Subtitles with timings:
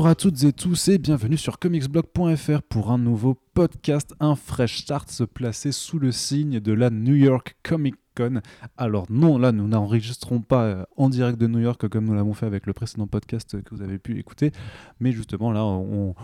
[0.00, 4.78] Bonjour à toutes et tous et bienvenue sur comicsblog.fr pour un nouveau podcast, un fresh
[4.78, 8.40] start se placer sous le signe de la New York Comic Con.
[8.78, 12.32] Alors non, là nous n'enregistrons pas euh, en direct de New York comme nous l'avons
[12.32, 14.52] fait avec le précédent podcast que vous avez pu écouter,
[15.00, 16.14] mais justement là on,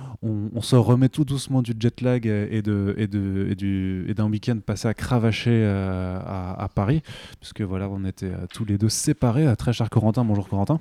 [0.63, 4.31] se remet tout doucement du jet lag et de et de et du et d'un
[4.31, 7.03] week-end passé à cravacher euh, à, Paris,
[7.41, 9.55] puisque voilà on était euh, tous les deux séparés.
[9.57, 10.81] Très cher Corentin, bonjour Corentin.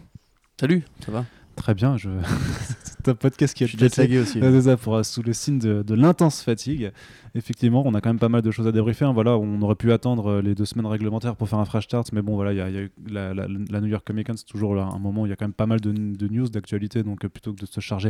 [0.57, 1.25] Salut, ça va?
[1.55, 2.09] Très bien, je...
[2.83, 4.41] c'est un podcast qui a été aussi.
[4.61, 6.91] ça, pour, sous le signe de, l'intense fatigue.
[7.33, 9.05] Effectivement, on a quand même pas mal de choses à débriefer.
[9.05, 9.13] Hein.
[9.13, 12.11] Voilà, on aurait pu attendre euh, les deux semaines réglementaires pour faire un fresh start,
[12.13, 14.45] mais bon, voilà, il y a, y a la, la, New York Comic Con, c'est
[14.45, 17.03] toujours un moment où il y a quand même pas mal de, news, d'actualité.
[17.03, 18.09] Donc, euh, plutôt que de se charger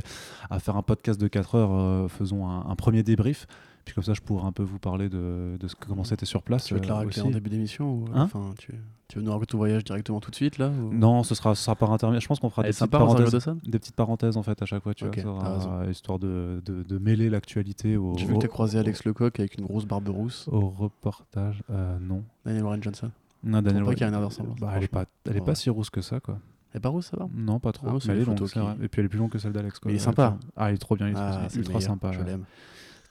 [0.50, 3.48] à faire un podcast de 4 heures, euh, faisons un, premier débrief.
[3.86, 6.06] Puis comme ça, je pourrais un peu vous parler de, de ce, comment mmh.
[6.06, 6.66] c'était sur place.
[6.66, 8.74] Tu veux te la régler en début d'émission hein enfin, tu,
[9.08, 11.64] tu veux nous raconter ton voyage directement tout de suite là Non, ce sera, ce
[11.64, 12.22] sera par intermédiaire.
[12.22, 14.96] Je pense qu'on fera des petites, parenthèses, des petites parenthèses en fait à chaque fois,
[14.96, 18.18] tu vois, histoire de, de, de mêler l'actualité au.
[18.18, 20.48] J'ai vu que tu as croisé Alex Lecoq avec une grosse barbe rousse?
[20.52, 22.24] Au reportage, euh, non.
[22.44, 23.12] Daniel Warren Johnson?
[23.44, 23.98] Non, Daniel Warren.
[24.00, 24.44] Johnson.
[24.44, 26.40] a un bah, elle est pas, elle est pas si rousse que ça, quoi.
[26.74, 27.28] Elle est pas rousse, ça va?
[27.34, 27.88] Non, pas trop.
[27.88, 28.40] Ah, mais elle est longue,
[28.82, 29.80] Et puis elle est plus longue que celle d'Alex.
[29.86, 30.38] Il est sympa.
[30.56, 32.12] Ah, il est trop bien, il est, ah, ultra sympa.
[32.12, 32.46] Je l'aime.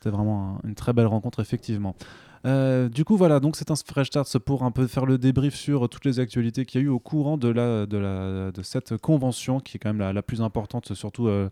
[0.05, 1.97] C'était vraiment une très belle rencontre, effectivement.
[2.45, 5.55] Euh, du coup, voilà, donc c'est un fresh start pour un peu faire le débrief
[5.55, 8.63] sur toutes les actualités qu'il y a eu au courant de, la, de, la, de
[8.63, 11.49] cette convention, qui est quand même la, la plus importante, surtout, euh,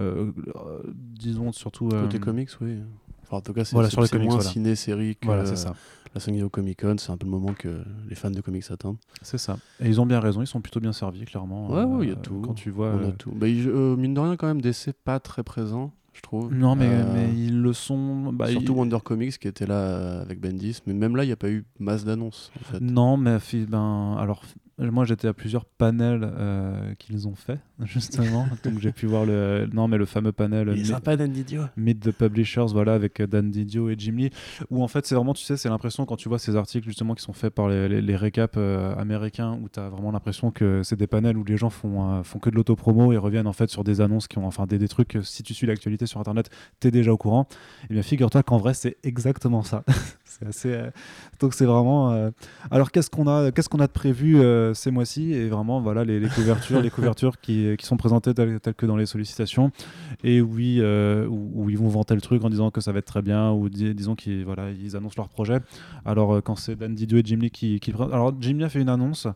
[0.00, 0.32] euh,
[0.96, 1.88] disons, surtout.
[1.88, 2.78] Côté comics, oui.
[3.22, 4.42] Enfin, en tout cas, c'est voilà, moins voilà.
[4.42, 5.74] ciné-série que voilà, ça.
[6.16, 6.96] la San Diego Comic Con.
[6.98, 8.98] C'est un peu le moment que les fans de comics attendent.
[9.22, 9.56] C'est ça.
[9.78, 11.70] Et ils ont bien raison, ils sont plutôt bien servis, clairement.
[11.70, 12.40] Ouais, il y a tout.
[12.44, 12.90] Quand tu vois.
[12.90, 13.30] On a tout.
[13.30, 16.54] Bah, mine de rien, quand même, DC pas très présent je trouve.
[16.54, 18.32] Non, mais, euh, mais ils le sont.
[18.32, 21.36] Bah, surtout Wonder Comics qui était là avec Bendis, mais même là, il n'y a
[21.36, 22.50] pas eu masse d'annonces.
[22.60, 22.80] En fait.
[22.80, 23.38] Non, mais
[23.68, 24.42] ben, alors
[24.78, 28.46] moi, j'étais à plusieurs panels euh, qu'ils ont fait, justement.
[28.64, 29.68] donc, j'ai pu voir le.
[29.72, 30.72] Non, mais le fameux panel.
[30.74, 31.62] Il est sympa, Dan Didio.
[31.76, 34.30] Meet the Publishers, voilà, avec euh, Dan Didio et Jim Lee.
[34.70, 37.14] Où en fait, c'est vraiment, tu sais, c'est l'impression quand tu vois ces articles, justement,
[37.14, 40.82] qui sont faits par les, les, récaps euh, américains, où tu as vraiment l'impression que
[40.82, 43.70] c'est des panels où les gens font, font que de l'autopromo et reviennent en fait
[43.70, 44.46] sur des annonces qui ont.
[44.46, 47.46] Enfin, des, des trucs, si tu suis l'actualité sur Internet, tu es déjà au courant.
[47.84, 49.84] Et eh bien, figure-toi qu'en vrai, c'est exactement ça.
[50.46, 50.78] assez.
[51.40, 52.30] Donc, c'est vraiment.
[52.70, 54.40] Alors, qu'est-ce qu'on a, qu'est-ce qu'on a de prévu
[54.74, 55.32] ces mois-ci?
[55.32, 59.70] Et vraiment voilà les, couvertures les couvertures qui, sont présentées telles, que dans les sollicitations
[60.22, 63.06] et oui euh, où, ils vont vanter le truc en disant que ça va être
[63.06, 65.60] très bien ou disons qu'ils voilà ils annoncent leur projet
[66.04, 68.80] alors euh, quand c'est Dan Didio et Jim Lee qui, alors Jim Lee a fait
[68.80, 69.28] une annonce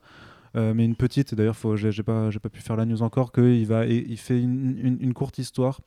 [0.56, 4.16] euh, mais une petite d'ailleurs j'ai pas pas pu faire la news encore qu'il il
[4.16, 5.81] fait une, une courte histoire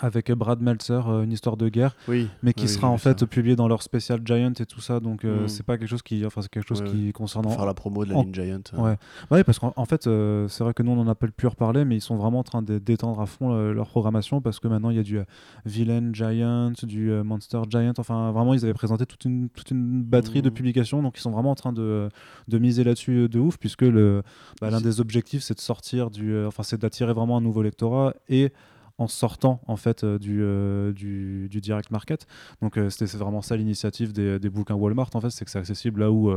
[0.00, 3.56] avec Brad Meltzer, euh, une histoire de guerre, oui, mais qui sera en fait publié
[3.56, 5.00] dans leur spécial Giant et tout ça.
[5.00, 5.48] Donc euh, mm.
[5.48, 7.48] c'est pas quelque chose qui, enfin c'est quelque chose qui concerne.
[7.48, 8.60] Faire la promo de la ligne Giant.
[8.74, 8.78] Euh.
[8.78, 8.96] Ouais.
[9.30, 11.96] ouais, parce qu'en fait c'est vrai que nous on en a pas pu reparler, mais
[11.96, 14.96] ils sont vraiment en train de d'étendre à fond leur programmation parce que maintenant il
[14.96, 15.20] y a du
[15.64, 17.94] Villain Giant, du Monster Giant.
[17.98, 20.54] Enfin vraiment ils avaient présenté toute une toute une batterie de mm.
[20.54, 22.08] publications, donc ils sont vraiment en train de,
[22.48, 24.22] de miser là-dessus de ouf puisque le
[24.60, 28.14] bah, l'un des objectifs c'est de sortir du, enfin c'est d'attirer vraiment un nouveau lectorat
[28.28, 28.52] et
[28.98, 32.26] en sortant en fait euh, du, euh, du, du, direct market.
[32.62, 35.58] Donc euh, c'était vraiment ça l'initiative des, des, bouquins Walmart en fait, c'est que c'est
[35.58, 36.32] accessible là où,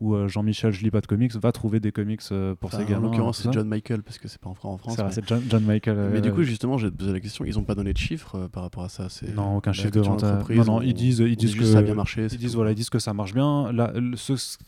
[0.00, 2.22] où Jean-Michel je lis pas de comics va trouver des comics
[2.60, 2.98] pour ses gamins.
[2.98, 4.84] En l'occurrence c'est John Michael parce que c'est pas en France.
[5.10, 6.10] C'est John, John, Michael.
[6.12, 8.62] mais du coup justement j'ai posé la question, ils ont pas donné de chiffres par
[8.62, 9.08] rapport à ça.
[9.34, 10.22] Non aucun chiffre de vente.
[10.22, 12.26] Non non ils disent ils disent que ça a bien marché.
[12.30, 13.72] Ils disent voilà ils disent que ça marche bien.
[13.72, 13.92] Là,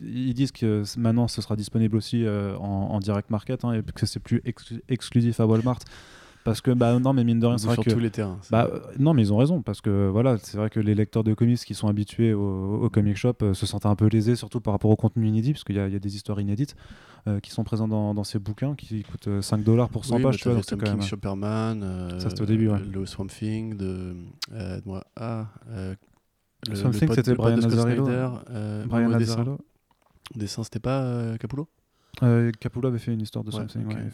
[0.00, 4.20] ils disent que maintenant ce sera disponible aussi en, direct market hein, et que c'est
[4.20, 4.42] plus
[4.88, 5.78] exclusif à Walmart
[6.48, 8.70] parce que bah non mais mine de rien c'est vrai sur tous les terrains bah,
[8.98, 11.58] non mais ils ont raison parce que voilà c'est vrai que les lecteurs de comics
[11.58, 14.90] qui sont habitués au, comic shop euh, se sentent un peu lésés surtout par rapport
[14.90, 16.74] au contenu inédit parce qu'il y, y, a des histoires inédites
[17.26, 20.22] euh, qui sont présentes dans, dans, ces bouquins qui coûtent 5 euh, dollars pour 100
[20.22, 21.02] pages tu vois quand même...
[21.02, 22.80] Superman ça c'était au début ouais.
[22.80, 24.16] le Swamp Thing de
[24.86, 28.08] moi ah le Swamp Thing c'était Brian Lazzarello
[28.86, 29.58] Brian Lazzarello
[30.34, 30.62] dessin.
[30.64, 31.68] C'était pas Capullo?
[32.22, 33.64] Euh, Capullo avait fait une histoire de ouais,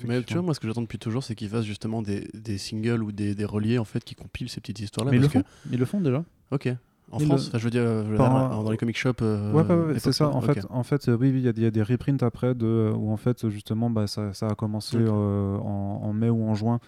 [0.06, 2.58] mais tu vois, moi, ce que j'attends depuis toujours, c'est qu'ils fassent justement des, des,
[2.58, 5.10] singles ou des, des, reliés en fait qui compilent ces petites histoires-là.
[5.10, 5.42] Mais ils le, font.
[5.70, 6.24] ils le font déjà.
[6.50, 6.68] Ok.
[7.12, 9.22] En France, je veux dire, dans les comic shops.
[9.22, 10.28] Euh, ouais, ouais, c'est ça.
[10.28, 13.16] En fait, en fait, oui, il y, y, a des reprints après de où en
[13.16, 16.80] fait justement, bah, ça, ça a commencé euh, en, en, mai ou en juin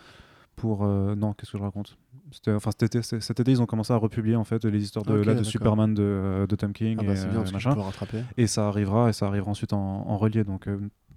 [0.57, 1.99] pour euh, non qu'est-ce que je raconte?
[2.49, 5.15] Enfin cet été, cet été ils ont commencé à republier en fait les histoires de,
[5.15, 7.77] là, de Superman de, de, Tom King ah bah, et bien, machin
[8.37, 10.69] et ça arrivera et ça arrivera ensuite en, en relié donc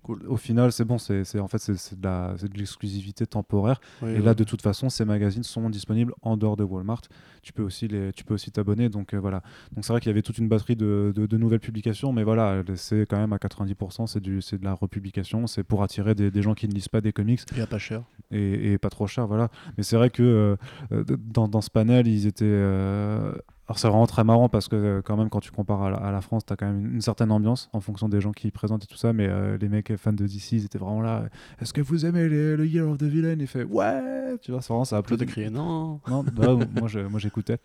[0.08, 3.80] au final, c'est bon, c'est en fait c'est de l'exclusivité temporaire.
[4.02, 4.22] Oui, Et ouais.
[4.22, 7.02] là, de toute façon, ces magazines sont disponibles en dehors de Walmart.
[7.42, 8.90] Tu peux aussi les, tu peux aussi t'abonner.
[8.90, 9.42] Donc euh, voilà.
[9.74, 12.24] Donc c'est vrai qu'il y avait toute une batterie de, de- de nouvelles publications, mais
[12.24, 15.48] voilà, c'est quand même à 90%, c'est du, c'est de la republication.
[15.48, 17.78] C'est pour attirer des, des gens qui ne lisent pas des comics Et à pas
[17.80, 18.04] cher.
[18.32, 19.50] et, et pas trop cher, voilà.
[19.78, 20.56] Mais c'est vrai que euh,
[20.92, 22.46] euh, dans, dans ce panel, ils étaient.
[22.46, 23.34] euh,
[23.70, 25.98] Alors c'est vraiment très marrant parce que euh, quand même quand tu compares à la,
[25.98, 28.32] à la France, tu as quand même une, une certaine ambiance en fonction des gens
[28.32, 29.14] qui y présentent et tout ça.
[29.14, 31.26] Mais euh, les mecs fans de DC, ils étaient vraiment là.
[31.62, 33.36] Est-ce que vous aimez les- le Year of the Villain?
[33.40, 34.38] Il fait ouais.
[34.42, 36.00] Tu vois, c'est vraiment ça a Plutôt de crier non.
[36.08, 37.60] Non, bah, moi je- moi j'écoutais,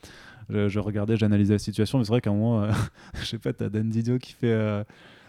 [0.51, 2.71] je, je regardais, j'analysais la situation, mais c'est vrai qu'à un moment, euh,
[3.15, 4.53] je sais pas, t'as Dan Didio qui fait.
[4.53, 4.85] euh,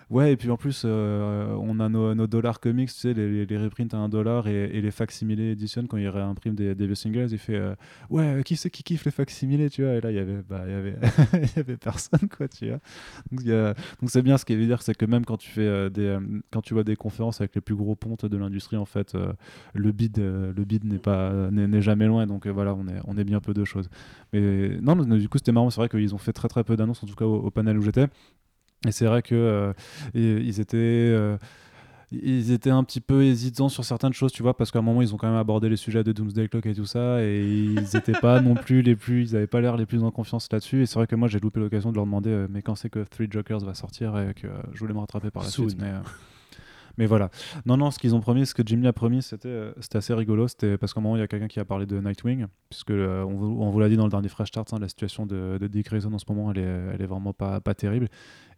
[0.10, 3.94] Ouais, et puis en plus, euh, on a nos, dollars comics, tu sais, les, reprints
[3.94, 7.38] à un dollar et, les facsimilés edition, quand il réimprime des, des vieux singles, il
[7.38, 7.76] fait euh,
[8.10, 10.64] Ouais, qui c'est qui kiffe les facsimilés, tu vois Et là, il y avait, bah,
[10.68, 10.96] il y avait,
[11.34, 12.80] il y avait personne, quoi, tu vois.
[13.32, 16.06] Donc, c'est bien, ce qui veut dire, c'est que même quand tu fais euh, des,
[16.06, 16.20] euh,
[16.52, 19.34] quand tu vois des conférences avec les plus gros pontes de l'industrie, en fait, euh,
[19.74, 22.26] le bid, euh, le bid n'est pas, n'est jamais loin.
[22.28, 23.90] Donc euh, voilà, on est, on est bien peu de choses.
[24.34, 25.70] Mais non, du coup, c'était marrant.
[25.70, 27.82] C'est vrai qu'ils ont fait très très peu d'annonces, en tout cas au panel où
[27.82, 28.08] j'étais.
[28.86, 29.74] Et c'est vrai que euh,
[30.14, 30.78] ils étaient.
[30.78, 31.38] euh,
[32.12, 35.02] ils étaient un petit peu hésitants sur certaines choses, tu vois, parce qu'à un moment,
[35.02, 37.74] ils ont quand même abordé les sujets de Doomsday Clock et tout ça, et ils
[37.94, 40.84] n'étaient pas non plus les plus, ils n'avaient pas l'air les plus en confiance là-dessus.
[40.84, 42.90] Et c'est vrai que moi, j'ai loupé l'occasion de leur demander, euh, mais quand c'est
[42.90, 45.68] que Three Jokers va sortir et que euh, je voulais me rattraper par la Soon.
[45.68, 45.82] suite.
[45.82, 46.00] Mais, euh,
[46.98, 47.30] mais voilà.
[47.66, 49.98] Non, non, ce qu'ils ont promis, ce que Jim Lee a promis, c'était euh, c'était
[49.98, 50.48] assez rigolo.
[50.48, 52.92] C'était parce qu'à un moment, il y a quelqu'un qui a parlé de Nightwing, puisque
[52.92, 55.26] euh, on, vous, on vous l'a dit dans le dernier Fresh Start, hein, la situation
[55.26, 58.08] de, de Dick Grayson en ce moment, elle est, elle est vraiment pas, pas terrible.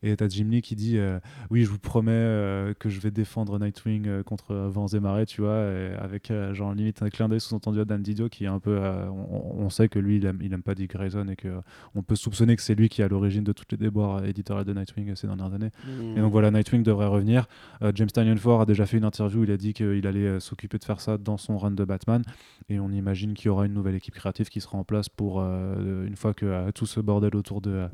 [0.03, 1.19] Et t'as Jim Lee qui dit euh,
[1.49, 5.41] Oui, je vous promets euh, que je vais défendre Nightwing contre vents et marées, tu
[5.41, 8.59] vois, et avec genre limite un clin d'œil sous-entendu à Dan Didio qui est un
[8.59, 8.77] peu.
[8.79, 11.49] on, on sait que lui, il aime, il aime pas Dick Grayson et que
[11.95, 14.65] on peut soupçonner que c'est lui qui est à l'origine de toutes les déboires éditoriales
[14.65, 15.71] de Nightwing ces dernières années.
[16.15, 17.47] Et donc voilà, Nightwing devrait revenir.
[17.95, 20.77] James Tynion Ford a déjà fait une interview, il a dit qu'il allait euh, s'occuper
[20.77, 22.23] de faire ça dans son run de Batman.
[22.67, 25.39] Et on imagine qu'il y aura une nouvelle équipe créative qui sera en place pour,
[25.39, 27.87] euh, une fois que euh, tout ce bordel autour de,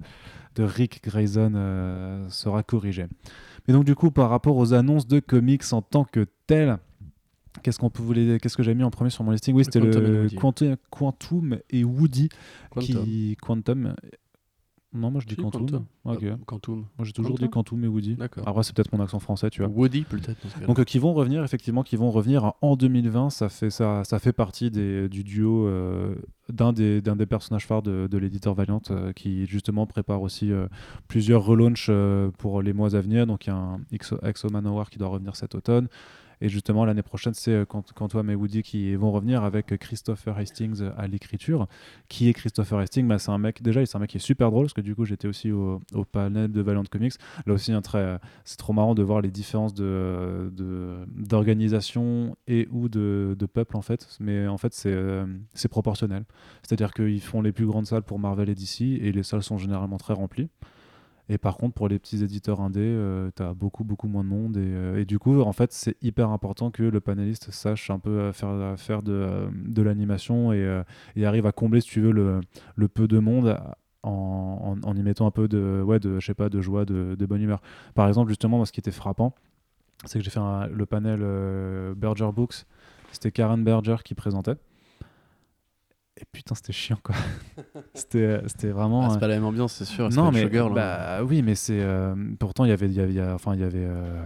[0.56, 3.06] de Rick Grayson sera corrigé.
[3.68, 6.78] Mais donc du coup, par rapport aux annonces de comics en tant que telles,
[7.62, 8.02] Qu'est-ce qu'on peut
[8.40, 9.56] Qu'est-ce que j'ai mis en premier sur mon listing?
[9.56, 10.28] Oui, c'était le.
[10.36, 12.30] Quantum, Quantum et Woody
[12.72, 13.06] Quantum.
[13.06, 13.94] qui Quantum.
[14.94, 15.62] Non, moi je dis Si, Quantum.
[15.62, 15.86] Quantum.
[16.06, 16.24] Ok.
[16.32, 16.86] Ah, Quantum.
[16.98, 18.16] Moi j'ai toujours Quantum dit Quantum et Woody.
[18.16, 18.48] D'accord.
[18.48, 19.72] Après c'est peut-être mon accent français, tu vois.
[19.72, 20.38] Woody peut-être.
[20.68, 23.30] Donc euh, qui vont revenir effectivement, qui vont revenir en 2020.
[23.32, 26.16] Ça fait ça, ça fait partie des, du duo euh,
[26.50, 30.52] d'un des des personnages phares de, de l'éditeur Valiant euh, qui justement prépare aussi
[31.08, 31.90] plusieurs relaunchs
[32.38, 33.26] pour les mois à venir.
[33.26, 35.88] Donc il y a un Exo, Exo Manowar qui doit revenir cet automne.
[36.44, 40.38] Et justement, l'année prochaine, c'est euh, Quant- Quantum et Woody qui vont revenir avec Christopher
[40.38, 41.68] Hastings à l'écriture.
[42.10, 43.08] Qui est Christopher Hastings?
[43.08, 44.94] Bah, C'est un mec, déjà, c'est un mec qui est super drôle, parce que du
[44.94, 47.14] coup, j'étais aussi au, au panel de Valiant Comics.
[47.46, 50.52] Là aussi, un très, c'est trop marrant de voir les différences de,
[51.08, 54.08] d'organisation et ou de, de peuple, en fait.
[54.20, 56.26] Mais en fait, c'est, euh, c'est proportionnel.
[56.62, 59.58] C'est-à-dire qu'ils font les plus grandes salles pour Marvel et DC, et les salles sont
[59.58, 60.50] généralement très remplies.
[61.30, 64.30] Et par contre, pour les petits éditeurs indés, euh, tu as beaucoup, beaucoup moins de
[64.30, 64.58] monde.
[64.58, 68.00] Et, euh, et du coup, en fait, c'est hyper important que le panéliste sache un
[68.00, 70.82] peu euh, faire, euh, faire de, de l'animation et,
[71.16, 72.42] et arrive à combler, si tu veux, le,
[72.76, 73.58] le peu de monde
[74.04, 77.26] en, en, y mettant un peu de, ouais, de, je sais pas, de joie, de,
[77.26, 77.62] bonne humeur.
[77.96, 79.34] Par exemple, justement, moi, ce qui était frappant,
[80.04, 81.22] c'est que j'ai fait le panel
[81.96, 82.66] Berger Books.
[83.14, 84.56] C'était Karen Berger qui présentait.
[86.24, 87.16] Et putain, c'était chiant, quoi.
[87.94, 89.04] c'était, euh, c'était vraiment.
[89.04, 90.10] Ah, euh, c'est pas la même ambiance, c'est sûr.
[90.10, 90.74] non mais Showgirl, hein.
[90.76, 93.54] bah oui mais c'est euh, pourtant il y avait il y avait, y a- enfin
[93.56, 94.24] il y avait euh,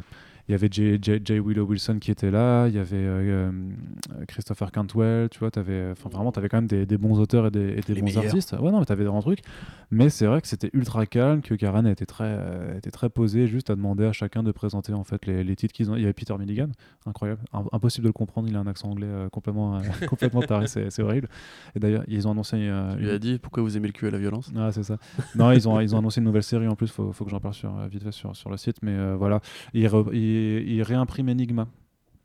[0.48, 1.40] il y avait J, J- J.
[1.40, 5.90] Willow Wilson qui était là, il y avait euh, euh, Christopher Cantwell, tu vois, t'avais,
[5.92, 8.26] enfin vraiment, t'avais quand même des, des bons auteurs et des, et des bons meilleurs.
[8.26, 8.54] artistes.
[8.60, 9.42] Ouais, non, mais t'avais des grands trucs.
[9.90, 13.48] Mais c'est vrai que c'était ultra calme, que Karen était très, euh, était très posée,
[13.48, 15.96] juste à demander à chacun de présenter en fait les, les titres qu'ils ont.
[15.96, 16.68] Il y avait Peter Milligan,
[17.06, 20.42] incroyable, Im- impossible de le comprendre, il a un accent anglais euh, complètement, euh, complètement
[20.42, 21.30] taré, c'est, horrible.
[21.76, 22.58] Et d'ailleurs, ils ont annoncé.
[22.58, 24.52] euh, Tu lui as dit pourquoi vous aimez le cul et la violence?
[24.58, 24.98] Ah, c'est ça.
[25.36, 27.40] non, ils ont, ils ont annoncé une nouvelle série en plus, faut, faut que j'en
[27.40, 29.40] parle sur, euh, vite fait sur, sur le site, mais euh, voilà.
[29.74, 29.88] Ils,
[30.68, 31.68] ils réimpriment Enigma.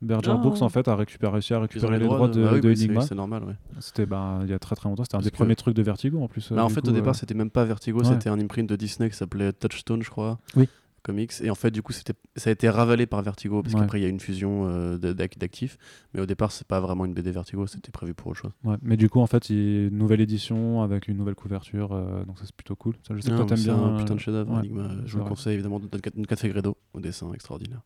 [0.01, 0.37] Berger Ah.
[0.37, 2.83] Books, en fait, a récupéré, réussi à récupérer les droits de, bah oui, de c'est-
[2.85, 3.01] Enigma.
[3.01, 3.53] C'est normal, ouais.
[3.79, 5.75] C'était bah, il y a très très longtemps, c'était un Parce des que- premiers trucs
[5.75, 6.51] de Vertigo en plus.
[6.51, 8.05] euh, Bah, en fait, coup, au départ, euh, c'était même pas Vertigo, Ouais.
[8.05, 10.39] c'était un imprint de Disney qui s'appelait Touchstone, je crois.
[10.57, 10.67] Oui.
[11.03, 11.33] Comics.
[11.41, 12.03] Et en fait, du coup, ça
[12.45, 13.81] a été ravalé par Vertigo, parce Ouais.
[13.81, 15.77] qu'après, il y a une fusion euh, d'actifs.
[16.13, 18.51] Mais au départ, c'est pas vraiment une BD Vertigo, c'était prévu pour autre chose.
[18.63, 18.77] ouais.
[18.81, 22.39] Mais du coup, en fait, il une nouvelle édition avec une nouvelle couverture, euh, donc
[22.39, 22.95] ça c'est plutôt cool.
[23.07, 23.77] Ça, je sais que mais t'aimes c'est bien.
[23.77, 24.69] un euh, putain de chef-d'œuvre, ouais,
[25.05, 27.81] Je vous le conseille évidemment de de Café Gredo, au dessin extraordinaire.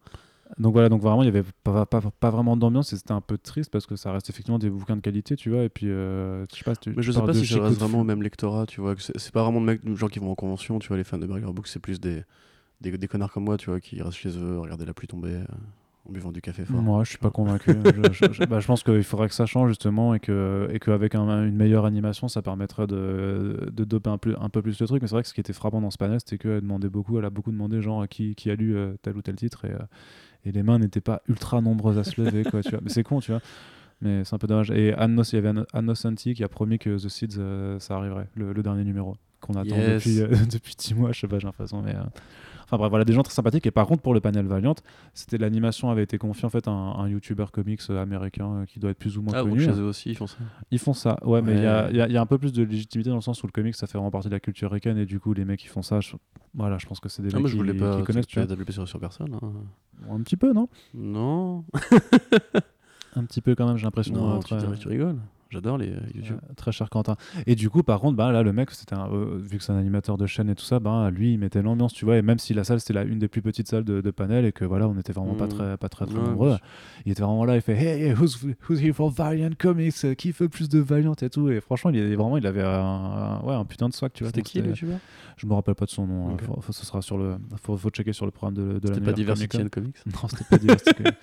[0.60, 3.20] Donc voilà, donc vraiment, il y avait pas, pas, pas vraiment d'ambiance et c'était un
[3.20, 5.64] peu triste parce que ça reste effectivement des bouquins de qualité, tu vois.
[5.64, 7.66] Et puis, euh, je sais pas, si tu Mais je sais pas si je Chico
[7.66, 8.96] reste vraiment au même lectorat, tu vois.
[8.98, 10.96] C'est pas vraiment de mecs, de gens qui vont en convention, tu vois.
[10.96, 12.24] Les fans de Burger Books, c'est plus des,
[12.82, 15.34] des, des connards comme moi, tu vois, qui restent chez eux, regarder la pluie tomber.
[15.34, 15.44] euh,
[16.08, 16.82] en buvant du café fort.
[16.82, 17.72] Moi, je suis pas convaincu.
[17.84, 20.80] je, je- je- bah, je pense qu'il faudrait que ça change justement et que et
[20.80, 24.80] qu'avec un- une meilleure animation, ça permettrait de, de doper un peu, un peu plus
[24.80, 25.02] le truc.
[25.02, 27.20] Mais c'est vrai que ce qui était frappant dans ce panel, c'était qu'elle demandait beaucoup,
[27.20, 29.72] elle a beaucoup demandé genre qui, qui a lu euh, tel ou tel titre et,
[29.74, 29.80] euh,
[30.46, 32.46] et les mains n'étaient pas ultra nombreuses à se lever.
[32.46, 32.80] Quoi, tu vois.
[32.82, 33.42] Mais c'est con, tu vois.
[34.02, 34.72] Mais c'est un peu dommage.
[34.72, 37.80] Et Anno, il y avait Anno- Anno Santi qui a promis que The Seeds, euh,
[37.80, 40.06] ça arriverait, le, le dernier numéro qu'on attend Yes.
[40.06, 40.20] depuis,
[40.54, 41.82] depuis 10 mois, je sais pas, j'ai l'impression.
[41.82, 41.96] Mais,
[42.70, 43.66] Enfin bref, voilà, des gens très sympathiques.
[43.66, 44.76] Et par contre, pour le panel Valiant,
[45.14, 48.66] c'était l'animation avait été confiée en fait à un, un YouTuber comics euh, américain euh,
[48.66, 49.62] qui doit être plus ou moins Ah, connu.
[49.62, 50.38] chez eux aussi, ils font ça.
[50.72, 52.52] Ils font ça, ouais, mais il y a- y, a- y a un peu plus
[52.52, 54.70] de légitimité dans le sens où le comics ça fait vraiment partie de la culture
[54.70, 56.16] ricaine et du coup les mecs qui font ça, je,
[56.56, 58.28] voilà, je pense que c'est des Ah, mecs moi, je qui, voulais pas qui connaissent,
[58.28, 59.34] tu développer sur, sur personne.
[59.42, 59.54] hein.
[60.10, 60.68] Un petit peu, non?
[60.94, 61.64] Non,
[63.16, 64.14] Un petit peu quand même, j'ai l'impression.
[64.16, 65.18] non euh, tu, tu rigoles.
[65.50, 66.38] J'adore les euh, YouTube.
[66.50, 67.16] Euh, très cher Quentin.
[67.46, 69.78] Et du coup, par contre, bah, là, le mec, c'était euh, vu que c'est un
[69.78, 72.18] animateur de chaîne et tout ça, bah, lui, il mettait l'ambiance, tu vois.
[72.18, 74.46] Et même si la salle, c'était la, une des plus petites salles de, de panel
[74.46, 75.50] et que voilà, on était vraiment pas Mm.
[75.50, 76.58] très, pas très, très Ouais, nombreux,
[77.06, 77.56] il était vraiment là.
[77.56, 80.16] Il fait Hey, who's, who's here for Valiant Comics?
[80.18, 81.50] Qui fait plus de Valiant et tout.
[81.50, 84.30] Et franchement, il, vraiment, il avait un, un- ouais, un putain de swag, tu vois.
[84.32, 84.96] C'était qui le YouTuber
[85.38, 86.30] Je me rappelle pas de son nom.
[86.30, 86.34] hein.
[86.34, 86.42] Ok.
[86.44, 87.36] Faut- faut- ce sera sur le.
[87.64, 89.96] Faut, faut checker sur le programme de, de la C'était pas Diversity Comics?
[90.06, 91.16] Non, c'était pas Diversity Comics.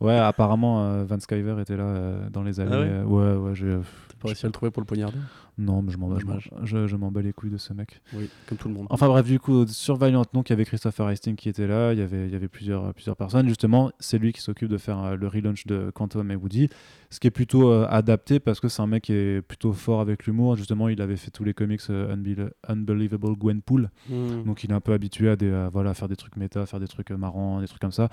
[0.00, 2.70] Ouais, apparemment, euh, Van Skyver était là euh, dans les allées.
[2.72, 3.78] Ah ouais ouais, ouais, j'ai.
[4.24, 5.18] T'as réussi à le trouver pour le poignarder
[5.58, 6.50] Non, mais je m'en bats, je m'en- Dommage.
[6.64, 8.00] je, je m'en bats les couilles de ce mec.
[8.12, 8.86] Oui, comme tout le monde.
[8.90, 11.92] Enfin bref, du coup, sur Valiant, donc il y avait Christopher Hastings qui était là,
[11.92, 13.46] il y avait, il y avait plusieurs, plusieurs personnes.
[13.48, 16.68] Justement, c'est lui qui s'occupe de faire euh, le relaunch de Quantum et Woody,
[17.10, 20.00] ce qui est plutôt euh, adapté parce que c'est un mec qui est plutôt fort
[20.00, 20.56] avec l'humour.
[20.56, 24.42] Justement, il avait fait tous les comics euh, Unbel- Unbelievable Gwenpool, Hmm.
[24.44, 26.66] donc il est un peu habitué à, des, à, voilà, à faire des trucs méta,
[26.66, 28.08] faire des trucs marrants, des trucs comme ça.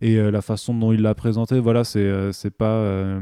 [0.00, 3.20] Et euh, la façon dont il l'a présenté, voilà, c'est pas.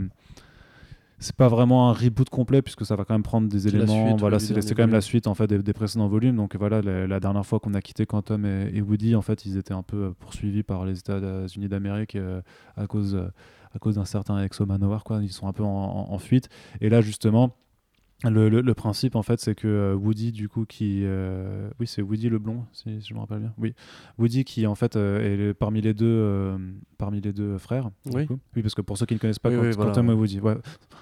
[1.24, 3.86] C'est pas vraiment un reboot complet puisque ça va quand même prendre des éléments.
[4.10, 6.36] suite, voilà, c'est quand même la suite en fait des, des précédents volumes.
[6.36, 9.44] Donc voilà, la, la dernière fois qu'on a quitté Quantum et, et Woody, en fait,
[9.46, 12.40] ils étaient un peu euh, poursuivis par les États-Unis d'Amérique euh,
[12.76, 13.28] à cause euh,
[13.74, 15.02] à cause d'un certain Exo Manowar.
[15.02, 16.48] Quoi, ils sont un peu en, en- en fuite.
[16.80, 17.56] Et là, justement.
[18.30, 21.86] Le, le- le principe en fait c'est que euh, Woody du coup qui euh, oui
[21.86, 23.74] c'est Woody le blond si, si je me rappelle bien oui
[24.18, 26.56] Woody qui en fait euh, est parmi les deux euh,
[26.96, 28.26] parmi les deux frères Oui.
[28.56, 30.12] oui parce que pour ceux qui ne connaissent pas Oui, Quant- oui, voilà.
[30.12, 30.56] Et Woody ouais.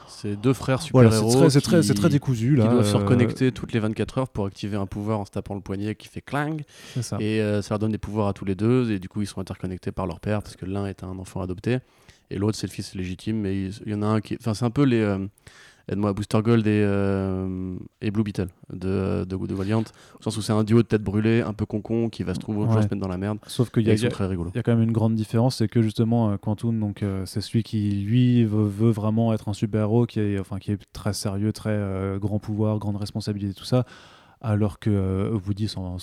[0.08, 1.48] C'est deux frères voilà super-héros.
[1.50, 4.76] c'est très, très, décousu là Qui doivent se reconnecter toutes les 24 heures pour activer
[4.76, 6.56] un pouvoir en se tapant le poignet qui fait clang.
[7.00, 8.90] ça Et ça leur donne des pouvoirs à tous les deux.
[8.90, 11.40] Et du coup, ils sont interconnectés par leur père parce que l'un est un enfant
[11.40, 11.78] adopté
[12.30, 13.36] et l'autre, c'est le fils légitime.
[13.40, 14.36] Mais il y en a un qui.
[14.40, 15.02] Enfin, c'est un peu les.
[15.88, 19.82] Aide-moi, Booster Gold et, euh, et Blue Beetle de, de, de Valiant.
[20.18, 22.38] Au sens où c'est un duo de tête brûlée, un peu concon, qui va se
[22.38, 22.74] trouver Ouais.
[22.82, 23.38] se mettre dans la merde.
[23.46, 25.68] sauf qu'il y a, y a- très y a quand même une grande différence, c'est
[25.68, 29.52] que justement euh, Quantum, donc euh, c'est celui qui lui veut, veut vraiment être un
[29.52, 33.64] super-héros, qui est, enfin qui est très sérieux, très euh, grand pouvoir, grande responsabilité, tout
[33.64, 33.84] ça,
[34.40, 35.96] alors que euh, Woody s'en,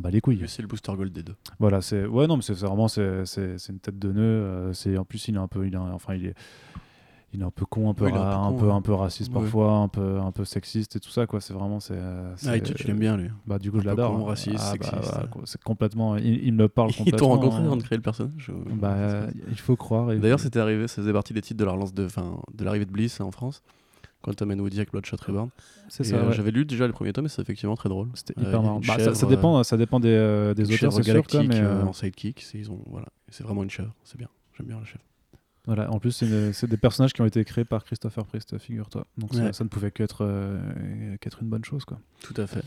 [0.00, 0.42] bat les couilles.
[0.46, 1.34] C'est le Booster Gold des deux.
[1.58, 3.24] Voilà, c'est ouais non, mais c'est vraiment c'est,
[3.68, 4.20] une tête de nœud.
[4.22, 6.34] euh, c'est en plus il est un peu, il est, enfin il est,
[7.32, 8.72] il est un peu con, un peu, Oui, un ra- peu un con, peu, ouais.
[8.72, 9.40] un peu raciste Ouais.
[9.40, 11.40] parfois, un peu, un peu sexiste et tout ça quoi.
[11.40, 11.94] C'est vraiment c'est.
[11.96, 13.28] euh, Ah, et tu, tu l'aimes bien, lui.
[13.46, 14.16] Bah du coup je l'adore.
[14.16, 14.24] hein.
[14.24, 15.12] raciste, Ah, bah, sexiste.
[15.12, 16.16] voilà, quoi, c'est complètement.
[16.16, 17.18] Il, il me le parle Ils complètement.
[17.18, 17.64] t'ont rencontré hein.
[17.66, 20.12] avant de créer le personnage ou- Bah, euh, il faut croire.
[20.12, 22.64] et- D'ailleurs, c'était arrivé, ça faisait partie des titres de la relance de, fin, de
[22.64, 23.62] l'arrivée de Bliss en France,
[24.22, 25.50] Quantum and Woody avec Bloodshot Reborn.
[25.88, 26.16] c'est ça.
[26.16, 26.32] euh, ouais.
[26.34, 28.08] J'avais lu déjà les premiers tomes et c'est effectivement très drôle.
[28.14, 28.80] C'était Euh, hyper marrant.
[28.80, 31.42] une Bah, ça, chèvre, ça dépend, ça dépend des, euh, des auteurs, c'est sûr, quoi,
[31.42, 34.28] mais euh, euh, en sidekick, c'est ils ont voilà, c'est vraiment une chèvre, c'est bien.
[34.56, 35.02] J'aime bien la chèvre.
[35.66, 35.90] Voilà.
[35.90, 36.12] En plus,
[36.52, 39.06] c'est des personnages qui ont été créés par Christopher Priest, figure-toi.
[39.18, 39.52] Donc ça, Ouais.
[39.52, 40.58] ça ne pouvait qu'être euh,
[41.40, 41.98] une bonne chose, quoi.
[42.22, 42.64] Tout à fait.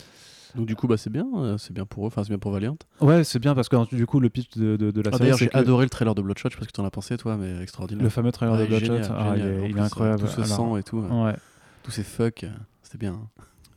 [0.55, 2.51] Donc du coup, bah c'est bien, euh, c'est bien pour eux, enfin c'est bien pour
[2.51, 2.75] Valiant.
[3.01, 5.19] Ouais, c'est bien parce que du coup, le pitch de, de, de la Ah, série,
[5.25, 6.89] D'ailleurs, j'ai que adoré le trailer de Bloodshot, je sais pas ce que t'en as
[6.89, 8.03] pensé toi, mais extraordinaire.
[8.03, 8.85] le fameux trailer Ah, de Bloodshot.
[8.95, 10.21] génial, ah, il est, il plus, euh, incroyable.
[10.21, 11.35] Tout ce Alors- sang et tout, euh, Ouais.
[11.83, 12.49] tous ces fuck, euh,
[12.81, 13.19] c'était bien.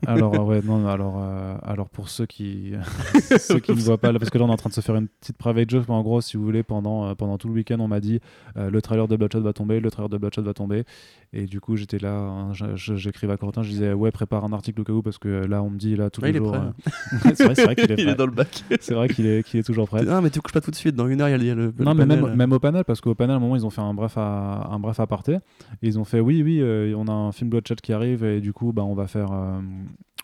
[0.06, 2.73] Alors euh, ouais euh, alors pour ceux qui
[3.38, 4.97] ceux qui ne voient pas parce que là on est en train de se faire
[4.97, 7.78] une petite private joke mais en gros si vous voulez pendant euh, tout le week-end
[7.78, 8.21] on m'a dit
[8.56, 10.85] le trailer de Bloodshot va tomber le trailer de Bloodshot va tomber
[11.34, 14.82] et du coup j'étais là hein, j'écrivais à Corentin je disais ouais prépare un article
[14.82, 16.70] au cas où parce que là on me dit là tous les jours euh,
[17.34, 18.64] c'est vrai vrai qu'il est il est dans le bac.
[18.80, 20.76] c'est vrai qu'il est qu'il est toujours prêt Ah, mais tu couches pas tout de
[20.76, 21.72] suite, dans une heure il y a le- il y a le.
[21.78, 22.22] non, le mais panel.
[22.22, 24.18] même, même au panel, parce qu'au panel, à un moment, ils ont fait un bref,
[24.18, 25.34] à, un bref aparté.
[25.82, 28.40] Et ils ont fait oui, oui, euh, on a un film Bloodshot qui arrive, et
[28.40, 29.60] du coup, bah, on va faire, euh,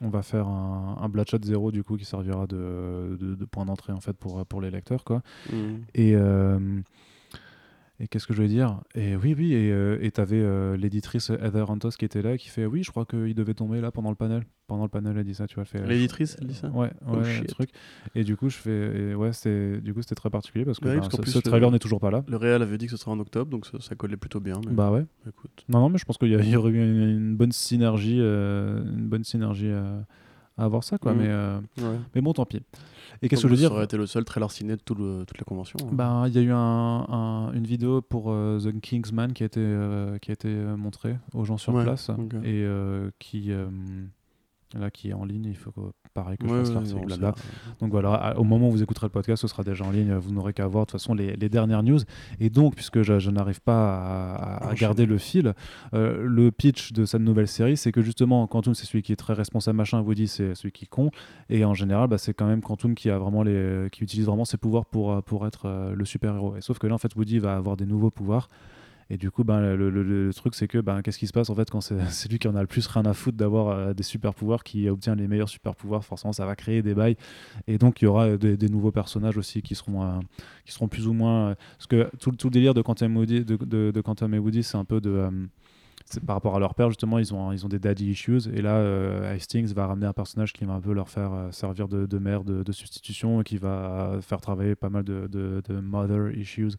[0.00, 3.64] on va faire un, un Bloodshot 0 du coup, qui servira de, de, de point
[3.64, 5.04] d'entrée en fait pour, pour les lecteurs.
[5.04, 5.22] Quoi.
[5.52, 5.56] Mm.
[5.94, 6.58] Et, euh,
[8.00, 8.80] et qu'est-ce que je veux dire?
[8.94, 9.98] Et oui, oui, et euh,
[10.30, 13.80] euh, l'éditrice Heather Antos qui était là, qui fait oui, je crois qu'il devait tomber
[13.80, 14.44] là pendant le panel.
[14.68, 15.64] Pendant le panel, elle dit ça, tu vois.
[15.64, 16.68] fait, L'éditrice, elle dit ça?
[16.68, 17.70] Ouais, Oh, ouais, le truc.
[18.14, 20.94] Et du coup, je fais, ouais, c'est, du coup, c'était très particulier parce que Ouais,
[20.94, 22.22] bah, parce qu'en ce, plus, ce le- trailer n'est toujours pas là.
[22.28, 24.60] Le Real avait dit que ce serait en octobre, donc ça, ça collait plutôt bien.
[24.66, 25.04] Mais Bah ouais.
[25.26, 25.64] écoute.
[25.68, 29.08] Non, non, mais je pense qu'il y, aurait eu une, une bonne synergie, euh, une
[29.08, 30.04] bonne synergie à,
[30.58, 31.14] à avoir ça, quoi.
[31.14, 31.18] Mhm.
[31.20, 31.98] Mais, euh, Ouais.
[32.14, 32.60] mais bon, tant pis.
[33.22, 34.94] Et qu'est-ce que je veux dire Ça aurait été le seul trailer ciné de tout
[34.94, 35.76] le- toute la convention.
[35.82, 35.88] hein.
[35.92, 36.56] Ben, il y a eu un,
[37.08, 40.76] un- une vidéo pour euh, The Kingsman qui a été, euh, qui a été euh,
[40.76, 42.10] montrée aux gens sur Ouais, place
[42.44, 43.66] et euh, qui, euh,
[44.74, 45.46] là, qui est en ligne.
[45.46, 45.80] Il faut que,
[46.14, 47.34] pareil que je Ouais, fasse ouais, l'article, blabla.
[47.36, 50.14] c'est- Donc voilà, au moment où vous écouterez le podcast, ce sera déjà en ligne.
[50.14, 51.98] Vous n'aurez qu'à voir de toute façon les, les dernières news.
[52.40, 55.54] Et donc, puisque je, je n'arrive pas à, garder le fil,
[55.94, 59.16] euh, le pitch de cette nouvelle série, c'est que justement, Quantum, c'est celui qui est
[59.16, 60.00] très responsable, machin.
[60.00, 61.10] Woody, c'est celui qui est con.
[61.48, 64.44] Et en général, bah, c'est quand même Quantum qui a vraiment les, qui utilise vraiment
[64.44, 66.56] ses pouvoirs pour, euh, pour être euh, le super héros.
[66.56, 68.48] Et sauf que là, en fait, Woody va avoir des nouveaux pouvoirs.
[69.10, 71.70] Et du coup, ben, le, truc, c'est que ben, qu'est-ce qui se passe en fait
[71.70, 71.96] quand c'est
[72.30, 74.88] lui qui en a le plus rien à foutre d'avoir euh, des super pouvoirs, qui
[74.88, 77.16] obtient les meilleurs super pouvoirs, forcément, ça va créer des bails.
[77.66, 80.18] Et donc, il y aura euh, des, nouveaux personnages aussi qui seront, euh,
[80.66, 81.54] qui seront plus ou moins.
[81.78, 84.62] parce que tout, tout le délire de Quantum, Woody, de, de, de Quantum et Woody,
[84.62, 85.26] c'est un peu de.
[86.26, 88.46] par rapport à leur père, justement, ils ont, ils ont des daddy issues.
[88.52, 91.88] Et là, euh, Hastings va ramener un personnage qui va un peu leur faire servir
[91.88, 95.80] de, de mère de, de substitution et qui va faire travailler pas mal de, de
[95.80, 96.76] mother issues,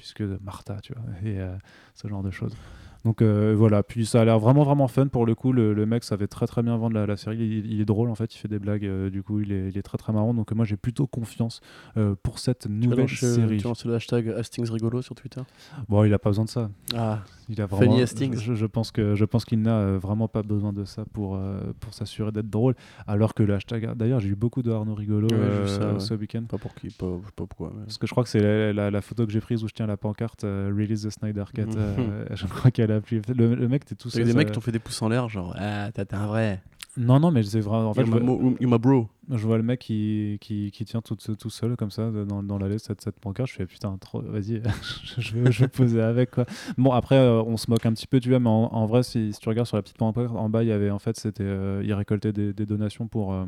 [0.00, 1.54] puisque Martha, tu vois, et euh,
[1.94, 2.56] ce genre de choses.
[3.04, 5.52] Donc euh, voilà, puis ça a l'air vraiment vraiment fun pour le coup.
[5.52, 7.38] Le, le mec savait très très bien vendre la, la série.
[7.38, 8.84] Il, il est drôle en fait, il fait des blagues.
[8.84, 10.34] euh, du coup, il est, il est très très marrant.
[10.34, 11.60] Donc moi j'ai plutôt confiance
[11.96, 13.56] euh, pour cette Tu nouvelle lancer- série.
[13.56, 15.40] Tu lances le hashtag Hastings rigolo sur Twitter?
[15.88, 16.70] Bon, il a pas besoin de ça.
[16.94, 17.90] Ah, Il a vraiment.
[17.92, 18.36] Funny Hastings.
[18.38, 21.38] Je, je pense que je pense qu'il n'a vraiment pas besoin de ça pour
[21.80, 22.74] pour s'assurer d'être drôle.
[23.06, 23.94] Alors que le hashtag.
[23.96, 26.42] D'ailleurs, j'ai eu beaucoup de Arnaud rigolo Ouais, ça, ce week-end.
[26.42, 27.72] pas pour qui, pas, pourquoi.
[27.74, 29.68] mais- Parce que je crois que c'est la, la- la photo que j'ai prise où
[29.68, 31.62] je tiens la pancarte Release the Snyder Cut.
[31.76, 33.00] Euh, je crois qu'elle a.
[33.34, 34.22] Le, le mec, t'es tout Il y seul.
[34.22, 36.14] a des ça- mecs qui t'ont fait des pouces en l'air, genre Ah, t'es t'es
[36.16, 36.62] un vrai.
[36.96, 37.90] Non, non, mais c'est vraiment.
[37.90, 39.08] En fait, you, vois, my bro.
[39.30, 42.58] je vois le mec qui, qui, qui tient tout, tout seul comme ça dans, dans
[42.58, 43.48] l'allée cette, cette pancarte.
[43.48, 44.60] Je fais putain, trop, vas-y,
[45.18, 46.46] je, vais, je vais poser avec quoi.
[46.76, 49.04] Bon, après, euh, on se moque un petit peu, tu vois, mais en, en vrai,
[49.04, 51.16] si, si tu regardes sur la petite pancarte, en bas, il y avait en fait,
[51.16, 51.44] c'était.
[51.44, 53.32] euh, il récoltait des, des donations pour.
[53.34, 53.44] euh,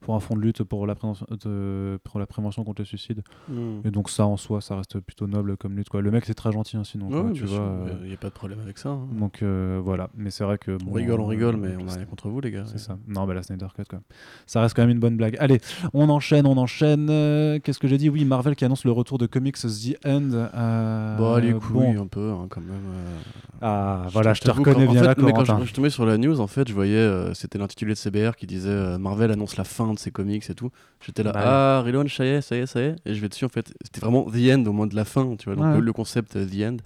[0.00, 3.22] pour un fonds de lutte pour la, prévention, de- pour la prévention contre le suicide.
[3.48, 3.80] Hmm.
[3.84, 5.88] Et donc ça en soi, ça reste plutôt noble comme lutte.
[5.88, 6.00] Quoi.
[6.00, 7.58] Le mec c'est très gentil hein, sinon, quoi, tu vois.
[7.60, 8.90] euh, il n'y a pas de problème avec ça.
[8.90, 9.06] hein.
[9.12, 10.72] donc euh, voilà, mais c'est vrai que...
[10.72, 12.64] On bon, rigole, on euh, rigole, mais on n'a rien contre vous, les gars.
[12.66, 12.98] C'est ça.
[13.08, 14.00] Non, bah la Snyder Cut, quoi.
[14.46, 15.36] Ça reste quand même une bonne blague.
[15.38, 15.60] Allez,
[15.92, 17.08] on enchaîne, on enchaîne.
[17.10, 18.08] Euh, Qu'est-ce que j'ai dit?
[18.08, 20.30] Oui, Marvel qui annonce le retour de Comics The End.
[20.32, 21.60] Euh, Bah, les bon.
[21.60, 22.70] couilles, un peu, hein, quand même.
[22.70, 23.16] euh.
[23.62, 26.16] Ah, voilà, je te reconnais bien en là, mais quand je, je tombais sur la
[26.16, 29.56] news, en fait, je voyais, euh, c'était l'intitulé de CBR qui disait euh, Marvel annonce
[29.56, 30.70] la fin de ses comics et tout.
[31.04, 32.96] J'étais là, Bah ah, relaunch, ça y est, ça y est, ça y est.
[33.06, 35.36] Et je vais dessus, en fait, c'était vraiment The End au moins de la fin,
[35.36, 35.56] tu vois.
[35.56, 35.74] Donc Ouais.
[35.74, 36.76] le, le concept euh, The End,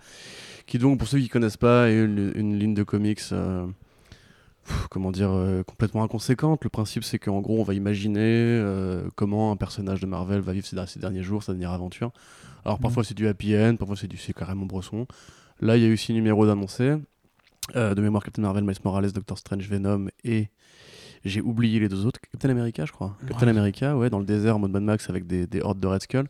[0.66, 3.20] qui donc, pour ceux qui connaissent pas, est une, une ligne de comics.
[3.32, 3.66] euh,
[4.64, 6.64] pff, Comment dire, euh, complètement inconséquente.
[6.64, 10.52] Le principe, c'est qu'en gros, on va imaginer euh, comment un personnage de Marvel va
[10.52, 12.12] vivre ses, ses derniers jours, sa dernière aventure.
[12.64, 15.06] Alors, parfois, c'est du happy end, parfois, c'est du c'est carrément Bresson.
[15.60, 16.94] Là, il y a eu six numéros d'annoncés.
[17.76, 20.48] Euh, de mémoire, Captain Marvel, Miles Morales, Doctor Strange, Venom et
[21.24, 22.20] j'ai oublié les deux autres.
[22.32, 23.16] Captain America, je crois.
[23.26, 23.50] Captain Ouais.
[23.50, 26.02] America, ouais, dans le désert en mode Mad Max avec des, des hordes de Red
[26.02, 26.26] Skull.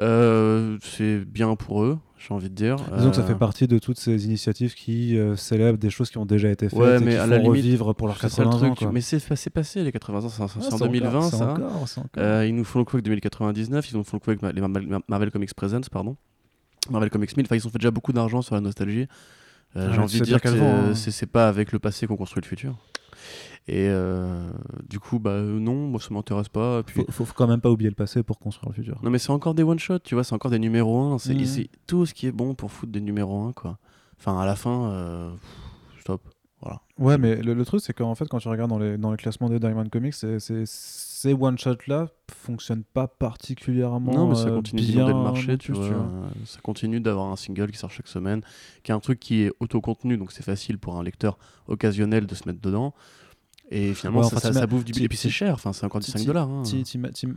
[0.00, 2.76] Euh, c'est bien pour eux, j'ai envie de dire.
[2.96, 6.10] Disons que ça Euh, fait partie de toutes ces initiatives qui euh, célèbrent des choses
[6.10, 8.06] qui ont déjà été faites Ouais, et mais qui à font la limite, revivre pour
[8.06, 8.74] leurs c'est ça le 80 ans.
[8.74, 8.90] quoi.
[8.90, 11.36] Mais c'est passé les 80 ans, c'est en- Ah, c'est en c'est 2020 encore- c'est
[11.36, 11.50] ça.
[11.50, 12.12] encore-.
[12.16, 14.60] Euh, ils nous font le coup avec 2099, ils nous font le coup avec les
[14.62, 16.16] Marvel, Marvel Comics Presents, pardon.
[16.90, 19.06] Marvel Comics 1000, enfin ils ont fait déjà beaucoup d'argent sur la nostalgie.
[19.76, 20.94] Euh, Ah, J'ai envie de dire que hein.
[20.94, 22.76] c'est pas avec le passé qu'on construit le futur.
[23.68, 24.50] Et euh,
[24.88, 26.82] du coup, bah euh, non, moi ça m'intéresse pas.
[26.82, 28.98] Puis, faut, faut quand même pas oublier le passé pour construire le futur.
[29.02, 31.18] Non mais c'est encore des one-shots, tu vois, c'est encore des numéros 1.
[31.18, 31.44] C'est Mhm.
[31.46, 33.78] c'est tout ce qui est bon pour foutre des numéros 1, quoi.
[34.18, 35.30] Enfin, à la fin, euh,
[36.00, 36.22] stop.
[36.60, 36.80] Voilà.
[36.98, 39.16] Ouais, mais le, le truc, c'est qu'en fait, quand tu regardes dans les, dans les
[39.16, 40.38] classements des Diamond Comics, c'est-
[41.22, 45.88] ces one-shots-là fonctionnent pas particulièrement Non, mais ça euh, continue bien le marché, tu vois.
[46.44, 48.42] Ça continue d'avoir un single qui sort chaque semaine,
[48.82, 52.34] qui est un truc qui est auto-contenu, donc c'est facile pour un lecteur occasionnel de
[52.34, 52.92] se mettre dedans.
[53.70, 55.86] Et finalement, Ouais, ça, enfin, ça, bouffe du ti- Et puis c'est cher, enfin, c'est
[55.86, 56.48] encore ti- 5 ti- dollars.
[56.50, 56.62] hein.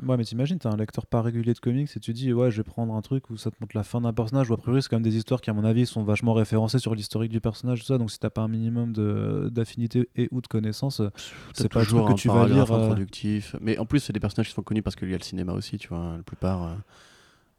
[0.05, 2.57] Ouais, mais t'imagines, t'as un lecteur pas régulier de comics et tu dis, ouais, je
[2.57, 4.81] vais prendre un truc où ça te montre la fin d'un personnage, ou a priori,
[4.81, 7.39] c'est quand même des histoires qui, à mon avis, sont vachement référencées sur l'historique du
[7.39, 7.97] personnage, tout ça.
[7.97, 8.91] Donc, si t'as pas un minimum
[9.49, 11.01] d'affinité et ou de connaissances,
[11.53, 12.71] c'est pas toujours que un tu vas lire.
[12.73, 12.95] euh.
[13.61, 15.53] Mais en plus, c'est des personnages qui sont connus parce qu'il y a le cinéma
[15.53, 16.15] aussi, tu vois.
[16.17, 16.63] La plupart.
[16.63, 16.73] euh,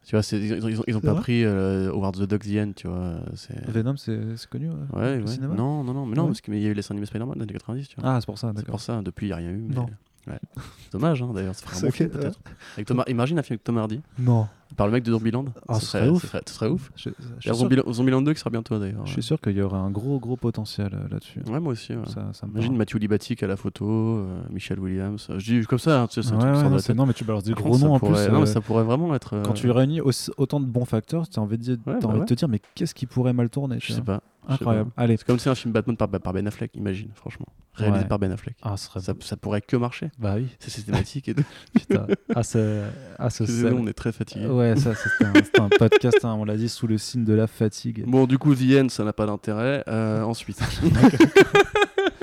[0.07, 2.29] Tu vois, c'est- ils, ont- ils ont, ils ont C'est pas pris euh, Howard the
[2.29, 3.17] Duck The End, tu vois.
[3.35, 5.27] c'est- Venom, c'est c'est connu, ouais, Ouais, le ouais.
[5.31, 6.29] cinéma Non, non, non, mais non, Ouais.
[6.29, 8.11] parce qu'il y a eu les dessins animés Spider-Man dans les années 90, tu vois.
[8.15, 9.57] Ah, c'est pour ça, c'est pour ça, depuis, il n'y a rien eu.
[9.69, 9.87] mais- Non.
[10.29, 10.39] Ouais.
[10.55, 11.55] C'est dommage, hein, d'ailleurs.
[11.57, 12.39] Ça ferait un C'est bon film, peut-être.
[12.75, 14.47] Avec Tom Imagine un film avec Tom Hardy, Non.
[14.77, 15.47] Par le mec de Zombieland.
[15.69, 16.23] Ah, ce ce serait ouf.
[16.23, 16.91] Ce serait, ce serait ouf.
[16.97, 17.11] Je,
[17.41, 19.07] je Zombieland, Zombieland 2 qui sera bientôt, d'ailleurs.
[19.07, 21.41] je suis sûr qu'il y aurait un gros, gros potentiel euh, là-dessus.
[21.49, 21.93] Ouais, moi aussi.
[21.95, 22.03] ouais.
[22.07, 22.77] Ça, ça Imagine.
[22.77, 25.29] Matthew Libatic à la photo, euh, Michel Williams.
[25.37, 27.45] Je dis comme ça, hein, tu sais, c'est un Ouais, truc non, mais tu balances
[27.45, 28.09] des gros noms en plus.
[28.29, 29.41] Non, mais euh, ça pourrait vraiment être.
[29.43, 30.01] Quand euh, tu réunis
[30.37, 32.95] autant de bons facteurs, tu as envie de, bah envie de te dire, mais qu'est-ce
[32.95, 34.21] qui pourrait mal tourner Je sais pas.
[34.49, 34.91] Incroyable.
[34.97, 35.17] Allez.
[35.17, 37.47] C'est comme si un film Batman par, par Ben Affleck, imagine, franchement.
[37.75, 38.09] Réalisé Ouais.
[38.09, 38.57] par Ben Affleck.
[38.63, 39.01] Ah, serait...
[39.01, 40.11] Ça, ça pourrait que marcher.
[40.19, 41.45] Bah oui, C'est systématique et tout.
[41.75, 42.07] putain.
[42.35, 42.85] Ah, ce,
[43.19, 44.47] ah, ce on est très fatigué.
[44.47, 47.35] Ouais, ça, c'était un, c'était un podcast, hein, on l'a dit, sous le signe de
[47.35, 48.05] la fatigue.
[48.07, 49.85] Bon, du coup, The End, ça n'a pas d'intérêt.
[49.89, 50.59] Euh, ensuite,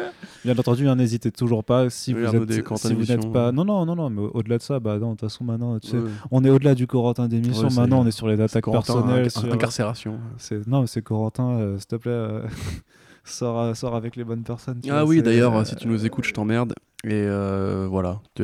[0.45, 3.51] Bien entendu, hein, n'hésitez toujours pas si Oui, vous si n'êtes pas.
[3.53, 5.79] Non, non, non, non, mais au- au-delà de ça, bah non, de toute façon, maintenant,
[5.79, 6.09] tu sais, Ouais.
[6.31, 7.67] on est au-delà du Corentin d'émission.
[7.69, 9.27] Ouais, maintenant, on est sur les attaques personnelles.
[9.27, 10.19] inc- sur- Incarcération.
[10.37, 12.41] c'est- Non, mais c'est Corentin, euh, s'il te plaît, euh,
[13.23, 14.79] sors, euh, sors avec les bonnes personnes.
[14.89, 16.73] Ah vois, oui, d'ailleurs, si tu nous écoutes, je t'emmerde.
[17.05, 17.25] Et
[17.89, 18.19] voilà.
[18.35, 18.43] Tu-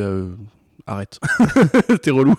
[0.92, 1.20] arrête.
[2.02, 2.36] T'es relou.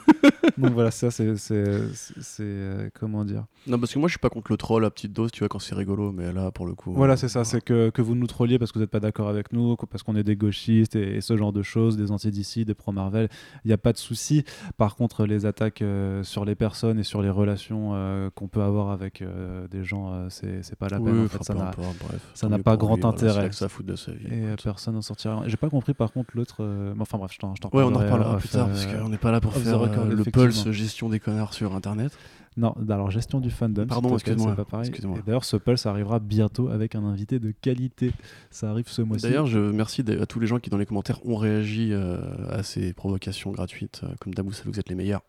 [0.59, 1.37] Donc voilà, ça, c'est.
[1.37, 4.57] c'est- c'est- c'est, euh, comment dire Non, parce que moi, je suis pas contre le
[4.57, 6.13] troll à petite dose, tu vois, quand c'est rigolo.
[6.13, 6.93] Mais là, pour le coup.
[6.93, 9.01] Voilà, euh, c'est ça, c'est que, que vous nous trolliez parce que vous n'êtes pas
[9.01, 12.11] d'accord avec nous, parce qu'on est des gauchistes et, et ce genre de choses, des
[12.11, 13.29] anti-DC, des pro-Marvel,
[13.65, 14.45] il n'y a pas de souci.
[14.77, 18.63] Par contre, les attaques euh, sur les personnes et sur les relations euh, qu'on peut
[18.63, 21.09] avoir avec euh, des gens, euh, c'est c'est pas la peine.
[21.09, 23.43] oui, en fait, enfin, ça n'a- ça pas grand lui, voilà, intérêt.
[23.43, 24.27] là que ça fout de sa vie.
[24.31, 24.63] et écoute.
[24.65, 25.43] personne n'en sortira.
[25.47, 26.57] J'ai pas compris par contre l'autre.
[26.61, 28.87] euh, Enfin bref, je t'en je t'en Ouais, on en reparlera euh, plus tard, parce
[28.87, 31.75] euh, qu'on n'est pas là pour faire record, euh, le pulse gestion des connards sur
[31.75, 32.13] Internet.
[32.57, 33.87] Non, alors gestion du fandom.
[33.87, 34.89] Pardon, excuse-moi, c'est pas pareil.
[34.89, 35.19] excuse-moi.
[35.19, 38.11] Et d'ailleurs, ce pulse arrivera bientôt avec un invité de qualité.
[38.51, 39.23] Ça arrive ce mois-ci.
[39.23, 42.19] D'ailleurs, je merci à tous les gens qui, dans les commentaires, ont réagi euh,
[42.51, 44.03] à ces provocations gratuites.
[44.21, 45.23] Comme d'hab, vous savez, vous êtes les meilleurs.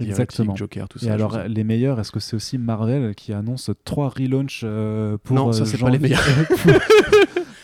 [0.00, 0.56] Exactement.
[0.56, 1.06] Joker, tout ça.
[1.06, 5.36] Et alors, les meilleurs, est-ce que c'est aussi Marvel qui annonce trois relaunchs euh, pour
[5.36, 6.16] Non, ça, c'est pas les janvier-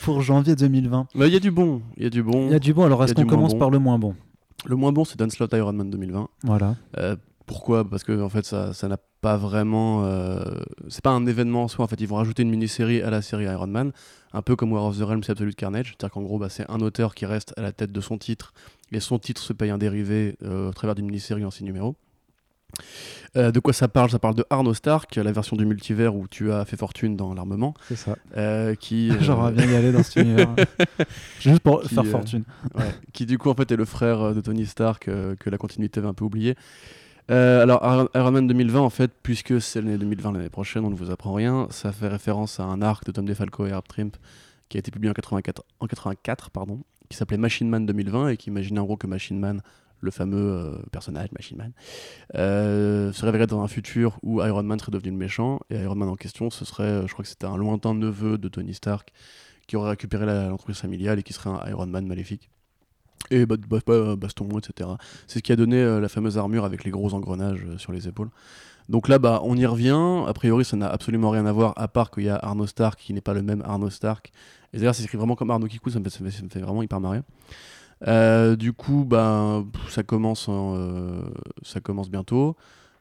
[0.03, 1.83] pour janvier 2020 Mais il y a du bon.
[1.97, 2.47] Il y a du bon.
[2.47, 3.59] Il y a du bon, alors est-ce qu'on commence bon.
[3.59, 4.15] par le moins bon?
[4.67, 6.29] Le moins bon, c'est Danslot Iron Man 2020.
[6.45, 6.77] Voilà.
[6.99, 7.89] Euh, pourquoi?
[7.89, 10.05] Parce que en fait, ça, ça n'a pas vraiment.
[10.05, 10.41] euh,
[10.89, 11.85] C'est pas un événement en soi.
[11.85, 13.93] En fait, ils vont rajouter une mini-série à la série Iron Man,
[14.33, 15.89] un peu comme War of the Realms c'est Absolute Carnage.
[15.89, 18.53] C'est-à-dire qu'en gros, bah, c'est un auteur qui reste à la tête de son titre,
[18.93, 21.97] et son titre se paye un dérivé euh, au travers d'une mini-série en six numéros.
[23.37, 24.11] Euh, de quoi ça parle?
[24.11, 27.33] Ça parle de Arno Stark, la version du multivers où tu as fait fortune dans
[27.35, 28.17] l'armement, C'est ça.
[28.37, 30.49] euh, qui, euh, J'aimerais bien y aller dans cet univers.
[31.41, 32.45] Juste pour Qui, faire euh, fortune.
[32.75, 35.49] Ouais, qui du coup en fait est le frère euh, de Tony Stark euh, que
[35.51, 36.57] la continuité avait un peu oublié.
[37.31, 40.91] Euh, alors Iron, Iron Man 2020 en fait puisque c'est l'année 2020 l'année prochaine on
[40.91, 43.87] ne vous apprend rien ça fait référence à un arc de Tom DeFalco et Herb
[43.87, 44.17] Trimp
[44.69, 48.37] qui a été publié en 84, en 84 pardon, qui s'appelait Machine Man 2020 et
[48.37, 49.63] qui imaginait en gros que Machine Man
[50.01, 51.73] le fameux euh, personnage Machine Man
[52.35, 55.95] euh, se révélerait dans un futur où Iron Man serait devenu le méchant et Iron
[55.95, 58.75] Man en question ce serait euh, je crois que c'était un lointain neveu de Tony
[58.75, 59.13] Stark
[59.67, 62.51] qui aurait récupéré l'entreprise familiale et qui serait un Iron Man maléfique
[63.31, 64.91] et bah, bah, bah, baston, etc.
[65.27, 68.31] C'est ce qui a donné la fameuse armure avec les gros engrenages sur les épaules.
[68.89, 70.25] Donc là, bah, on y revient.
[70.27, 72.99] A priori, ça n'a absolument rien à voir, à part qu'il y a Arno Stark
[72.99, 74.33] qui n'est pas le même Arno Stark.
[74.73, 76.83] Et d'ailleurs, c'est écrit vraiment comme Arno Kiku, ça me fait- ça me fait vraiment
[76.83, 77.21] hyper marrer.
[78.07, 81.23] Euh, du coup, pff, ça, commence en, euh,
[81.63, 82.57] ça commence bientôt.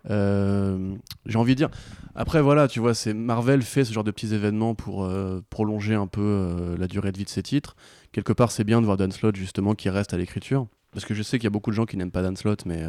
[0.09, 1.69] Euh, J'ai envie de dire.
[2.15, 5.09] Après, voilà, tu vois, c'est Marvel fait ce genre de petits événements pour
[5.49, 7.75] prolonger un peu la durée de vie de ses titres
[8.11, 11.13] quelque part c'est bien de voir Dan Slott justement qui reste à l'écriture parce que
[11.13, 12.83] je sais qu'il y a beaucoup de gens qui n'aiment pas Dan Slott mais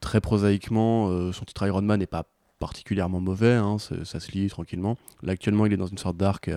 [0.00, 2.24] très prosaïquement son titre Iron Man n'est pas
[2.58, 6.50] particulièrement mauvais hein, ça se lit tranquillement là actuellement il est dans une sorte d'arc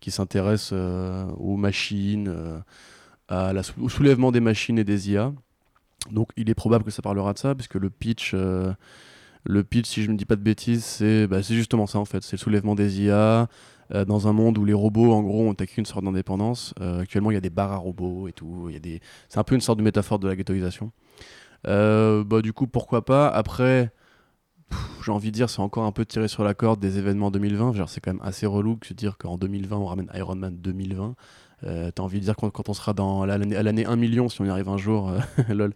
[0.00, 2.62] qui s'intéresse aux machines
[3.30, 5.32] au soulèvement des machines et des IA
[6.10, 8.72] donc il est probable que ça parlera de ça puisque le pitch euh,
[9.44, 12.22] le pitch si je ne dis pas de bêtises c'est bah, justement ça en fait
[12.22, 13.48] c'est le soulèvement des IA
[13.94, 16.74] euh, dans un monde où les robots, en gros, ont acquis une sorte d'indépendance.
[16.80, 18.68] Euh, actuellement, il y a des bars à robots et tout.
[18.82, 19.00] Des...
[19.28, 20.90] C'est un peu une sorte de métaphore de la ghettoisation.
[21.64, 23.28] Bah, du coup, pourquoi pas?
[23.28, 23.92] Après,
[25.04, 27.74] j'ai envie de dire, c'est encore un peu tiré sur la corde des événements 2020.
[27.74, 30.56] Genre, c'est quand même assez relou que de dire qu'en 2020, on ramène Iron Man
[30.58, 31.14] 2020.
[31.64, 34.44] Euh, T'as envie de dire quand, on sera dans à l'année 1 million, si on
[34.44, 35.20] y arrive un jour, euh,
[35.54, 35.72] lol,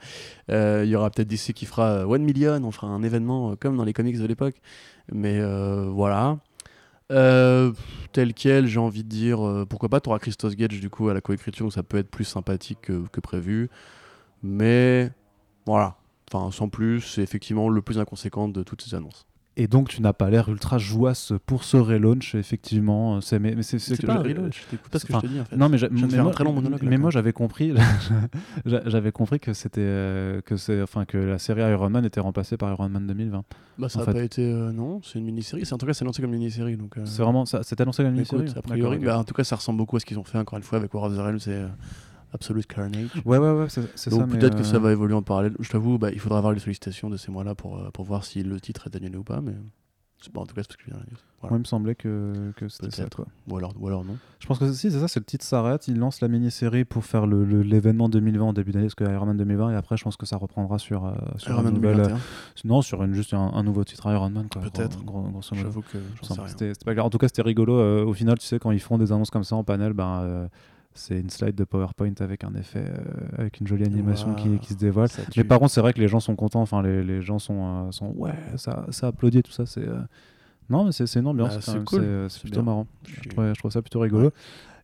[0.50, 3.56] euh, il y aura peut-être DC qui fera euh, 1 million, on fera un événement
[3.56, 4.60] comme dans les comics de l'époque.
[5.12, 5.40] Mais
[5.88, 6.38] voilà.
[7.08, 11.14] Tel quel, j'ai envie de dire, pourquoi pas, tu auras Christos Gage du coup à
[11.14, 13.68] la coécriture, ça peut être plus sympathique que, que prévu.
[14.42, 15.10] Mais
[15.66, 15.96] voilà,
[16.32, 19.26] enfin sans plus, c'est effectivement le plus inconséquent de toutes ces annonces.
[19.62, 23.20] Et donc, tu n'as pas l'air ultra jouasse pour ce relaunch, effectivement.
[23.20, 25.26] C'est, mais, mais c'est, C'est que pas un relaunch, t'écoutes pas ce que je te
[25.26, 25.54] dis en fait.
[25.56, 27.12] Non, mais, j'a- mais moi, très long monologue, là, mais quand moi même.
[27.12, 27.74] j'avais compris,
[28.64, 32.20] j'a- j'avais compris que c'était euh, que c'est enfin que la série Iron Man était
[32.20, 33.44] remplacée par Iron Man 2020.
[33.78, 34.12] Bah ça en a fait.
[34.12, 36.76] pas été, euh, non, c'est une mini-série, c'est en tout cas c'est lancé comme mini-série.
[36.78, 38.58] Donc, euh, C'est vraiment ça, c'est annoncé comme une écoute, série.
[38.58, 40.56] a priori, bah, en tout cas ça ressemble beaucoup à ce qu'ils ont fait encore
[40.56, 41.68] une fois avec War of the Realms et euh,
[42.32, 43.08] Absolute Carnage.
[43.24, 44.10] Ouais, ouais, ouais, c'est, ça.
[44.10, 45.54] Donc peut-être que euh, ça va évoluer en parallèle.
[45.58, 48.24] Je t'avoue, bah, il faudra avoir les sollicitations de ces mois-là pour, euh, pour voir
[48.24, 49.40] si le titre est annulé ou pas.
[49.40, 49.54] Mais...
[50.22, 51.06] C'est pas en tout cas, parce que je viens de.
[51.40, 51.52] Voilà.
[51.52, 53.06] Moi, il me semblait que, que c'était ça.
[53.08, 53.24] Quoi.
[53.48, 54.18] Ou, alors, ou alors non.
[54.38, 55.88] Je pense que si, c'est ça, c'est le titre s'arrête.
[55.88, 59.04] Il lance la mini-série pour faire le- le- l'événement 2020 en début d'année, parce que
[59.10, 61.72] Iron Man 2020, et après, je pense que ça reprendra sur, euh, sur Iron Man
[61.72, 62.18] nouvelle- 2021.
[62.66, 64.48] Non, sur une, juste un, un nouveau titre Iron Man.
[64.52, 64.98] quoi, Peut-être.
[65.54, 66.72] J'avoue que j'en sais rien.
[66.84, 67.04] Pas clair.
[67.06, 67.78] En tout cas, c'était rigolo.
[67.78, 70.20] euh, au final, tu sais, quand ils font des annonces comme ça en panel, ben,
[70.22, 70.48] euh,
[70.94, 74.74] c'est une slide de PowerPoint avec un effet, euh, avec une jolie animation qui, se
[74.74, 75.08] dévoile.
[75.36, 76.62] Mais par contre, c'est vrai que les gens sont contents.
[76.62, 79.66] Enfin, les, les gens sont, euh, sont ouais, ça, ça applaudit tout ça.
[79.66, 80.00] C'est euh,
[80.68, 81.54] non, mais c'est une ambiance.
[81.54, 82.28] Bah, c'est cool.
[82.40, 82.62] plutôt bien.
[82.62, 82.86] marrant.
[83.04, 84.32] Je trouve, je trouve ça plutôt rigolo.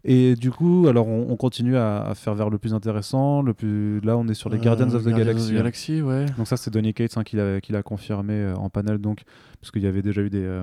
[0.05, 3.43] Et du coup, alors on, on continue à, à faire vers le plus intéressant.
[3.43, 5.55] Le plus là, on est sur les Euh, Guardians of the Guardians Galaxy.
[5.55, 6.27] Galaxy, ouais.
[6.39, 9.23] Donc ça, c'est Donny Cates hein, qui l'a confirmé en panel, donc
[9.61, 10.63] parce qu'il y avait déjà eu des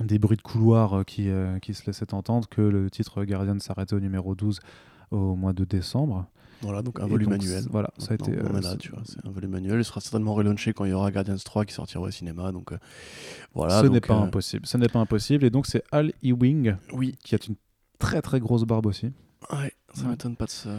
[0.00, 3.58] des bruits de couloir euh, qui, euh, qui se laissaient entendre que le titre Guardian
[3.58, 4.60] s'arrêtait au numéro 12
[5.10, 6.26] au mois de décembre.
[6.62, 7.64] Voilà, donc un Et volume donc, annuel.
[7.70, 8.32] Voilà, ça a été.
[8.32, 9.78] on euh, est là, tu vois, c'est un volume annuel.
[9.78, 12.52] Il sera certainement relaunché quand il y aura Guardians 3 qui sortira au cinéma.
[12.52, 12.78] Donc euh,
[13.54, 13.80] voilà.
[13.80, 14.66] ce n'est pas euh, impossible.
[14.66, 15.44] Ce n'est pas impossible.
[15.44, 17.56] Et donc c'est Al Ewing Oui, qui a une
[17.98, 19.10] très très grosse barbe aussi.
[19.52, 19.69] ouais,
[20.00, 20.10] ça Ouais.
[20.10, 20.70] m'étonne pas de ça.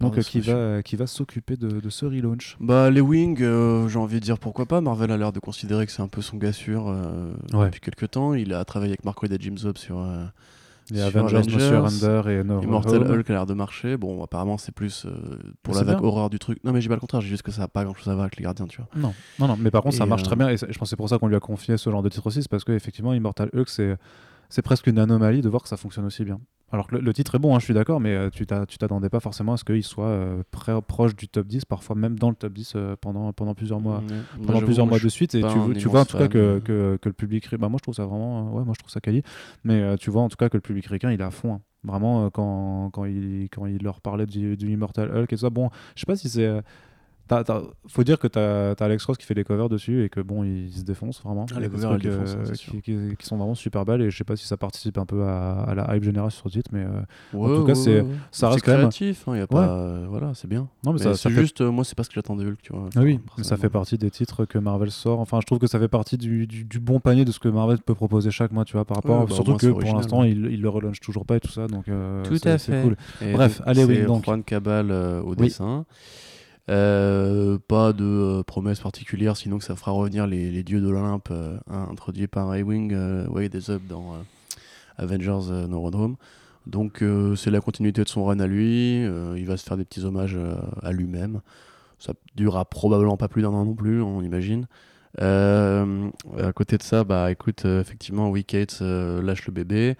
[0.00, 2.56] Donc de euh, qui va qui va s'occuper de, de ce relaunch.
[2.60, 4.80] Bah, les Wings, euh, j'ai envie de dire pourquoi pas.
[4.80, 7.66] Marvel a l'air de considérer que c'est un peu son gars sûr euh, Ouais.
[7.66, 8.34] depuis quelques temps.
[8.34, 10.24] Il a travaillé avec Mark Waid et Jim Zub sur euh,
[10.90, 13.10] Les Sur Avengers, Avengers, Monsieur Render et No Immortal Home.
[13.18, 13.96] Hulk a l'air de marcher.
[13.96, 15.10] Bon, apparemment, c'est plus euh,
[15.62, 16.06] pour Mais la vague bien.
[16.08, 16.58] horreur du truc.
[16.64, 18.12] Non, mais j'ai pas le contraire, j'ai juste que ça a pas grand chose à
[18.14, 18.88] voir avec les gardiens, tu vois.
[18.94, 20.48] Non, non, non, mais par contre, ça marche euh, très bien.
[20.50, 22.26] Et je pense que c'est pour ça qu'on lui a confié ce genre de titre
[22.26, 22.42] aussi.
[22.42, 23.96] C'est parce qu'effectivement, Immortal Hulk, c'est,
[24.50, 26.38] c'est presque une anomalie de voir que ça fonctionne aussi bien.
[26.74, 28.66] Alors que le, le titre est bon, hein, je suis d'accord, mais euh, tu, t'a-
[28.66, 31.94] tu t'attendais pas forcément à ce qu'il soit euh, très proche du top 10, parfois
[31.96, 34.00] même dans le top 10 euh, pendant, pendant plusieurs mois.
[34.36, 35.46] Moi, Pendant plusieurs moi, mois de suite, et tu,
[35.78, 37.54] tu vois en tout cas que, que, que le public.
[37.56, 38.52] Bah, moi, je trouve ça vraiment.
[38.52, 39.22] ouais, moi, je trouve ça quali.
[39.62, 41.54] Mais tu vois en tout cas que le public ricain, il est à fond.
[41.54, 41.60] hein.
[41.84, 45.50] Vraiment, quand, quand, il, quand il leur parlait du, du Immortal Hulk et tout ça.
[45.50, 46.60] Bon, je sais pas si c'est.
[47.28, 50.20] T'as- faut dire que t'as as Alex Ross qui fait des covers dessus et que
[50.20, 51.46] bon, il se défonce vraiment.
[51.54, 52.72] Ah, les covers, euh, hein, sûr.
[52.72, 55.06] qui, qui- qui sont vraiment super belles et je sais pas si ça participe un
[55.06, 57.00] peu à, à la hype générale sur le titre, mais euh,
[57.32, 58.14] Ouais, tout cas, ouais, c'est- ouais, ouais.
[58.30, 60.68] ça reste quand même- créatif, hein, y a pas, euh, voilà, c'est bien.
[60.84, 62.44] non, mais, Mais ça, ça c'est fait juste, euh, moi, c'est pas ce que j'attendais
[62.44, 62.88] Hulk, tu vois.
[62.96, 65.20] Ah oui, mais ça fait partie des titres que Marvel sort.
[65.20, 67.48] Enfin, je trouve que ça fait partie du, du- du bon panier de ce que
[67.48, 69.20] Marvel peut proposer chaque mois, tu vois, par rapport.
[69.20, 70.30] Ouais, bah, surtout que pour l'instant, ouais.
[70.32, 73.32] il, il le relaunch toujours pas et tout ça, donc euh, Tout à c'est fait.
[73.32, 74.24] Bref, allez, oui, c'est donc.
[74.24, 75.86] Juan Cabal au dessin.
[76.70, 81.28] Euh, pas de euh, promesses particulières, sinon que ça fera revenir les, dieux de l'Olympe
[81.30, 84.18] euh, hein, introduits par Ewing, euh, Wade et Zub dans euh,
[84.96, 85.90] Avengers No.
[86.66, 87.04] Donc
[87.36, 89.02] c'est la continuité de son run à lui.
[89.02, 90.38] il va se faire des petits hommages
[90.82, 91.42] à lui-même.
[91.98, 94.66] Ça durera probablement pas plus d'un an non plus, on imagine.
[95.18, 95.84] À
[96.54, 99.96] côté de ça, bah écoute, effectivement, Wickets euh, lâche le bébé.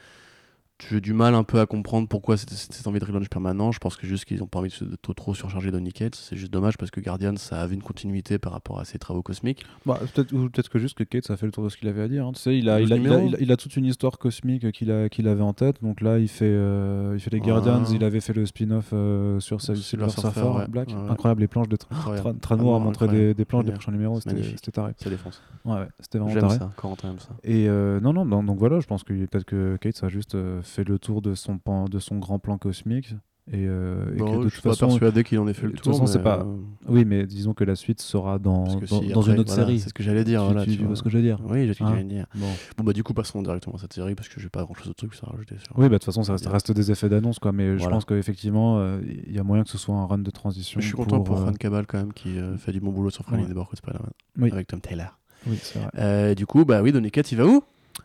[0.90, 3.70] J'ai du mal un peu à comprendre pourquoi cette, cette- envie de relaunch permanent.
[3.70, 6.16] Je pense que juste qu'ils ont pas envie de, se- de trop, surcharger Donny Cates.
[6.16, 9.22] C'est juste dommage parce que Guardian, ça avait une continuité par rapport à ses travaux
[9.22, 9.64] cosmiques.
[9.86, 11.88] Bah, peut-être ou peut-être que juste que Kate, ça fait le tour de ce qu'il
[11.88, 12.26] avait à dire.
[12.26, 12.32] hein.
[12.34, 13.84] Tu sais, il a, il, a, il, a, numéro il a- il a toute une
[13.84, 15.80] histoire cosmique qu'il a- qu'il avait en tête.
[15.80, 17.38] Donc là, il fait, euh, il fait les.
[17.40, 17.84] Guardians.
[17.92, 20.66] Il avait fait le spin-off euh, sur Silver Silver Surfer, ouais.
[20.68, 20.88] Black.
[20.88, 20.94] Ouais.
[21.08, 22.28] Incroyable, les planches de Tra- Incroyable.
[22.30, 24.20] Tra- Trano a montré des, des planches des prochains numéros.
[24.20, 24.92] C'était taré.
[24.96, 25.40] Ça défonce.
[25.64, 27.28] Ouais, ouais, c'était vraiment J'aime ça, Corentin aime ça.
[27.44, 30.60] Et euh, non, non, donc voilà, je pense que peut-être que Kate a juste euh,
[30.64, 33.14] fait le tour de son, pan- de son grand plan cosmique.
[33.52, 35.66] Et, euh, et que de je toute suis pas façon, persuadé qu'il en ait fait
[35.66, 35.92] le toute tour.
[35.92, 36.56] façon, c'est mais, pas- euh,
[36.88, 39.38] oui, mais disons que la suite sera dans, parce que dans, si, dans après, une
[39.40, 39.80] autre voilà, série.
[39.80, 40.40] C'est ce que j'allais dire.
[40.40, 40.96] Tu- voilà, tu, tu vois vois.
[40.96, 42.26] ce que je veux dire Oui, j'ai ce que Hein j'allais dire.
[42.34, 42.46] Bon.
[42.78, 44.88] Bon, bah, du coup, passons directement à cette série parce que j'ai pas grand chose
[44.88, 45.56] de trucs à rajouter.
[45.62, 45.78] Sur...
[45.78, 47.52] Oui, bah, de toute façon, ça reste, des effets d'annonce, quoi.
[47.52, 50.30] Mais je pense qu'effectivement, euh, il y a moyen que ce soit un run de
[50.30, 50.80] transition.
[50.80, 53.10] Je suis content pour, euh, Juan Cabal quand même qui euh, fait du bon boulot
[53.10, 53.48] sur Friendly Ouais.
[53.48, 54.50] Neighborhood Spider-Man Oui.
[54.52, 55.18] avec Tom Taylor.
[55.46, 55.90] Oui, c'est vrai.
[55.98, 57.62] Euh, du coup, bah oui, Donny il va où?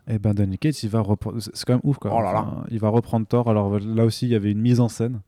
[0.10, 1.38] Et ben, Donny Cates, il va reprendre.
[1.40, 2.12] C'est quand même ouf, quoi.
[2.14, 2.42] Oh là là.
[2.42, 3.50] Enfin, il va reprendre Thor.
[3.50, 5.22] Alors là aussi, il y avait une mise en scène.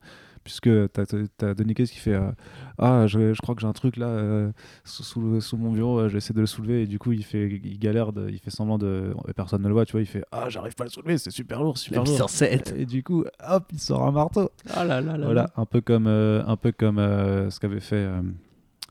[0.44, 1.04] Puisque t'as
[1.42, 2.32] as Donny Cates qui fait euh,
[2.76, 4.50] Ah, je, je crois que j'ai un truc là euh,
[4.82, 6.82] sous, sous mon bureau, euh, j'essaie de le soulever.
[6.82, 9.14] Et du coup, il, fait, il galère, de- il fait semblant de.
[9.28, 10.00] et personne ne le voit, tu vois.
[10.00, 12.28] Il fait Ah, j'arrive pas à le soulever, c'est super lourd, super lourd.
[12.28, 12.74] 7.
[12.76, 14.50] Et du coup, hop, il sort un marteau.
[14.74, 15.26] Ah là là là.
[15.26, 18.10] Voilà, un peu comme, un peu comme ce qu'avait fait.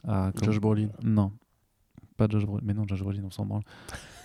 [0.08, 0.88] ah, Josh Brolin.
[1.04, 1.34] Non,
[2.16, 2.62] pas Josh Brolin.
[2.64, 3.64] Mais non, Josh Brolin, on s'en branle.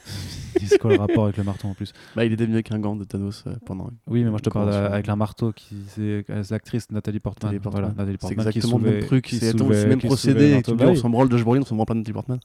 [0.67, 2.79] c'est quoi le rapport avec le marteau en plus Bah, il est devenu avec un
[2.79, 3.91] gant de Thanos euh, pendant.
[4.07, 7.53] Oui, mais moi je te parle avec un marteau qui c'est l'actrice Nathalie Portman.
[7.53, 7.83] Nathalie Portman.
[7.83, 9.27] Voilà, Nathalie C'est Portman qui exactement le même truc.
[9.31, 10.63] C'est c'est le même procédé.
[10.75, 12.39] Bah on s'en branle de Josh Brolin, on s'en branle pas de Natalie Portman.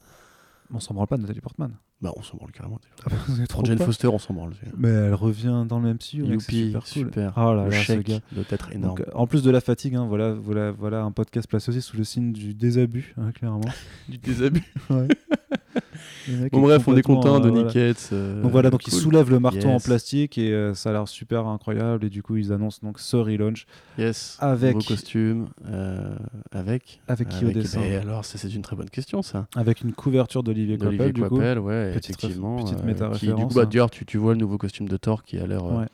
[0.74, 1.70] On s'en branle pas de Nathalie Portman.
[2.00, 2.80] Bah, on s'en branle carrément.
[3.36, 3.78] C'est Pour Jane.
[3.78, 4.54] Foster, on s'en branle.
[4.78, 6.22] Mais elle revient dans le MCU.
[6.22, 6.88] mec, c'est Youpi, super cool.
[6.88, 7.32] super.
[7.36, 8.20] Oh là Le là, chèque gars.
[8.32, 8.96] doit être énorme.
[8.96, 11.96] Donc, en plus de la fatigue, hein, voilà, voilà, voilà un podcast placé aussi sous
[11.98, 13.60] le signe du désabus, hein, clairement.
[14.08, 14.64] du désabus.
[14.88, 15.08] Ouais.
[16.52, 17.64] Bon, bref, on est content de euh, voilà.
[17.64, 20.90] Nick Cates, euh, Donc voilà, donc ils soulèvent le marteau en plastique et euh, ça
[20.90, 22.04] a l'air super incroyable.
[22.04, 23.66] Et du coup, ils annoncent donc ce relaunch
[23.98, 26.14] Yes, Avec- nouveau costume, euh,
[26.52, 27.00] avec.
[27.08, 29.46] avec qui au dessin eh, alors, c'est une très bonne question, ça.
[29.56, 31.38] Avec une couverture d'Olivier Coipel, du coup.
[31.38, 32.56] Ouais, Petite effectivement.
[32.62, 33.68] petite euh, qui, du coup, bah, hein.
[33.70, 35.86] d'ailleurs, tu, tu vois le nouveau costume de Thor qui a l'air Ouais.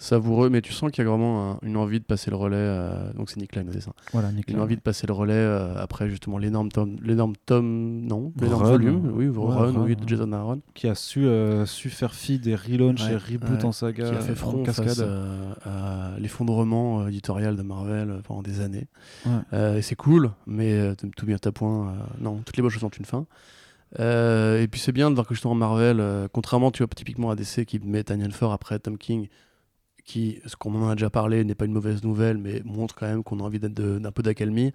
[0.00, 2.56] Savoureux, mais tu sens qu'il y a vraiment un- une envie de passer le relais.
[2.56, 3.92] euh, donc, c'est Nick Klein au dessin.
[4.12, 4.62] Voilà, Nick Une Lang.
[4.64, 8.70] envie de passer le relais euh, après justement l'énorme tome, l'énorme tome, non, l'énorme Run.
[8.70, 10.06] volume, oui, Ouais, Run, Run, oui, de.
[10.08, 13.72] Jason Aaron, qui a su, euh, su faire fi des relaunchs Ouais, et reboots en
[13.72, 15.06] saga, qui a fait front cascade.
[15.64, 18.86] à l'effondrement éditorial de Marvel pendant des années.
[19.26, 19.78] Ouais.
[19.78, 22.88] Et c'est cool, mais tout bien à ta point, non, toutes les bonnes choses ont
[22.88, 23.26] une fin.
[24.00, 27.30] Euh, et puis c'est bien de voir que justement Marvel, euh, contrairement tu vois typiquement
[27.30, 29.28] à DC qui met Daniel Ford après Tom King,
[30.08, 33.06] qui, ce qu'on en a déjà parlé, n'est pas une mauvaise nouvelle, mais montre quand
[33.06, 34.72] même qu'on a envie d'être d'un peu d'accalmie.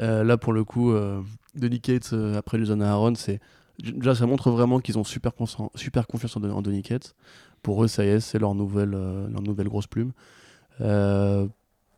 [0.00, 1.22] Euh, là pour le coup, euh,
[1.54, 3.38] Donny Cates euh, après Jason Aaron, c'est
[3.78, 5.30] déjà ça montre vraiment qu'ils ont super,
[5.76, 7.14] super confiance en, en Donny Cates.
[7.62, 10.10] Pour eux, ça y est, c'est leur nouvelle, euh, leur nouvelle grosse plume.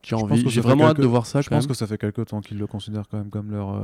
[0.09, 1.40] J'ai envie, ça vraiment hâte de voir ça.
[1.40, 1.69] Je pense même.
[1.69, 3.81] que ça fait quelques temps qu'ils le considèrent quand même comme leur, euh,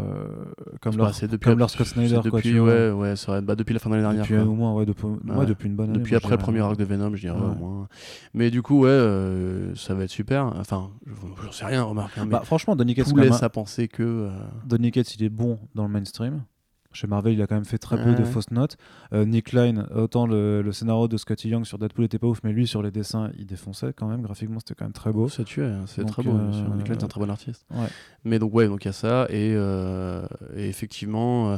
[0.81, 2.15] comme leur, pas- depuis, comme leur Scott Snyder.
[2.23, 2.69] quoi, depuis, tu vois.
[2.73, 4.23] ouais, ouais, vrai, bah, depuis la fin de l'année dernière.
[4.25, 4.45] Depuis quoi.
[4.45, 5.47] au moins, ouais, depuis, ouais, Ouais.
[5.47, 5.99] depuis une bonne année.
[5.99, 7.89] Depuis moi, après le premier arc de Venom, je dirais au moins.
[8.35, 10.45] Mais du coup, ouais, euh, ça va être super.
[10.59, 11.13] Enfin, je-
[11.45, 12.17] j'en sais rien, remarque.
[12.19, 14.03] hein, mais Bah, franchement, Donny Cates, laisse à penser que.
[14.03, 14.31] euh,
[14.65, 16.43] Donny Cates, il est bon dans le mainstream.
[16.93, 18.77] Chez Marvel, il a quand même fait très peu de fausses notes.
[19.13, 22.41] Euh, Nick Line, autant le, le scénario de Scotty Young sur Deadpool était pas ouf,
[22.45, 24.23] mais lui sur les dessins, il défonçait quand même.
[24.23, 25.29] Graphiquement, c'était quand même très beau.
[25.29, 26.31] Ça tuait, hein, c'est très beau.
[26.53, 26.65] sûr.
[26.71, 27.65] euh, Nick Lane est un très bon artiste.
[27.71, 27.87] Ouais.
[28.25, 29.27] Mais donc, ouais, donc il y a ça.
[29.31, 30.27] Et, euh,
[30.57, 31.53] et effectivement.
[31.53, 31.57] euh,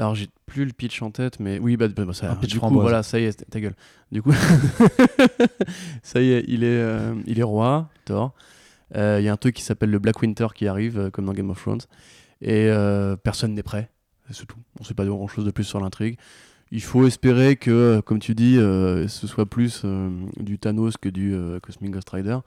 [0.00, 2.60] alors, j'ai plus le pitch en tête, mais oui, bah, bah, ça, Un pitch du
[2.60, 3.74] coup, voilà, ça y est, ta gueule.
[4.12, 4.32] Du coup,
[6.02, 8.32] ça y est, il est, euh, il est roi, Thor.
[8.96, 11.24] Euh, Il y a un truc qui s'appelle le Black Winter qui arrive, euh, comme
[11.26, 11.80] dans Game of Thrones.
[12.40, 12.70] Et
[13.24, 13.90] personne n'est prêt,
[14.30, 14.58] c'est tout.
[14.80, 16.18] On sait pas grand chose de plus sur l'intrigue.
[16.70, 21.08] Il faut espérer que, comme tu dis, euh, ce soit plus euh, du Thanos que
[21.08, 22.38] du euh, Cosmic Ghost Rider.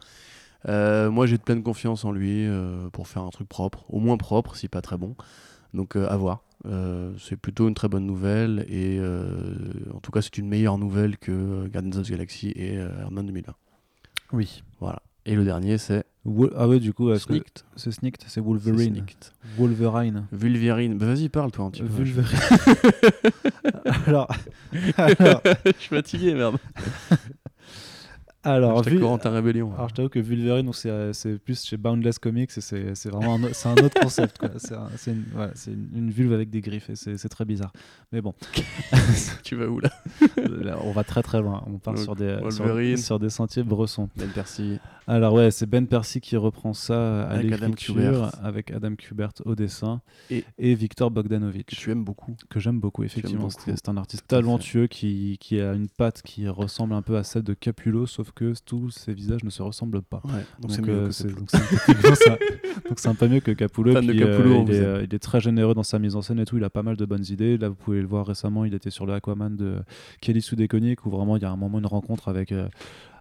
[0.68, 2.48] Moi, j'ai de pleine confiance en lui
[2.94, 5.16] pour faire un truc propre, au moins propre, si pas très bon.
[5.74, 6.44] Donc, à voir.
[7.18, 9.00] C'est plutôt une très bonne nouvelle et
[9.92, 13.12] en tout cas, c'est une meilleure nouvelle que Guardians of the Galaxy et euh, Iron
[13.12, 13.56] Man 2020.
[14.34, 14.64] Oui.
[14.80, 15.02] Voilà.
[15.26, 16.04] Et le dernier, c'est
[16.56, 17.64] Ah ouais, du coup, Sneaked.
[17.76, 18.96] c'est Sneaked, c'est Wolverine.
[18.96, 19.32] Sneaked.
[19.58, 20.26] Wolverine.
[20.32, 20.98] Vulverine.
[20.98, 21.88] Bah, vas-y, parle toi un petit peu.
[24.08, 24.28] Alors,
[24.74, 26.58] Je suis fatigué, merde.
[28.44, 29.74] Alors, vu- Rébellion.
[29.76, 32.62] alors, je t'avoue que Wolverine, c'est euh, c'est plus chez Boundless Comics et
[32.96, 34.38] c'est vraiment un, c'est un autre concept.
[34.58, 37.46] C'est un- c'est une, voilà, c'est une, une vulve avec des griffes et c'est très
[37.46, 37.72] bizarre.
[38.12, 38.34] Mais bon,
[39.44, 39.90] tu vas où là?
[40.38, 41.64] Là, on va très très loin.
[41.68, 42.40] On part Donc, sur des,
[42.98, 44.10] sur, des sentiers bressons.
[44.16, 44.80] Ben Percy.
[45.08, 48.32] Alors ouais, c'est Ben Percy qui reprend ça à Avec Adam l'écriture Kubert.
[48.46, 50.44] avec Adam Kubert au dessin Et-
[50.76, 52.36] Victor Que Bogdanovich tu aimes beaucoup.
[52.50, 53.50] que j'aime beaucoup effectivement.
[53.50, 57.44] C'est un artiste talentueux qui, qui a une patte qui ressemble un peu à celle
[57.44, 60.22] de Capullo, sauf que tous ses visages ne se ressemble pas.
[60.26, 62.40] Ouais, donc c'est Donc, mieux euh, donc c'est.
[62.90, 63.94] Donc c'est un peu mieux que Capullo.
[64.00, 66.46] Puis, Capullo, il, est, euh, il est très généreux dans sa mise en scène et
[66.46, 66.58] tout.
[66.58, 67.58] Il a pas mal de bonnes idées.
[67.58, 68.66] Là, vous pouvez le voir récemment.
[68.66, 69.76] Il était sur le Aquaman de
[70.22, 72.52] Kelly Sue DeConnick où vraiment il y a un moment une rencontre avec.
[72.52, 72.68] euh,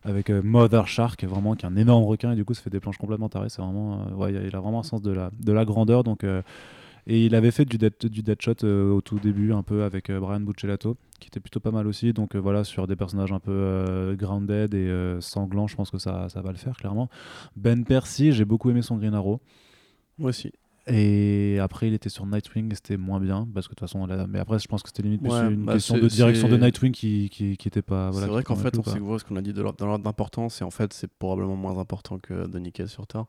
[0.02, 2.70] avec euh, Mother Shark, vraiment qui est un énorme requin et du coup ça fait
[2.70, 3.50] des planches complètement tarées.
[3.50, 6.04] C'est vraiment, euh, ouais, il a vraiment un sens de la, de la grandeur.
[6.04, 6.40] Donc, euh,
[7.06, 10.10] et il avait fait du, dead, du Deadshot euh, au tout début, un peu avec
[10.10, 12.12] euh, Brian Buccellato, qui était plutôt pas mal aussi.
[12.12, 16.28] Donc euh, voilà, sur des personnages un peu grounded et sanglants, je pense que ça,
[16.28, 17.08] ça va le faire clairement.
[17.56, 19.40] Ben Percy, j'ai beaucoup aimé son Green Arrow.
[20.18, 20.52] Moi aussi.
[20.86, 23.46] Et après, il était sur Nightwing c'était moins bien.
[23.54, 25.52] Parce que de toute façon, là- mais après, je pense que c'était limite plus Ouais,
[25.52, 28.10] une bah, question de direction de Nightwing qui, qui, qui était pas.
[28.10, 29.86] Voilà, c'est vrai qu'en fait, on sait que ce qu'on a dit de l'ordre- dans
[29.86, 33.28] l'ordre d'importance, et en fait, c'est probablement moins important que Donny Cates sur Thor.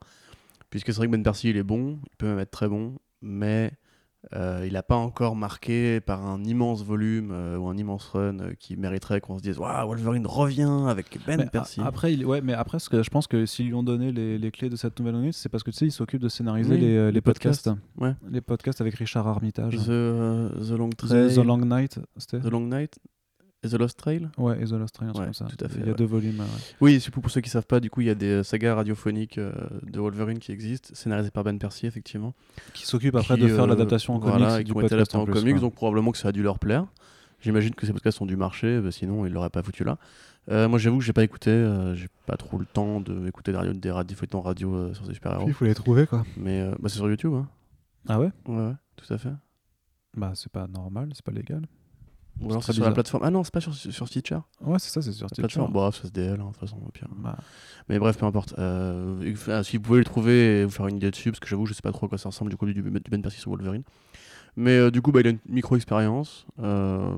[0.70, 2.96] Puisque c'est vrai que Ben Percy, il est bon, il peut même être très bon,
[3.22, 3.72] mais
[4.34, 8.38] euh, il n'a pas encore marqué par un immense volume euh, ou un immense run
[8.40, 11.82] euh, qui mériterait qu'on se dise Waouh, Wolverine revient avec Ben Mais Percy.
[11.84, 14.38] Après, il, ouais, mais après, ce que je pense que s'ils lui ont donné les,
[14.38, 16.76] les clés de cette nouvelle minute, c'est parce que tu sais, il s'occupe de scénariser
[16.76, 17.66] Oui, les, les les podcasts.
[17.66, 17.88] podcasts.
[17.98, 18.14] Ouais.
[18.30, 19.76] Les podcasts avec Richard Armitage.
[19.76, 21.34] The, euh, The Long The, Trail.
[21.34, 23.00] The Long Night, The Long Night
[23.70, 25.46] The Lost Trail Ouais, et The Lost Train, un truc Ouais, comme ça.
[25.46, 25.96] tout à fait, Il y a ouais.
[25.98, 26.40] deux volumes.
[26.40, 26.46] ouais.
[26.82, 28.74] Oui, c'est pour, pour ceux qui savent pas, du coup, il y a des sagas
[28.76, 29.52] radiophoniques euh,
[29.84, 32.34] de Wolverine qui existent, scénarisées par Ben Percy, effectivement.
[32.74, 34.82] Qui s'occupe après qui, de faire euh, l'adaptation en voilà, comics et du qui ont
[34.82, 36.88] été adaptés en plus, comics, donc probablement que ça a dû leur plaire.
[37.40, 39.98] J'imagine que ces podcasts ont dû marcher, bah, sinon ils l'auraient pas foutu là.
[40.50, 43.74] Euh, moi, j'avoue que j'ai pas écouté, euh, j'ai pas trop le temps d'écouter des,
[43.76, 45.46] des radios feuilletons radio euh, sur ces super-héros.
[45.48, 46.26] Il faut les trouver, quoi.
[46.36, 47.48] Mais euh, bah, c'est sur YouTube, hein.
[48.08, 48.32] Ah ouais?
[48.48, 49.30] Ouais, ouais, tout à fait.
[50.18, 51.62] Bah, c'est pas normal, c'est pas légal.
[52.42, 53.24] Ou alors c'est sur la plateforme.
[53.24, 54.40] Ah non, c'est pas sur, sur Stitcher.
[54.62, 55.42] Ouais, c'est ça, c'est sur La Stitcher.
[55.44, 55.72] plateforme.
[55.72, 57.08] Bon, ça se DL, hein, de toute façon, au pire.
[57.18, 57.38] Bah,
[57.90, 58.56] Mais bref, peu importe.
[58.58, 61.48] Euh, enfin, si vous pouvez le trouver et vous faire une idée dessus, parce que
[61.48, 63.40] j'avoue, je sais pas trop à quoi ça ressemble du coup du, du Ben Percy
[63.40, 63.84] sur Wolverine.
[64.56, 66.46] Mais euh, du coup, bah, il a une micro-expérience.
[66.60, 67.16] Euh,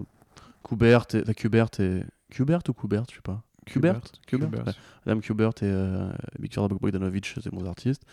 [0.63, 1.21] Kubert et.
[1.21, 2.03] Enfin, Kubert et.
[2.29, 3.43] Kubert ou Kubert Je sais pas.
[3.65, 4.01] Kubert?
[4.27, 4.73] Kubert, ouais.
[5.05, 6.09] Adam Kubert et euh,
[6.39, 8.03] Viktor Bogdanovich, c'est bons artistes.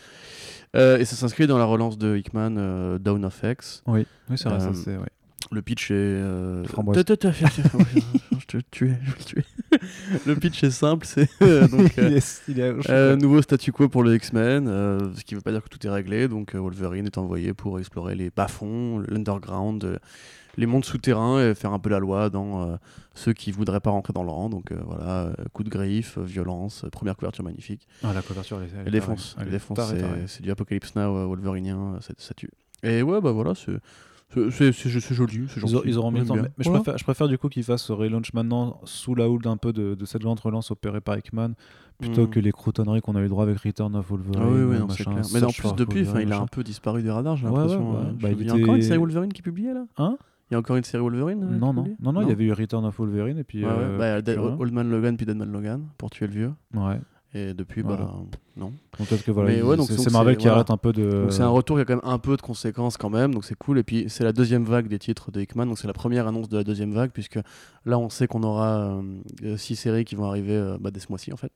[0.76, 3.82] Euh, et ça s'inscrit dans la relance de Hickman, euh, Down of X.
[3.86, 4.96] Oui, oui c'est vrai, ça c'est.
[4.96, 5.08] ouais.
[5.52, 5.94] Le pitch est.
[5.94, 6.96] euh, Framboise.
[8.38, 9.44] Je te tuer, je vais te tuer.
[10.26, 11.28] Le pitch est simple, c'est.
[11.42, 12.10] euh, donc, euh,
[12.82, 15.62] je- euh, nouveau statu quo pour les X-Men, euh, ce qui ne veut pas dire
[15.62, 16.28] que tout est réglé.
[16.28, 19.98] Donc euh, Wolverine est envoyé pour explorer les bas-fonds, l'underground,
[20.56, 22.76] les mondes souterrains et faire un peu la loi dans euh,
[23.14, 24.48] ceux qui voudraient pas rentrer dans le rang.
[24.50, 27.86] Donc euh, voilà, coup de griffe, violence, première couverture magnifique.
[28.04, 28.70] Ah, la couverture, elle est.
[28.80, 29.78] elle Elle défonce, elle défonce,
[30.26, 32.50] c'est- du Apocalypse Now Wolverinien, ça, ça tue.
[32.82, 33.72] Et ouais, bah voilà, c'est
[34.50, 34.72] c'est-
[35.14, 35.46] joli.
[35.48, 36.34] c'est Ils, gentil, auront- ils auront mis le temps.
[36.34, 36.42] bien.
[36.44, 39.28] Mais, mais je, préfère, je préfère du coup qu'ils fassent ce relaunch maintenant sous la
[39.28, 41.50] houle d'un peu de, de cette grande relance opérée par Hickman
[41.98, 42.30] plutôt Mhm.
[42.30, 44.40] que les croutonneries qu'on a eu droit avec Return of Wolverine.
[44.42, 45.22] Ah oui, oui, ou non, machin, clair.
[45.34, 47.90] Mais en plus, depuis, Wolverine, il a un peu disparu des radars, j'ai l'impression.
[47.90, 48.02] ouais, ouais.
[48.06, 49.84] euh, Bah, je- il y a encore une série Wolverine qui est publiée là?
[49.98, 50.16] Hein?
[50.50, 52.44] Il y a encore une série Wolverine euh, non, non, non, non, il y avait
[52.44, 53.64] eu Return of Wolverine et puis.
[53.64, 53.76] Ouais, ouais.
[53.78, 54.38] euh, Bah, Dead-.
[54.38, 56.52] Old Man Logan puis Deadman Logan pour tuer le vieux.
[56.74, 56.98] Ouais.
[57.32, 58.06] Et depuis, Voilà.
[58.06, 58.14] bah
[58.56, 58.72] non.
[58.90, 60.56] Peut-être que voilà, ouais, c'est Marvel qui voilà.
[60.56, 61.28] arrête un peu de.
[61.30, 63.54] C'est un retour, y a quand même un peu de conséquences quand même, donc c'est
[63.54, 63.78] cool.
[63.78, 66.48] Et puis c'est la deuxième vague des titres de Hickman, donc c'est la première annonce
[66.48, 67.38] de la deuxième vague, puisque
[67.86, 69.02] là on sait qu'on aura euh,
[69.44, 71.52] euh, six séries qui vont arriver euh, bah, dès ce mois-ci en fait.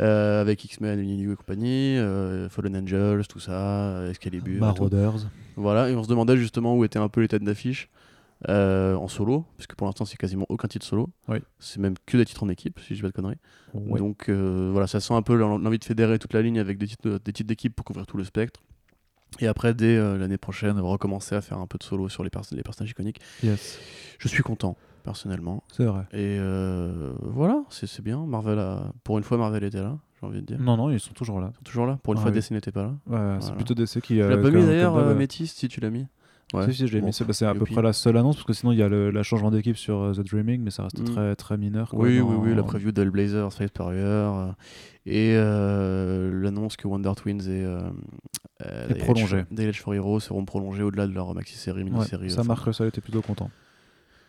[0.00, 1.98] Euh, avec X-Men, New et compagnie,
[2.48, 4.60] Fallen Angels, tout ça, Excalibur.
[4.60, 5.26] Marauders.
[5.56, 7.90] Voilà, et on se demandait justement où étaient un peu les têtes d'affiche
[8.48, 11.10] euh, en solo, puisque pour l'instant c'est quasiment aucun titre solo.
[11.28, 11.38] Oui.
[11.58, 13.38] C'est même que des titres en équipe, si je dis pas de conneries.
[13.74, 16.78] Donc euh, voilà, ça sent un peu l'en- l'envie de fédérer toute la ligne avec
[16.78, 18.60] des titres, des titres d'équipe pour couvrir tout le spectre.
[19.40, 22.28] Et après, dès euh, l'année prochaine, recommencer à faire un peu de solo sur les,
[22.28, 23.18] pers- les personnages iconiques.
[23.42, 23.78] Yes,
[24.18, 25.62] Je suis content, personnellement.
[25.72, 26.02] c'est vrai.
[26.12, 28.26] Et euh, voilà, c'est bien.
[28.26, 28.92] Marvel a...
[29.04, 30.60] Pour une fois, Marvel était là, j'ai envie de dire.
[30.60, 31.48] Non, non, ils sont toujours là.
[31.54, 31.98] Ils sont toujours là.
[32.02, 32.36] Pour une Ah fois, oui.
[32.36, 32.94] DC n'était pas là.
[33.06, 34.14] Ouais, C'est plutôt DC qui.
[34.14, 36.06] Tu l'as euh, pas mis d'ailleurs, euh, Métis, si tu l'as mis
[36.52, 36.70] Ouais.
[36.72, 37.12] Si, Bon.
[37.12, 39.10] C'est c'est à peu près la seule annonce parce que sinon il y a le,
[39.10, 41.04] la changement d'équipe sur euh, The Dreaming, mais ça reste Mm.
[41.04, 41.88] très, très mineur.
[41.90, 44.46] quoi, Oui, dans- oui, oui, la preview d'Hellblazer, Space Warrior, euh,
[45.06, 47.80] et euh, l'annonce que Wonder Twins et euh,
[48.90, 48.94] Et
[49.50, 52.30] Day Age for Heroes seront prolongés au-delà de leur maxi-série, Ouais, mini-série.
[52.30, 53.50] ça enfin, marque ça, il était plutôt content.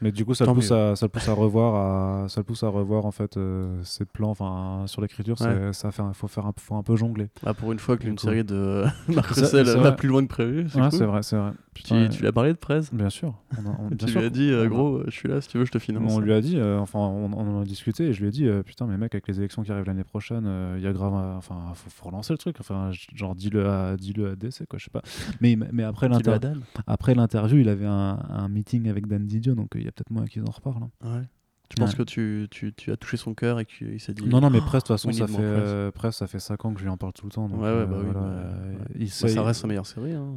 [0.03, 1.75] Mais du coup, ça le, pousse à, ça le pousse à revoir,
[2.23, 4.29] à, ça le pousse à revoir en fait euh, ses plans.
[4.31, 5.71] Enfin, sur l'écriture, Ouais.
[5.73, 7.29] ça fait, faut faire un, faut un peu jongler.
[7.43, 8.23] bah, pour une fois Du qu'une coup.
[8.25, 10.67] série de Marc Russell va plus loin que prévu.
[10.69, 10.99] C'est Ouais, cool.
[10.99, 11.51] c'est vrai, c'est vrai.
[11.73, 12.93] Tu, Putain, tu lui as parlé de presse?
[12.93, 13.33] Bien sûr.
[13.57, 15.41] On, a- on- bien Tu sûr lui as dit, euh, gros, euh, je suis là,
[15.41, 16.11] si tu veux, je te finance.
[16.13, 18.31] On lui a dit, euh, enfin, on, on en a discuté et je lui ai
[18.31, 20.47] dit, putain, mais mec, avec les élections qui arrivent l'année prochaine,
[20.77, 22.57] il y a grave, enfin, faut, faut relancer le truc.
[22.59, 25.01] Enfin, genre, dis-le à, dis-le à DC, quoi, je sais pas.
[25.41, 29.87] Mais, mais après l'interview, il avait un, un meeting avec Dan Didio, donc il y
[29.87, 30.83] a peut-être moyen qu'ils en reparlent.
[30.83, 31.19] hein.
[31.19, 31.23] Ouais.
[31.69, 34.27] Tu penses que tu, tu, tu as touché son cœur et qu'il s'est dit.
[34.27, 36.63] Non, non, mais Press, de toute façon, we ça fait, euh, Press, ça fait 5
[36.65, 37.47] ans que je lui en parle tout le temps.
[37.49, 38.77] Donc, Ouais, ouais, bah euh, oui, voilà, bah, ouais.
[38.95, 40.11] il Bah, sait- ça reste sa meilleure série.
[40.13, 40.27] hein.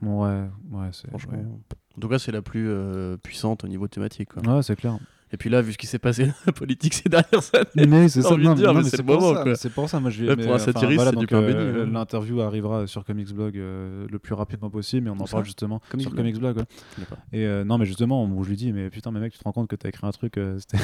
[0.00, 1.08] Ouais, ouais, c'est.
[1.08, 1.58] Franchement.
[1.96, 4.30] En tout cas, c'est la plus euh, puissante au niveau thématique.
[4.32, 4.42] Quoi.
[4.56, 4.98] Ouais, c'est clair.
[5.32, 8.08] Et puis là, vu ce qui s'est passé dans la politique ces dernières années, Mais
[8.08, 9.54] c'est ça, non, dire, non, mais c'est c'est pour moment, ça, quoi.
[9.54, 11.58] C'est pour ça, moi je mais, pour un satiriste, voilà, c'est du donc, pain béni,
[11.60, 11.86] euh.
[11.86, 15.80] L'interview arrivera sur Comics Blog euh, le plus rapidement possible, mais on en parle justement
[15.90, 16.56] Comics sur Blog Comics Blog.
[16.58, 16.64] ouais.
[17.32, 19.44] Et euh, non, mais justement, où je lui dis, mais putain, mais mec, tu te
[19.44, 20.82] rends compte que t'as écrit un truc, euh, c'était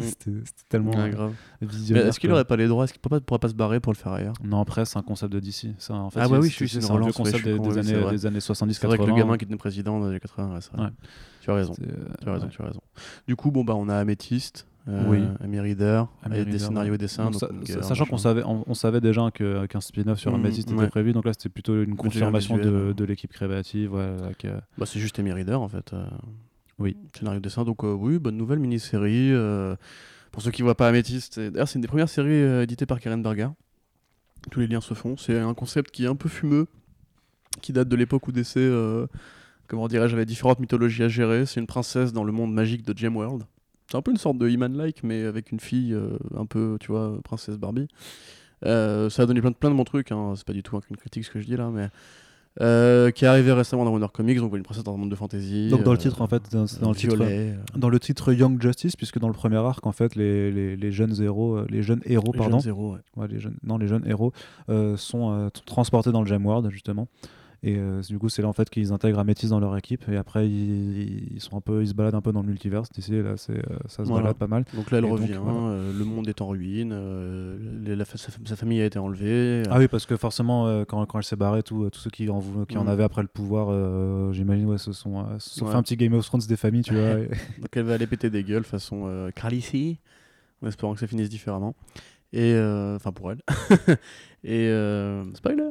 [0.00, 1.32] c'était- c'était tellement Ouais, grave.
[1.60, 2.84] Mais est-ce qu'il aurait pas les droits?
[2.84, 4.34] Est-ce qu'il pas, pourrait pas se barrer pour le faire ailleurs?
[4.42, 5.68] Non, après, c'est un concept de DC.
[5.78, 7.78] Ça, en fait, Ah bah oui, c'est- je suis- c'est un vieux concept des, des
[7.78, 8.10] années, vrai.
[8.12, 8.72] des années 70-80.
[8.80, 10.58] C'est vrai que le gamin qui était président dans les 80,
[11.44, 11.74] Tu as raison.
[11.82, 11.86] euh,
[12.22, 12.50] Tu as raison, ouais.
[12.52, 12.80] tu as raison.
[13.28, 15.22] Du coup, bon, bah, on a Améthyste, euh, Oui.
[15.42, 17.30] Amy Reader, Amy avec des scénarios et dessins.
[17.30, 20.40] Donc, donc guerre, sachant qu'on savait, on, on savait déjà que- qu'un spin-off sur Mhm,
[20.40, 20.88] Amethyst était ouais.
[20.88, 23.92] prévu, donc là c'était plutôt une confirmation visuel, de, l'équipe créative.
[23.94, 24.30] euh,
[24.78, 25.92] Bah, c'est juste Amy Reader en fait.
[25.92, 26.04] euh,
[26.78, 26.96] Oui.
[27.16, 27.64] Scénario de dessin.
[27.64, 29.32] Donc, euh, oui, bonne nouvelle mini-série.
[29.32, 29.76] euh,
[30.32, 32.62] pour ceux qui ne voient pas Améthyste, c'est- d'ailleurs, c'est une des premières séries euh,
[32.62, 33.48] éditées par Karen Berger.
[34.50, 35.16] Tous les liens se font.
[35.16, 36.66] C'est un concept qui est un peu fumeux,
[37.62, 39.06] qui date de l'époque où DC, euh,
[39.68, 41.46] comment dirais-je, avait différentes mythologies à gérer.
[41.46, 43.42] C'est une princesse dans le monde magique de Gemworld.
[43.90, 46.90] C'est un peu une sorte de He-Man-like, mais avec une fille euh, un peu, tu
[46.92, 47.86] vois, princesse Barbie.
[48.64, 50.32] Euh, ça a donné plein de, plein de bons trucs, hein.
[50.36, 51.88] c'est pas du tout une critique ce que je dis là, mais.
[52.60, 55.16] euh, qui est arrivé récemment dans Wonder Comics, donc une princesse dans un monde de
[55.16, 55.68] fantasy.
[55.68, 58.94] Donc dans le titre en fait, dans, le titre, violet, dans le titre Young Justice,
[58.96, 62.30] puisque dans le premier arc en fait les, les, les jeunes héros, les jeunes héros
[62.32, 63.00] les pardon, jeunes zéros, ouais.
[63.16, 64.32] Ouais, les jeunes, non les jeunes héros
[64.96, 67.08] sont euh, t- transportés dans le Gemworld justement.
[67.66, 70.06] Et euh, du coup, c'est là en fait qu'ils intègrent Amethyst dans leur équipe.
[70.10, 72.82] Et après, ils, ils sont un peu, ils se baladent un peu dans le multivers.
[72.94, 74.24] D'ici, là, c'est, euh, ça se Voilà.
[74.24, 74.64] balade pas mal.
[74.74, 75.58] Donc là, elle Et donc, revient, voilà.
[75.58, 77.56] euh, le monde est en ruine, euh,
[77.96, 79.62] la sa, sa famille a été enlevée.
[79.70, 82.42] Ah oui, parce que forcément, quand, quand elle s'est barrée, tout- tous ceux qui en,
[82.68, 82.88] qui en Mm.
[82.88, 85.70] avaient après le pouvoir, j'imagine, ouais, se sont, se sont Ouais.
[85.72, 87.00] fait un petit Game of Thrones des familles, tu vois.
[87.18, 89.98] et- Donc elle va aller péter des gueules façon euh, Khaleesi,
[90.62, 91.74] en espérant que ça finisse différemment.
[92.36, 92.52] Et
[92.96, 93.40] enfin pour elle.
[94.44, 95.70] et euh, spoiler.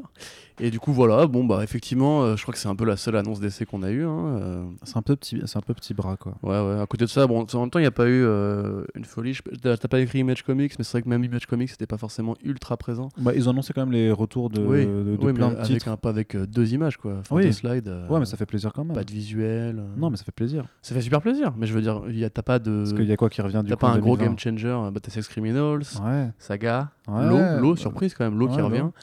[0.59, 2.95] Et du coup voilà, bon bah effectivement, euh, je crois que c'est un peu la
[2.95, 4.05] seule annonce d'essai qu'on a eu.
[4.05, 4.65] Hein, euh.
[4.84, 6.36] C'est un peu petit, c'est un peu petit bras quoi.
[6.43, 6.80] Ouais ouais.
[6.80, 9.03] À côté de ça, bon, en même temps il n'y a pas eu euh, une
[9.03, 9.34] folie.
[9.34, 11.88] Je- T'as t'as pas écrit Image Comics, mais c'est vrai que même Image Comics c'était
[11.88, 13.09] pas forcément ultra présent.
[13.17, 15.55] Bah, ils ont annoncé quand même les retours de, oui, de, de oui, plein de
[15.55, 15.88] avec titres.
[15.88, 17.13] un pas avec deux images quoi.
[17.21, 17.45] Enfin, Oui.
[17.45, 17.91] deux slides.
[18.09, 18.93] Ouais, mais ça fait plaisir quand même.
[18.95, 19.84] pas de visuel.
[19.97, 20.65] Non, mais ça fait plaisir.
[20.84, 21.51] ça fait super plaisir.
[21.57, 22.78] Mais je veux dire, il y a- t'as pas de.
[22.84, 24.24] Parce qu'il y a quoi qui revient du T'as pas un gros 2020?
[24.36, 26.30] game changer, euh, Battlesex Criminals, Ouais.
[26.38, 28.62] Saga, Ouais, L'eau, l'eau, bah, surprise quand même, l'eau qui ouais, revient.
[28.70, 28.93] L'eau.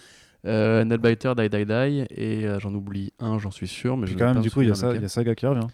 [0.46, 3.96] Euh, Netbiter, Die Die Die, et euh, j'en oublie un, j'en suis sûr.
[3.98, 5.66] Mais je quand même, du coup, il y, a Saga qui revient.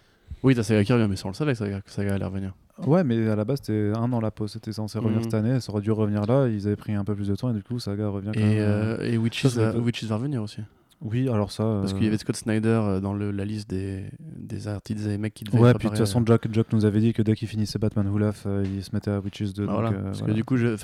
[0.43, 2.53] Oui, t'as Saga qui revient, mais ça on le savait que Saga, Saga allait revenir.
[2.85, 4.51] Ouais, mais à la base, c'était un an la pause.
[4.51, 5.23] C'était censé revenir Mhm.
[5.23, 5.59] cette année.
[5.61, 6.47] Ça aurait dû revenir là.
[6.47, 8.43] Ils avaient pris un peu plus de temps et du coup, Saga revient quand Et,
[8.43, 8.57] même.
[8.59, 10.59] euh, et Witches, ça, c'est euh, peut- Witches va revenir aussi.
[11.01, 11.63] Oui, alors ça.
[11.81, 15.05] Parce euh, qu'il y avait Scott Snyder euh, dans le- la liste des, des artistes
[15.05, 16.99] et des mecs qui devaient Ouais, puis de toute façon, euh, Jack, Jack nous avait
[16.99, 19.65] dit que dès qu'il finissait Batman Who Laugh, euh, il se mettait à Witches 2.
[19.67, 19.89] bah donc, voilà.
[19.97, 20.33] euh, Parce voilà.
[20.33, 20.75] que du coup, je-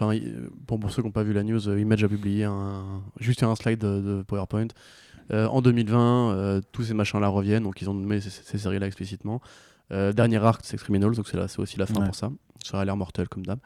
[0.67, 3.41] pour, pour ceux qui n'ont pas vu la news, euh, Image a publié un, juste
[3.41, 4.67] un slide de, de PowerPoint.
[5.31, 8.85] Euh, en 2020, euh, tous ces machins-là reviennent, donc ils ont nommé ces, ces séries-là
[8.85, 9.41] explicitement.
[9.91, 12.05] Euh, dernier arc, c'est Criminals, donc c'est aussi la fin Ouais.
[12.05, 12.29] pour ça.
[12.63, 13.59] Ça a l'air mortel comme d'hab.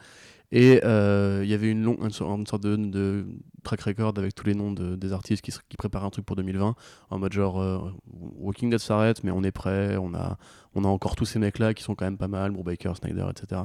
[0.51, 3.25] Et euh, il y avait une, longue, une, sorte- de,
[3.63, 6.37] track record avec tous les noms de- des artistes qui, qui préparaient un truc pour
[6.37, 6.75] 2020,
[7.09, 10.37] en mode genre euh, Walking Dead s'arrête, mais on est prêt, on a,
[10.73, 13.63] on a encore tous ces mecs-là qui sont quand même pas mal, Brubaker, Snyder, etc.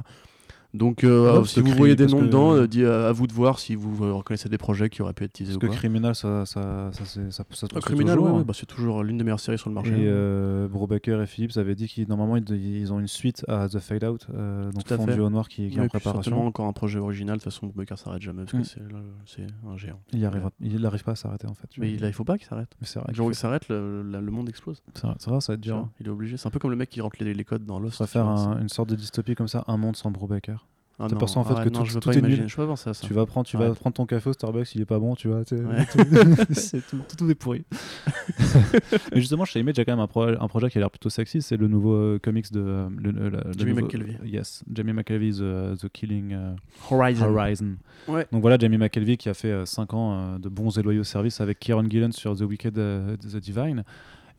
[0.73, 3.11] Donc euh, Ouais, parce si vous voyez des noms que- dedans, euh, dis- à, à
[3.11, 5.57] vous de voir si vous euh, reconnaissez des projets qui auraient pu être teasés Parce
[5.57, 5.75] ou que.
[5.77, 7.43] Criminal, ça, ça, ça, ça,
[7.75, 8.37] Ah, Criminal, toujours, ouais, hein.
[8.39, 9.91] ouais, bah, c'est toujours l'une des meilleures séries sur le marché.
[9.91, 10.11] Et hein.
[10.11, 13.77] euh, Brubaker et Phillips avaient dit qu'ils normalement ils, ils ont une suite à The
[13.77, 15.19] Fade Out, euh, donc fait.
[15.19, 16.47] au noir qui, qui est en certainement préparation.
[16.47, 18.61] encore un projet original, de toute façon Brubaker s'arrête jamais parce Mm.
[18.61, 19.99] que c'est le- c'est un géant.
[20.11, 21.67] Il y arrivera, il n'arrive pas à s'arrêter en fait.
[21.77, 22.69] Mais il, là, il faut pas qu'il s'arrête.
[22.81, 24.81] Mais c'est vrai, Le qu'il jour où faut- il s'arrête, le, monde explose.
[24.95, 25.75] c'est vrai, ça va être dur.
[25.77, 25.89] hein.
[25.99, 26.35] Il est obligé.
[26.37, 28.01] C'est un peu comme le mec qui rentre les, codes dans Lost.
[28.01, 30.62] On va faire une sorte de dystopie comme ça, un monde sans Brubaker.
[30.99, 32.21] Ah t'as non, pensé en fait arrête, que non, tout- je veux tout pas est
[32.21, 32.25] nul.
[32.29, 32.47] imaginer.
[32.47, 33.07] Je peux pas penser à ça.
[33.07, 35.27] Tu vas prendre, tu vas prendre ton café au Starbucks, il est pas bon, tu
[35.27, 35.37] vois.
[35.39, 35.43] Ouais.
[35.91, 35.97] tout,
[36.53, 37.65] c'est tout, tout est pourri.
[39.11, 40.81] Mais justement, chez Image, il y a quand même un, pro- un projet qui a
[40.81, 41.41] l'air plutôt sexy.
[41.41, 44.17] C'est le nouveau euh, comics de euh, le, le- le Jamie nouveau- McKelvey.
[44.25, 46.53] Yes, Jamie McKelvey, The, The Killing euh,
[46.89, 47.25] Horizon.
[47.25, 47.75] Horizon.
[48.07, 48.27] Ouais.
[48.31, 51.41] Donc voilà, Jamie McKelvey qui a fait 5 ans euh, de bons et loyaux services
[51.41, 53.83] avec Kieron Gillen sur The Wicked euh, The Divine.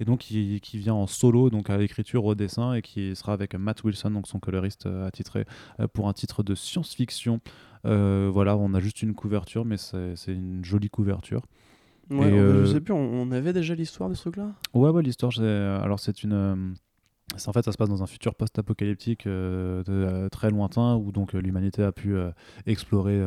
[0.01, 3.33] Et donc qui, qui vient en solo, donc à l'écriture, au dessin, et qui sera
[3.33, 5.45] avec Matt Wilson, donc son coloriste euh, attitré,
[5.81, 7.41] euh, pour un titre de science-fiction.
[7.87, 11.43] Euh, voilà, on a juste une couverture, mais c'est une jolie couverture.
[12.11, 14.53] Ouais, Et, on- euh, Je sais plus, on, on avait déjà l'histoire de ce truc-là?
[14.75, 16.75] Ouais, ouais, l'histoire, alors c'est une.
[17.47, 21.35] En fait, ça se passe dans un futur post-apocalyptique euh, euh, très lointain où donc
[21.35, 22.15] euh, l'humanité a pu
[22.67, 23.21] explorer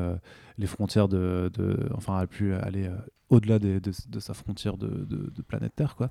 [0.58, 1.52] les frontières de,
[1.94, 2.90] enfin, a pu aller
[3.30, 3.82] au-delà de,
[4.20, 6.10] sa frontière de, de- planète Terre, quoi.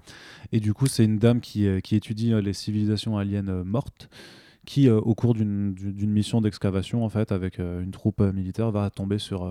[0.52, 4.08] Et du coup, c'est une dame qui, qui étudie les civilisations aliens mortes
[4.66, 5.74] qui, euh, au cours d'une
[6.10, 9.44] mission d'excavation, en fait, avec euh, une troupe euh, militaire, va tomber sur.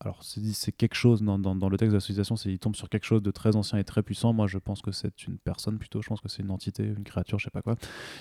[0.00, 2.88] alors, c'est quelque chose dans, dans- le texte de la civilisation, c'est il tombe sur
[2.88, 4.32] quelque chose de très ancien et très puissant.
[4.32, 6.02] Moi, je pense que c'est une personne plutôt.
[6.02, 7.76] Je pense que c'est une entité, une créature, je sais pas quoi,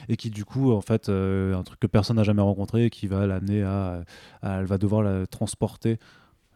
[0.08, 3.08] et qui du coup, en fait, un truc que personne n'a jamais rencontré, et qui
[3.08, 4.04] va l'amener à-
[4.42, 6.00] elle va devoir la transporter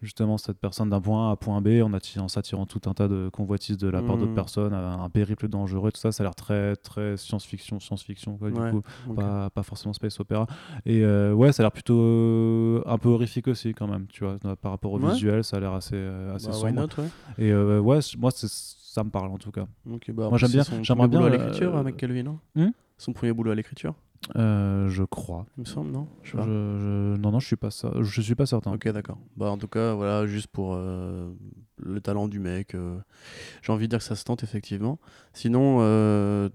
[0.04, 3.08] justement cette personne d'un point A à point B en, en s'attirant tout un tas
[3.08, 4.36] de convoitises de la part d'autres Mhm.
[4.36, 8.52] personnes, un, un périple dangereux, tout ça, ça a l'air très très science-fiction, science-fiction quoi,
[8.52, 8.82] du coup.
[9.16, 10.46] pas, pas forcément space opéra.
[10.86, 14.24] Et euh, ouais ça a l'air plutôt euh, un peu horrifique aussi quand même tu
[14.26, 15.12] vois par rapport au Ouais.
[15.14, 16.74] visuel ça a l'air assez euh, assez Bah, sombre.
[16.74, 17.10] not, ouais.
[17.38, 18.48] et euh, ouais moi c'est-
[18.94, 19.66] ça me parle en tout cas.
[19.90, 22.68] Ok, bah, Moi, j'aime bien- j'aimerais bien, l'écriture, euh, euh, McKelvey, non Hmm
[22.98, 23.96] Son premier boulot à l'écriture,
[24.38, 26.08] Euh, je crois il me semble, non?
[26.24, 29.18] Je je, non non je suis pas ça je suis pas certain Ok, d'accord.
[29.36, 31.30] Bah, en tout cas, voilà, juste pour euh,
[31.78, 32.98] le talent du mec, euh,
[33.62, 34.98] j'ai envie de dire que ça se tente effectivement.
[35.34, 35.80] Sinon,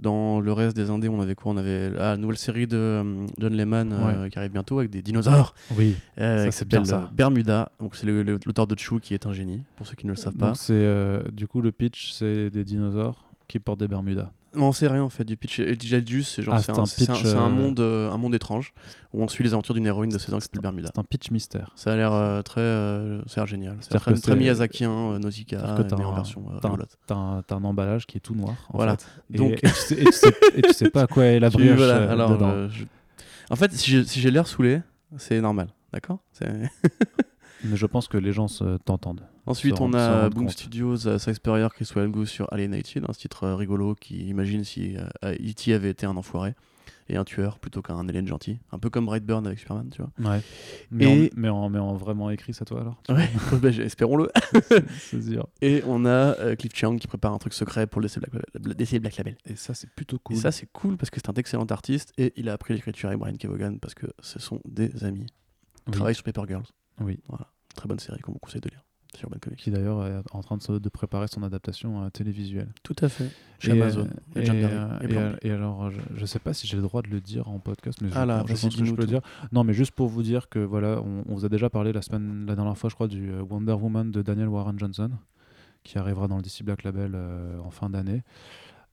[0.01, 1.53] dans le reste des indés, on avait quoi?
[1.53, 3.05] On avait la nouvelle série de
[3.39, 5.55] John Lehman qui arrive bientôt avec des dinosaures.
[5.77, 7.11] oui Ça, c'est bien, ça.
[7.13, 7.71] Bermuda.
[7.81, 10.37] Donc, c'est l'auteur de Chou qui est un génie, pour ceux qui ne le savent
[10.37, 10.47] pas.
[10.47, 14.73] donc c'est du coup le pitch c'est des dinosaures qui portent des Bermudas Non, on
[14.73, 15.59] sait rien en fait du pitch.
[15.61, 18.73] Et Jaldus, c'est genre Ah, c'est un, un euh, monde, euh, un monde étrange
[19.13, 20.91] où on suit les aventures d'une héroïne de 16 ans qui s'appelle Bermuda.
[20.95, 23.77] c'est un pitch mystère Ça a l'air euh, très, euh, ça a l'air génial.
[23.81, 26.45] C'est très, très Miyazakien, Nausicaa, mais en version
[27.07, 28.97] t'as un- emballage qui est tout noir en Voilà.
[28.97, 29.37] fait.
[29.37, 31.51] Donc- et, tu sais, et tu sais- et tu sais pas à quoi est la
[31.51, 32.69] brioche voilà, alors, dedans.
[32.69, 32.85] je-
[33.51, 34.81] En fait, si j'ai l'air saoulé,
[35.19, 36.19] c'est normal, d'accord?
[36.41, 38.47] Mais je pense que les gens
[38.85, 40.53] t'entendent Ensuite, on a Boom compte.
[40.53, 44.97] Studios, euh, Sykes Perrier, Chris Goose sur Alienated, un titre euh, rigolo qui imagine si
[44.97, 45.73] euh, E.T.
[45.75, 46.55] avait été un enfoiré
[47.11, 48.59] et un tueur plutôt qu'un alien gentil.
[48.71, 50.31] Un peu comme Brightburn avec Superman, tu vois.
[50.31, 50.43] Ouais.
[50.91, 53.31] Mais, Et- en, mais, en, mais en vraiment écrit, c'est toi alors Ouais,
[53.63, 54.29] bah, espérons-le.
[54.99, 55.49] C'est sûr.
[55.63, 59.01] Et on a euh, Cliff Chiang qui prépare un truc secret pour le DC Black,
[59.03, 59.37] Black Label.
[59.47, 60.37] Et ça, c'est plutôt cool.
[60.37, 63.09] Et ça, c'est cool parce que c'est un excellent artiste et il a appris l'écriture
[63.09, 65.25] avec Brian Kevogan parce que ce sont des amis.
[65.87, 65.93] Oui.
[65.95, 66.67] travaille sur Paper Girls.
[67.01, 67.19] Oui.
[67.29, 67.47] Voilà.
[67.75, 68.85] Très bonne série qu'on vous conseille de lire
[69.17, 69.29] sur.
[69.57, 72.69] Qui d'ailleurs est en train de, se- de préparer son adaptation télévisuelle.
[72.83, 73.31] Tout à fait.
[73.59, 74.09] Chez Et, Amazon.
[74.37, 75.21] euh, Et, euh, Et et, Blanc.
[75.21, 77.59] euh, et alors, je, je sais pas si j'ai le droit de le dire en
[77.59, 79.21] podcast, mais je, Ah là, pense- je pense que je peux le dire.
[79.53, 82.03] Non, mais juste pour vous dire que voilà, on, on vous a déjà parlé la
[82.03, 85.11] semaine, la dernière fois, je crois, du Wonder Woman de Daniel Warren Johnson,
[85.83, 88.23] qui arrivera dans le DC Black Label euh, en fin d'année.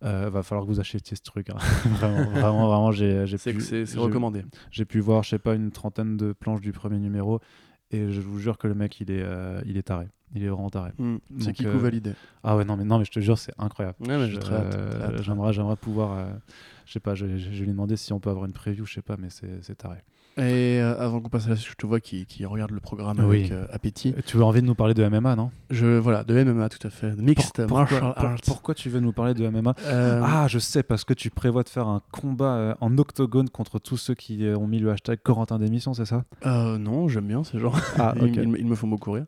[0.03, 1.49] Euh, va falloir que vous achetiez ce truc.
[1.49, 1.55] hein.
[1.99, 4.43] vraiment, vraiment, vraiment, j'ai pu, c'est- recommandé.
[4.69, 7.39] j'ai pu voir, je sais pas, une trentaine de planches du premier numéro,
[7.91, 10.07] et je vous jure que le mec, il est, euh, il est taré.
[10.33, 10.91] Il est vraiment taré.
[10.97, 11.17] Hmm.
[11.39, 12.13] C'est Kikou euh, validé.
[12.43, 13.95] Ah ouais, non, mais, non, mais je te jure, c'est incroyable.
[14.01, 16.17] Ouais, euh, J'aimerais, pouvoir.
[16.17, 16.33] euh,
[16.85, 18.85] je sais pas, je, je- je vais lui demander si on peut avoir une preview,
[18.85, 19.97] je sais pas, mais c'est, c'est taré.
[20.37, 22.81] Et euh, avant qu'on passe à la suite, je te vois qui, qui regarde le
[22.81, 23.37] programme Oui.
[23.39, 24.13] avec euh, appétit.
[24.17, 25.49] Euh, Tu as envie de nous parler de MMA, non?
[25.69, 27.15] Je, voilà, de MMA tout à fait.
[27.15, 28.39] Mixed Pour- Martial pourquoi, pour- Arts.
[28.45, 31.63] pourquoi tu veux nous parler de MMA Euh, Ah, je sais, parce que tu prévois
[31.63, 35.57] de faire un combat en octogone contre tous ceux qui ont mis le hashtag Corentin
[35.57, 36.25] d'émission, c'est ça?
[36.43, 37.71] Non, j'aime bien ces gens.
[37.97, 38.31] Ah, ils, ok.
[38.35, 39.25] ils me- ils me font beaucoup rire.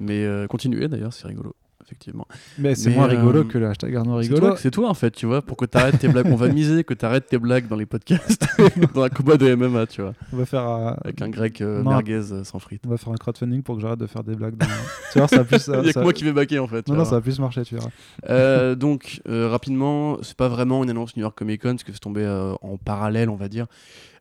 [0.00, 1.54] Mais continuez d'ailleurs, c'est rigolo,
[1.90, 2.26] effectivement.
[2.58, 4.54] Mais c'est moins rigolo euh, que le hashtag Arnaud rigolo.
[4.56, 6.26] c'est toi, en fait, tu vois, pour que t'arrêtes tes blagues.
[6.28, 8.46] On va miser que t'arrêtes tes blagues dans les podcasts,
[8.94, 11.82] dans un combat de MMA, tu vois, On va faire un, avec un grec euh,
[11.82, 11.90] Non.
[11.90, 12.82] merguez euh, sans frites.
[12.86, 14.56] on va faire un crowdfunding pour que j'arrête de faire des blagues.
[14.56, 14.66] dans-
[15.12, 15.66] tu vois, ça plus.
[15.82, 16.86] Il y a que moi qui vais baquer en fait.
[16.88, 17.90] Non, ça va plus marcher, tu verras.
[18.28, 21.98] Euh, donc, rapidement, c'est pas vraiment une annonce New York Comic Con, parce que c'est
[21.98, 22.26] tombé
[22.62, 23.66] en parallèle, on va dire.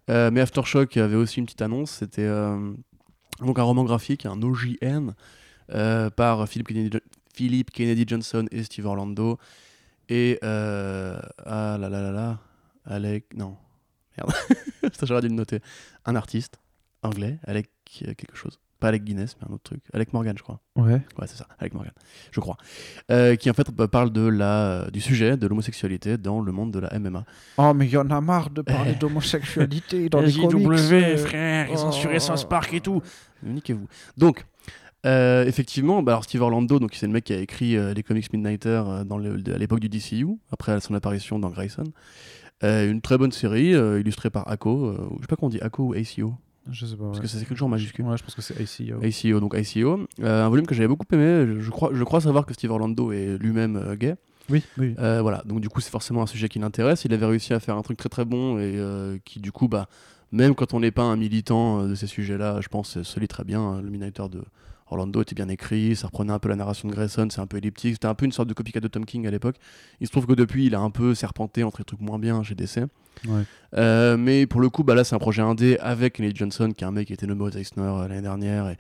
[0.08, 1.92] Mais Aftershock avait aussi une petite annonce.
[1.92, 2.28] C'était
[3.42, 5.14] donc un roman graphique, un OJN,
[5.74, 6.98] euh, par Philip Kennedy,
[7.40, 9.38] Philip Kennedy Johnson et Steve Orlando.
[10.10, 10.40] Et.
[10.44, 12.40] euh, ah là là là là.
[12.84, 13.28] Alec.
[13.34, 13.56] Non.
[14.18, 14.34] Merde.
[14.94, 15.62] Ça, j'aurais dû le noter.
[16.04, 16.60] Un artiste
[17.02, 17.70] anglais, Alec
[18.06, 18.60] euh, quelque chose.
[18.82, 19.82] Pas Alec Guinness, mais un autre truc.
[19.94, 20.60] Alec Morgan, je crois.
[20.76, 21.02] Ouais.
[21.18, 21.94] Ouais, c'est ça, avec Morgan,
[22.32, 22.58] je crois.
[23.10, 26.72] Euh, qui en fait bah, parle de la, du sujet de l'homosexualité dans le monde
[26.72, 27.24] de la MMA.
[27.58, 30.68] Oh, mais il y en a marre de parler d'homosexualité dans les comics.
[30.68, 31.18] euh.
[31.18, 33.02] frère, ils ont censuré South Park et tout.
[33.44, 33.88] Niquez-vous.
[34.18, 34.46] Donc,
[35.06, 38.04] euh, effectivement, bah, alors Steve Orlando, donc c'est le mec qui a écrit euh, les
[38.04, 41.86] comics Midnighter euh, dans le- de- à l'époque du DCU, après son apparition dans Grayson.
[42.62, 44.94] Une très bonne série, illustrée par ACO.
[45.16, 46.34] je sais pas qu'on dit ACO ou ACO,
[46.70, 47.06] Je sais pas.
[47.06, 47.22] parce ouais.
[47.22, 48.04] que ça s'écrit toujours en majuscule.
[48.06, 49.02] Ouais, je pense que c'est ACO.
[49.02, 51.56] ICO, donc ICO, euh, un volume que j'avais beaucoup aimé.
[51.60, 54.16] Je, crois, je crois savoir que Steve Orlando est lui-même euh, gay.
[54.50, 54.94] Oui, oui.
[55.00, 57.06] Euh, voilà, donc du coup c'est forcément un sujet qui l'intéresse.
[57.06, 58.78] Il avait réussi à faire un truc très très bon et
[59.24, 59.88] qui du coup, bah,
[60.34, 63.46] même quand on n'est pas un militant de ces sujets-là, je pense se lit très
[63.46, 63.62] bien.
[63.62, 63.82] hein.
[63.82, 64.44] Le Midnighter de
[64.90, 67.58] Orlando était bien écrit, ça reprenait un peu la narration de Grayson, c'est un peu
[67.58, 67.94] elliptique.
[67.94, 69.56] C'était un peu une sorte de copycat de Tom King à l'époque.
[70.00, 72.42] Il se trouve que depuis, il a un peu serpenté entre les trucs moins bien
[72.44, 72.80] chez DC.
[73.28, 73.44] Ouais.
[73.76, 76.84] Euh, mais pour le coup, bah là, c'est un projet indé avec Kennedy Johnson, qui
[76.84, 78.78] est un mec qui était nommé aux Eisner euh, l'année dernière et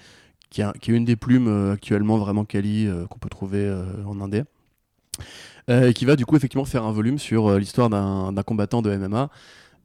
[0.50, 3.72] qui, a, qui est une des plumes euh, actuellement vraiment quali qu'on peut trouver
[4.06, 4.44] en indé.
[5.68, 9.30] Et qui va du coup effectivement faire un volume sur l'histoire d'un combattant de MMA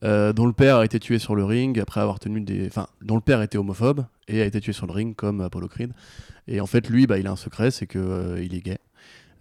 [0.04, 2.66] euh, dont le père a été tué sur le ring après avoir tenu des.
[2.66, 5.68] Enfin, dont le père était homophobe et a été tué sur le ring comme Apollo
[5.68, 5.92] Creed.
[6.46, 8.78] Et en fait, lui, bah, il a un secret, c'est que euh, est gay.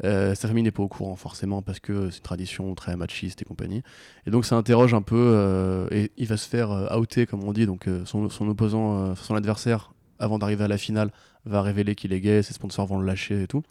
[0.04, 3.42] Euh, sa famille n'est pas au courant forcément parce que c'est une tradition très machiste
[3.42, 3.84] et compagnie.
[4.26, 7.54] Et donc ça interroge un peu euh, et il va se faire outer comme on
[7.54, 7.66] dit.
[7.66, 11.12] Donc son, son opposant, son adversaire, avant d'arriver à la finale,
[11.46, 13.64] va révéler qu'il est gay, ses sponsors vont le lâcher et tout.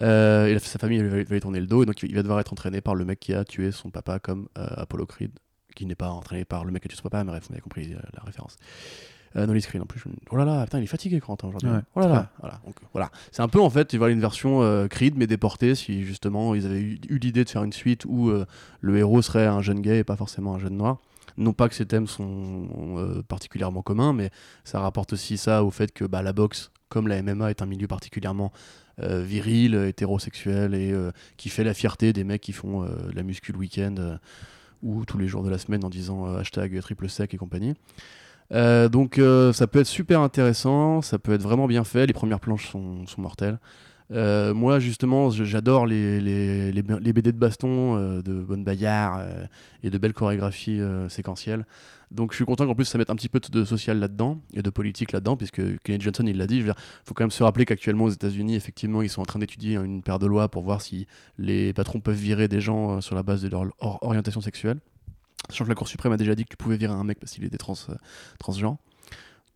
[0.00, 2.80] Et sa famille va lui tourner le dos et donc il va devoir être entraîné
[2.80, 5.30] par le mec qui a tué son papa comme euh, Apollo Creed,
[5.74, 7.52] qui n'est pas entraîné par le mec qui a tué son papa, mais bref, vous
[7.54, 8.56] avez compris euh, la référence.
[9.36, 9.98] Euh, Nolly Screen en plus.
[10.00, 11.70] je- Oh là là, putain, il est fatigué Corentin aujourd'hui.
[11.70, 11.78] Ouais.
[11.94, 12.60] Oh là là, voilà.
[12.66, 13.10] Donc, euh, voilà.
[13.30, 16.54] C'est un peu en fait, tu vois, une version euh, Creed mais déportée si justement
[16.54, 18.44] ils avaient eu, eu l'idée de faire une suite où euh,
[18.82, 20.98] le héros serait un jeune gay et pas forcément un jeune noir.
[21.38, 24.30] Non pas que ces thèmes sont particulièrement communs, mais
[24.64, 27.66] ça rapporte aussi ça au fait que bah, la boxe, comme la MMA, est un
[27.66, 28.52] milieu particulièrement
[29.00, 33.16] euh, viril, hétérosexuel et euh, qui fait la fierté des mecs qui font euh, de
[33.16, 34.18] la muscu le week-end
[34.82, 37.74] ou tous les jours de la semaine en disant euh, hashtag triple sec et compagnie.
[38.52, 42.12] Euh, donc euh, ça peut être super intéressant, ça peut être vraiment bien fait, les
[42.12, 43.58] premières planches sont, mortelles.
[44.10, 49.24] Moi justement j'adore les, BD de baston, de bonnes bagarres
[49.82, 51.64] et de belles chorégraphies séquentielles.
[52.12, 54.62] Donc je suis content qu'en plus ça mette un petit peu de social là-dedans et
[54.62, 56.72] de politique là-dedans, puisque Kennedy Johnson il l'a dit, il
[57.04, 60.02] faut quand même se rappeler qu'actuellement aux États-Unis effectivement ils sont en train d'étudier une
[60.02, 61.06] paire de lois pour voir si
[61.38, 64.78] les patrons peuvent virer des gens euh, sur la base de leur or- orientation sexuelle.
[65.48, 67.32] Sachant que la Cour suprême a déjà dit que tu pouvais virer un mec parce
[67.32, 67.94] qu'il était euh,
[68.38, 68.76] transgenre.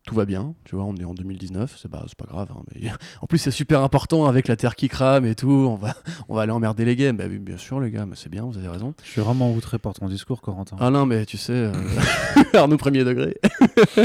[0.07, 2.47] Tout va bien, tu vois, on est en 2019, c'est pas, c'est pas grave.
[2.55, 2.89] hein, mais...
[3.21, 5.95] En plus, c'est super important avec la terre qui crame et tout, on va,
[6.29, 7.11] on va aller emmerder les gays.
[7.11, 8.93] Bah oui, bien sûr, les gars, mais c'est bien, vous avez raison.
[9.03, 10.77] Je suis vraiment outré par ton discours, Corentin.
[10.79, 11.73] Ah non, mais tu sais, euh,
[12.53, 13.35] Arnaud premier degré.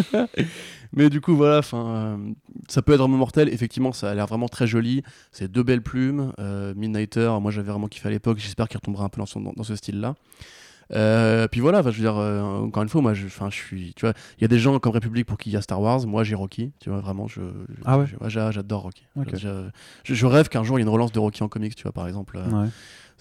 [0.92, 2.16] mais du coup, voilà, euh,
[2.68, 3.48] ça peut être vraiment mortel.
[3.48, 5.02] Effectivement, ça a l'air vraiment très joli.
[5.30, 6.32] C'est deux belles plumes.
[6.38, 8.38] Euh, Midnighter, moi j'avais vraiment kiffé à l'époque.
[8.38, 10.14] J'espère qu'il retombera un peu dans, son- dans ce style-là.
[10.92, 14.04] Euh, puis voilà, je veux dire, euh, encore une fois, moi, je, je suis, tu
[14.04, 16.06] vois, il y a des gens comme République pour qui il y a Star Wars.
[16.06, 19.06] Moi, j'ai Rocky, tu vois, vraiment, je, je- Ah ouais j'adore Rocky.
[19.38, 21.92] Je, rêve qu'un jour il y ait une relance de Rocky en comics, tu vois,
[21.92, 22.36] par exemple.
[22.38, 22.68] euh, Ouais.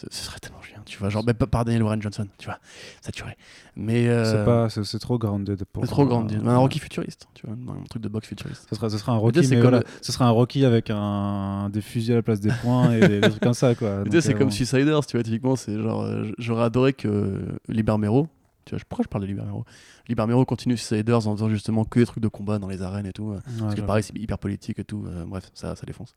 [0.10, 2.60] Ce, serait tellement génial, tu vois, genre, pas par Daniel Warren Johnson, tu vois,
[3.02, 3.38] ça tuerait.
[3.76, 5.84] Mais euh, C'est pas, c'est trop grounded pour.
[5.84, 6.30] c'est trop grand.
[6.32, 8.68] euh, un Rocky futuriste, tu vois, un truc de boxe futuriste.
[8.70, 11.70] Ce sera, ce sera un Rocky, mais voilà, le- ce sera un Rocky avec un,
[11.70, 14.04] des fusils à la place des poings et des, des trucs comme ça, quoi.
[14.22, 14.52] C'est euh, comme bon.
[14.52, 18.28] Suiciders, tu vois, typiquement, c'est genre, euh, j'aurais adoré que Libermero,
[18.66, 19.66] tu vois, je- pourquoi je parle de Libermero
[20.08, 23.12] Libermero continue Suiciders en faisant justement que des trucs de combat dans les arènes et
[23.14, 23.32] tout.
[23.32, 25.04] euh, Ouais, Parce que pareil, c'est hyper politique et tout.
[25.08, 26.14] euh, bref, ça, ça défonce.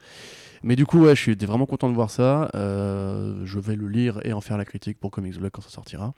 [0.62, 2.50] Mais du coup, ouais, je suis vraiment content de voir ça.
[2.54, 5.70] euh, je vais le lire et en faire la critique pour Comics Blog quand ça
[5.70, 6.14] sortira.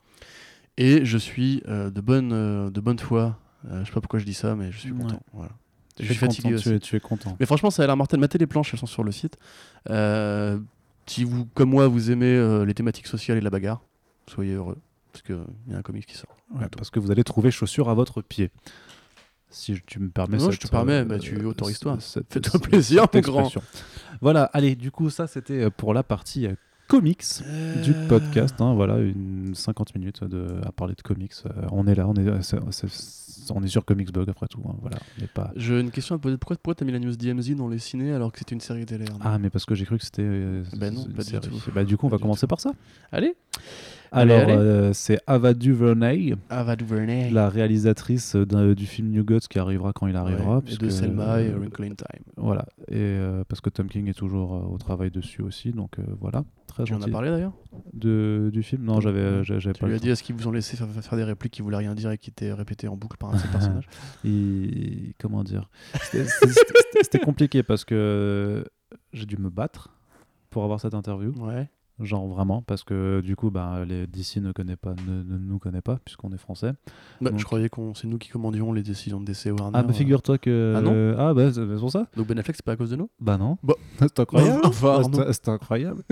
[0.77, 2.29] Et je suis euh, de, bonne,
[2.69, 3.37] de bonne foi.
[3.69, 5.01] je sais pas pourquoi je dis ça, mais je suis Ouais.
[5.01, 5.19] content.
[5.33, 5.51] Voilà.
[5.99, 7.35] Je suis es content, fatigué tu es, tu es content.
[7.39, 8.19] Mais franchement, ça a l'air mortel.
[8.19, 9.37] Matez les planches, elles sont sur le site.
[11.07, 13.81] Si vous, comme moi, vous aimez les thématiques sociales et la bagarre,
[14.27, 14.77] soyez heureux.
[15.11, 15.37] Parce qu'il
[15.69, 16.35] y a un comics qui sort.
[16.55, 18.51] Ouais, parce que vous allez trouver chaussures à votre pied.
[19.49, 21.97] Si tu me permets Non, cette, je te permets, euh, mais tu autorises-toi.
[22.29, 23.51] Fais-toi plaisir, mon grand.
[24.21, 26.53] Voilà, allez, du coup, ça c'était euh, pour la partie euh,
[26.89, 27.23] comics
[27.83, 28.55] du podcast.
[28.59, 31.31] hein, voilà, une 50 minutes de, à parler de comics.
[31.45, 32.59] Euh, on est là, on est, euh,
[33.55, 34.61] on est sur Comics Blog après tout.
[34.67, 35.51] hein, voilà, on pas.
[35.55, 36.37] J'ai une question à te poser.
[36.37, 38.85] Pourquoi, pourquoi t'as mis la news DMZ dans les ciné alors que c'était une série
[38.85, 40.23] télé Arnaud Ah, mais parce que j'ai cru que c'était.
[40.23, 41.47] euh, Ben non, pas du série.
[41.47, 41.71] tout.
[41.73, 42.47] Bah, du coup, on Pas va du commencer tout.
[42.47, 42.71] par ça.
[43.13, 43.35] Allez,
[44.11, 47.29] Alors, euh, c'est Ava DuVernay, Ava DuVernay.
[47.31, 50.55] la réalisatrice du film New Gods qui arrivera quand il arrivera.
[50.55, 52.23] Ouais, et puisque, de Selma et Wrinkle in Time.
[52.37, 55.97] Voilà, et euh, parce que Tom King est toujours euh, au travail dessus aussi, donc
[56.21, 57.53] voilà, très Tu en as parlé d'ailleurs?
[57.93, 58.83] De, du film?
[58.83, 61.17] Non, j'avais j'avais Tu pas lui as dit est-ce qu'ils vous ont laissé faire, faire
[61.17, 63.49] des répliques qui voulaient rien dire et qui étaient répétées en boucle par un seul
[63.51, 64.27] personnage temps.
[64.29, 65.69] Et- Comment dire?
[67.01, 68.65] C'était compliqué parce que
[69.13, 69.89] j'ai dû me battre
[70.49, 71.69] pour avoir cette interview, Ouais.
[71.99, 75.59] Genre vraiment, parce que du coup, bah, les DC ne, connaît pas, ne, ne nous
[75.59, 76.73] connaît pas, puisqu'on est français.
[77.21, 79.77] Bah, Donc- Je croyais qu'on c'est nous qui commandions les décisions de DC Warner.
[79.77, 80.73] Ah, bah figure-toi que.
[80.77, 82.95] Ah non Ah, bah c'est pour ça Donc Ben Affleck, c'est pas à cause de
[82.95, 83.09] nous?
[83.19, 83.57] Bah non.
[83.63, 83.73] Bah.
[83.99, 84.61] c'est incroyable.
[84.65, 85.31] Enfin, Ouais, Arnaud.
[85.31, 86.03] c'est- incroyable.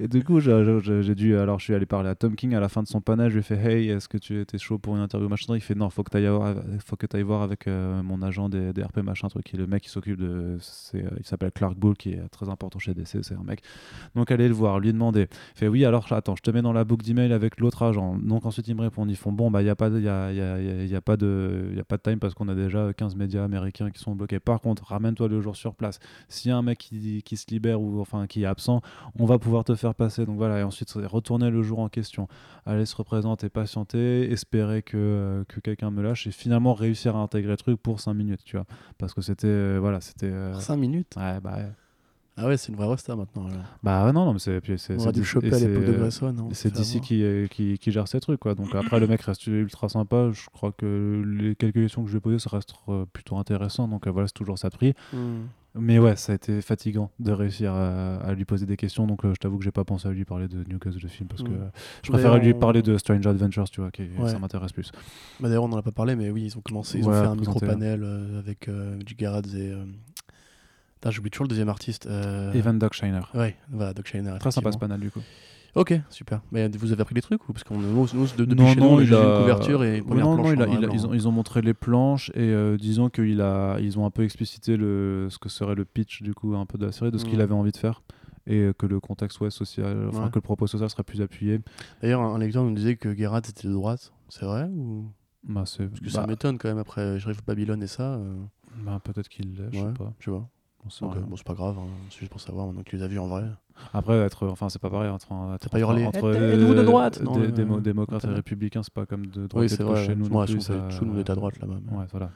[0.00, 1.36] et du coup, j'ai- dû.
[1.36, 3.28] Alors, je suis allé parler à Tom King à la fin de son panel.
[3.28, 5.60] Je lui ai fait Hey, est-ce que tu étais chaud pour une interview machin Il
[5.60, 8.48] fait Non, faut que tu ailles voir, faut que ailles voir avec euh, mon agent
[8.48, 9.44] des, des RP machin truc.
[9.44, 10.56] Qui est le mec qui s'occupe de.
[10.60, 13.18] c'est, euh, il s'appelle Clark Bull, qui est très important chez DC.
[13.22, 13.62] C'est un mec.
[14.14, 15.28] Donc, allez le voir, lui demander.
[15.54, 18.16] Fait Oui, alors attends, je te mets dans la boucle d'email avec l'autre agent.
[18.18, 20.08] Donc, ensuite, il me répond Ils font Bon, bah, il n'y a, pas de- y
[20.08, 22.34] a, y a- y a- y a pas de y a pas de time parce
[22.34, 24.40] qu'on a déjà 15 médias américains qui sont bloqués.
[24.40, 25.98] Par contre, ramène-toi le jour sur place.
[26.28, 28.80] S'il y a un mec qui, qui se libère ou enfin qui est absent,
[29.18, 30.24] on va pouvoir te faire passer.
[30.26, 32.28] Donc voilà, et ensuite retourner le jour en question,
[32.66, 37.20] aller se représenter, patienter, espérer que, euh, que quelqu'un me lâche et finalement réussir à
[37.20, 38.66] intégrer le truc pour 5 minutes, tu vois.
[38.98, 41.14] Parce que c'était euh, voilà, c'était euh, 5 minutes?
[41.16, 41.68] Ouais, bah ouais.
[42.36, 43.46] Ah ouais, c'est une vraie rosta maintenant.
[43.46, 43.62] alors.
[43.82, 44.60] bah non non, mais c'est
[44.90, 46.26] On aurait dû DC choper à l'époque de Grayson.
[46.26, 47.00] hein, on c'est avoir.
[47.02, 48.54] qui, euh, qui, qui gère ces trucs quoi.
[48.56, 50.30] Donc après le mec reste ultra sympa.
[50.32, 53.36] Je crois que les quelques questions que je lui ai posées ça reste euh, plutôt
[53.36, 53.86] intéressant.
[53.86, 54.94] Donc euh, voilà c'est toujours ça de prix.
[55.12, 55.42] Hmm.
[55.76, 59.08] Mais ouais, ça a été fatigant de réussir à, à lui poser des questions.
[59.08, 61.08] Donc, euh, je t'avoue que j'ai pas pensé à lui parler de New Gods, le
[61.08, 61.52] film, parce que Mm.
[61.52, 61.56] euh,
[62.04, 64.28] je D'ailleurs, préférais lui on- parler de Strange Adventures, tu vois, qui Ouais.
[64.28, 64.92] ça m'intéresse plus.
[65.40, 66.98] Bah, D'ailleurs, on n'en a pas parlé, mais oui, ils ont commencé.
[67.00, 68.70] Ils Ouais, ont fait un micro-panel euh, avec
[69.04, 69.72] Gigaradz et.
[71.10, 72.06] J'oublie toujours le deuxième artiste.
[72.06, 73.20] euh, Evan Doc Shiner.
[73.34, 74.34] Ouais, voilà, Doc Shiner.
[74.40, 75.20] Très sympa ce panel, du coup.
[75.74, 76.40] Ok, super.
[76.52, 78.80] Mais vous avez appris des trucs ou Parce qu'on nous, nous, de- depuis non, chez
[78.80, 79.18] nous, non, il a...
[79.34, 80.46] une couverture et une première non, planche.
[80.46, 83.08] non, il a- il a- ils, ont, ils ont montré les planches et euh, disons
[83.10, 83.44] qu'ils
[83.80, 86.78] ils ont un peu explicité le, ce que serait le pitch du coup un peu
[86.78, 88.02] de la série, de ce qu'il avait envie de faire
[88.46, 90.30] et euh, que le contexte soit social, enfin Ouais.
[90.30, 91.60] que le propos social serait plus appuyé.
[92.02, 94.12] D'ailleurs, un lecteur nous disait que Gerard était de droite.
[94.28, 95.06] C'est vrai ou...
[95.42, 98.14] Bah, Parce que bah, ça m'étonne quand même après Sheriff Babylone et ça.
[98.14, 98.36] euh,
[98.84, 100.12] bah, peut-être qu'il l'est, je ouais, sais pas.
[100.20, 100.48] Tu vois.
[101.02, 103.08] Euh, bon, c'est pas grave, hein, c'est juste pour savoir maintenant que tu les as
[103.08, 103.44] vus en vrai.
[103.92, 105.08] Après, être, enfin, c'est pas pareil.
[105.10, 105.24] Entre,
[105.54, 108.28] être pas entre, hurlé, entre, êtes-vous de euh, droite des- Non, euh, démo- démocrates et
[108.28, 110.06] républicains, c'est pas comme de droite Oui, et c'est de gauche vrai.
[110.06, 110.28] chez nous.
[110.28, 111.74] Moi, ça- sous nous, on est à droite là-bas.
[111.92, 112.26] Ouais, voilà.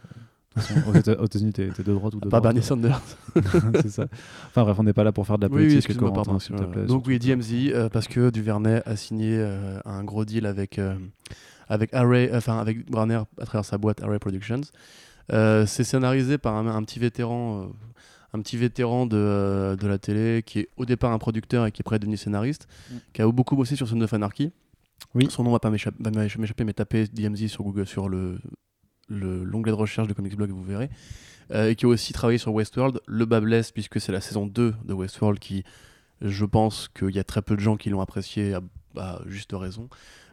[0.57, 2.43] De toute façon, aux Éta- aux États-Unis, t'es de droite ou de Pas droite.
[2.43, 3.01] Bernie Sanders.
[3.83, 4.07] c'est ça.
[4.49, 5.79] Enfin bref, on n'est pas là pour faire de la Oui, oui, politique.
[5.91, 6.39] excuse-moi, Corentin, pardon.
[6.41, 7.19] s'il te plaît, Donc oui.
[7.19, 10.97] DMZ, euh, parce que Duvernay a signé euh, un gros deal avec, euh,
[11.69, 14.63] avec Array, enfin avec Warner à travers sa boîte Array Productions.
[15.33, 17.67] Euh, c'est scénarisé par un, un petit vétéran, euh,
[18.35, 21.73] un petit vétéran de, euh, de la télé qui est au départ un producteur et
[21.73, 22.95] qui est prêt à devenir scénariste, Mm.
[23.15, 24.53] qui a beaucoup bossé sur Son of Anarchy.
[25.15, 25.29] Oui.
[25.31, 28.39] Son nom va pas m'échapper, mais tapez DMZ sur Google sur le
[29.11, 30.91] le- l'onglet de recherche de Comics Blog, vous verrez.
[31.51, 33.01] Euh, et qui a aussi travaillé sur Westworld.
[33.07, 35.65] Le bas blesse, puisque c'est la saison 2 de Westworld qui,
[36.21, 38.61] je pense qu'il y a très peu de gens qui l'ont apprécié à,
[38.99, 39.89] à juste raison.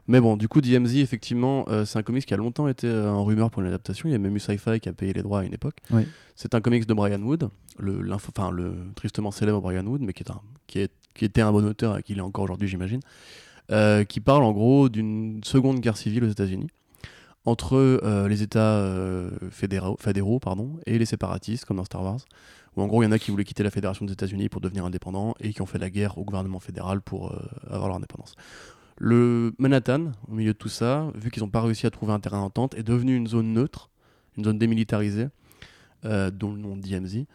[0.08, 3.10] Mais bon, du coup, DMZ, effectivement, euh, c'est un comics qui a longtemps été euh,
[3.10, 4.08] en rumeur pour une adaptation.
[4.08, 5.78] Il y a même eu Sci-Fi qui a payé les droits à une époque.
[5.92, 6.08] Oui.
[6.36, 7.50] C'est un comics de Brian Wood,
[7.80, 11.42] le, enfin, le tristement célèbre Brian Wood, mais qui, est un, qui, est, qui était
[11.42, 13.00] un bon auteur et qui l'est encore aujourd'hui, j'imagine.
[13.72, 16.68] euh, qui parle en gros d'une seconde guerre civile aux États-Unis
[17.46, 18.84] entre les États
[19.52, 22.18] fédéraux, fédéraux pardon, et les séparatistes, comme dans Star Wars,
[22.76, 24.62] où en gros il y en a qui voulaient quitter la Fédération des États-Unis pour
[24.62, 27.36] devenir indépendants et qui ont fait la guerre au gouvernement fédéral pour
[27.70, 28.34] avoir leur indépendance.
[28.98, 32.20] Le Manhattan, au milieu de tout ça, vu qu'ils n'ont pas réussi à trouver un
[32.20, 33.90] terrain d'entente, est devenu une zone neutre,
[34.38, 35.28] une zone démilitarisée,
[36.06, 37.26] euh, dont le nom DMZ,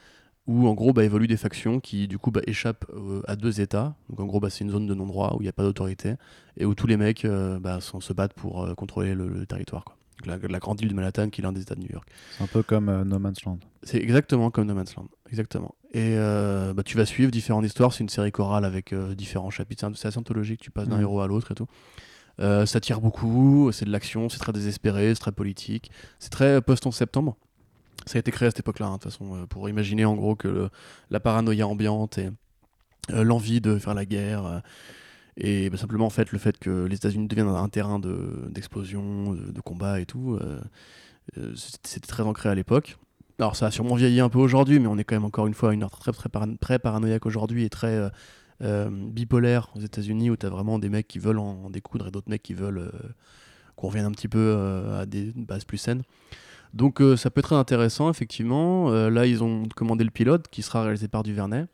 [0.47, 3.61] où en gros bah, évoluent des factions qui du coup bah, échappent euh, à deux
[3.61, 3.95] États.
[4.09, 6.15] Donc en gros bah, c'est une zone de non-droit où il n'y a pas d'autorité
[6.57, 9.85] et où tous les mecs euh, bah, se battent pour contrôler le, territoire.
[10.27, 12.09] La, la grande île de Manhattan qui est l'un des États de New York.
[12.37, 13.59] C'est un peu comme euh, No Man's Land.
[13.83, 15.09] C'est exactement comme No Man's Land.
[15.31, 15.75] Exactement.
[15.93, 17.93] Et euh, bah, tu vas suivre différentes histoires.
[17.93, 19.91] C'est une série chorale avec euh, différents chapitres.
[19.97, 20.61] C'est assez anthologique.
[20.61, 21.67] Tu passes d'un héros à l'autre et tout.
[22.39, 23.71] Ça tire beaucoup.
[23.73, 24.29] C'est de l'action.
[24.31, 25.15] C'est très désespéré.
[25.15, 25.91] C'est très politique.
[26.19, 27.37] C'est très post-11 septembre.
[28.07, 30.35] Ça a été créé à cette époque-là, hein, de toute façon, pour imaginer en gros
[30.37, 30.71] que le-
[31.11, 32.31] la paranoïa ambiante et
[33.11, 34.63] l'envie de faire la guerre.
[35.41, 39.33] Et bah, simplement, en fait, le fait que les États-Unis deviennent un terrain de- d'explosion,
[39.33, 40.61] de, de combat et tout, euh,
[41.39, 42.97] euh, c'était très ancré à l'époque.
[43.39, 45.55] Alors ça a sûrement vieilli un peu aujourd'hui, mais on est quand même encore une
[45.55, 46.29] fois à une heure très, très,
[46.61, 48.11] très paranoïaque aujourd'hui et très
[48.63, 52.09] euh, bipolaire aux États-Unis où tu as vraiment des mecs qui veulent en, en découdre
[52.09, 52.93] et d'autres mecs qui veulent
[53.77, 54.55] qu'on revienne un petit peu
[54.99, 56.03] à des bases plus saines.
[56.75, 58.91] Donc ça peut être très intéressant, effectivement.
[58.91, 61.65] Là, ils ont commandé le pilote qui sera réalisé par Duvernay.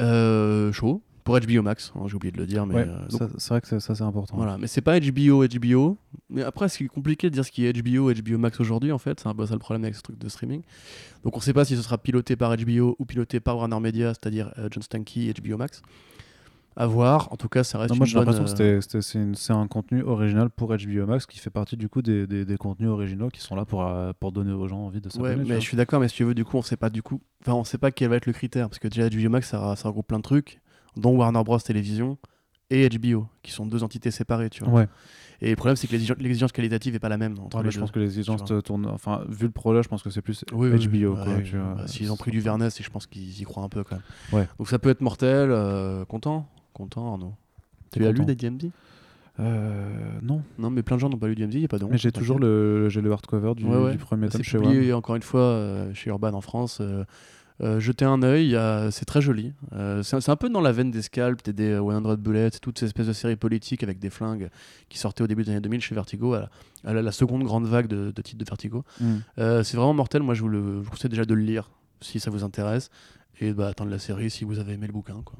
[0.00, 1.02] Chaud.
[1.24, 2.66] Pour HBO Max, hein, j'ai oublié de le dire.
[2.66, 4.36] Mais, Ouais, euh, c'est vrai que ça, ça, c'est important.
[4.36, 5.96] voilà, mais c'est pas HBO, HBO.
[6.28, 9.20] Mais après, c'est compliqué de dire ce qui est HBO, HBO Max aujourd'hui, en fait.
[9.20, 10.60] C'est un peu ça le problème avec ce truc de streaming.
[11.24, 14.08] Donc on sait pas si ce sera piloté par HBO ou piloté par Warner Media,
[14.12, 15.80] c'est-à-dire euh, John Stanky et HBO Max.
[16.76, 17.32] À voir.
[17.32, 20.76] En tout cas, ça reste Non, moi j'ai l'impression que c'est un contenu original pour
[20.76, 23.64] HBO Max qui fait partie du coup des, des- des contenus originaux qui sont là
[23.64, 25.44] pour, euh, pour donner aux gens envie de Ouais, s'abonner.
[25.44, 27.00] tu mais je suis d'accord, mais si tu veux, du coup, on sait pas du
[27.00, 27.20] coup.
[27.42, 29.76] Enfin, on sait pas quel va être le critère, parce que déjà HBO Max, ça,
[29.76, 30.60] ça regroupe plein de trucs,
[30.96, 32.18] dont Warner Bros Télévision
[32.70, 34.72] et HBO, qui sont deux entités séparées, tu vois.
[34.72, 34.88] Ouais,
[35.42, 37.70] Et le problème, c'est que l'exigence qualitative est pas la même entre Ouais, les mais
[37.70, 37.80] je deux.
[37.82, 38.62] pense que les exigences tu vois.
[38.62, 38.86] te tournent.
[38.86, 40.76] Enfin, vu le projet, je pense que c'est plus Oui, HBO.
[40.90, 41.00] oui.
[41.22, 41.74] quoi, Ouais, tu vois.
[41.74, 44.04] bah, S'ils ont pris du Vernet, je pense qu'ils y croient un peu quand même.
[44.40, 44.48] Ouais.
[44.58, 45.50] Donc ça peut être mortel.
[45.50, 47.34] euh, content Content, Arnaud.
[47.92, 48.70] Tu as lu des DMZ
[49.40, 51.78] Euh, Non, Non, mais plein de gens n'ont pas lu DMZ, il n'y a pas
[51.78, 53.90] de honte, mais j'ai toujours le, j'ai le hardcover du, Ouais, ouais.
[53.92, 54.98] du premier Bah, tome chez publié WAM.
[54.98, 56.78] encore une fois euh, chez Urban en France.
[56.80, 57.04] euh,
[57.60, 58.58] euh, jetez un œil,
[58.90, 59.52] c'est très joli.
[59.72, 62.78] Euh, c'est un- peu dans la veine des Scalps et des euh, 100 Bullets, toutes
[62.78, 64.50] ces espèces de séries politiques avec des flingues
[64.88, 66.50] qui sortaient au début des années 2000 chez Vertigo, à la,
[66.90, 68.84] à la- la seconde grande vague de, de titres de Vertigo.
[69.00, 69.14] Mm.
[69.38, 71.70] Euh, c'est vraiment mortel, moi je vous, le, je vous conseille déjà de le lire
[72.00, 72.90] si ça vous intéresse,
[73.40, 75.22] et bah, attendre la série si vous avez aimé le bouquin.
[75.24, 75.38] quoi.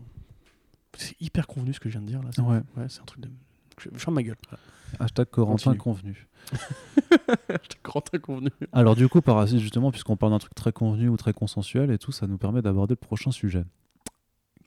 [0.97, 2.31] C'est hyper convenu ce que je viens de dire là.
[2.77, 3.29] Ouais, c'est un truc de.
[3.81, 4.37] Je, ferme ma gueule.
[5.01, 5.79] Hashtag Corentin Continue.
[5.79, 6.29] convenu.
[7.51, 8.51] J'étais grand inconvenu.
[8.73, 11.99] Alors du coup, par justement, puisqu'on parle d'un truc très convenu ou très consensuel et
[11.99, 13.65] tout, ça nous permet d'aborder le prochain sujet.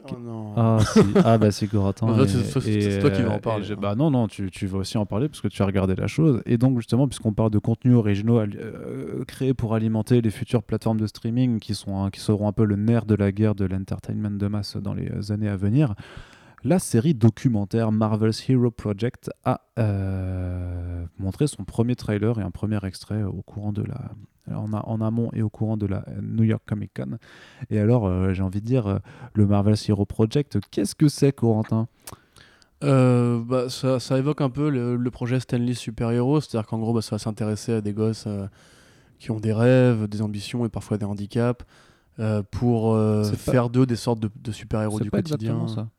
[0.10, 0.54] Oh non.
[0.56, 1.00] Ah, si.
[1.26, 2.08] ah bah si Corentin.
[2.28, 3.78] C'est- c'est- et, c'est toi qui vas en parler, je- hein.
[3.82, 6.08] bah non, non, tu, tu vas aussi en parler parce que tu as regardé la
[6.08, 6.42] chose.
[6.46, 11.00] Et donc justement, puisqu'on parle de contenus originaux euh, créés pour alimenter les futures plateformes
[11.00, 14.32] de streaming qui, sont, qui seront un peu le nerf de la guerre de l'entertainment
[14.38, 15.94] de masse dans les euh, années à venir,
[16.64, 22.80] la série documentaire Marvel's Hero Project a euh, montré son premier trailer et un premier
[22.86, 24.12] extrait au courant de la
[24.56, 27.18] en, a- en amont et au courant de la New York Comic Con.
[27.70, 29.00] Et alors, euh, j'ai envie de dire, euh,
[29.34, 31.88] le Marvel's Hero Project, qu'est-ce que c'est, Corentin?
[32.84, 36.80] Euh, bah, ça, ça évoque un peu le, le projet Stanley Super Hero, c'est-à-dire qu'en
[36.80, 38.48] gros, bah, ça va s'intéresser à des gosses euh,
[39.20, 41.66] qui ont des rêves, des ambitions et parfois des handicaps,
[42.20, 45.36] euh, pour pas- faire d'eux des sortes de, de super-héros du pas quotidien.
[45.56, 45.90] exactement ça.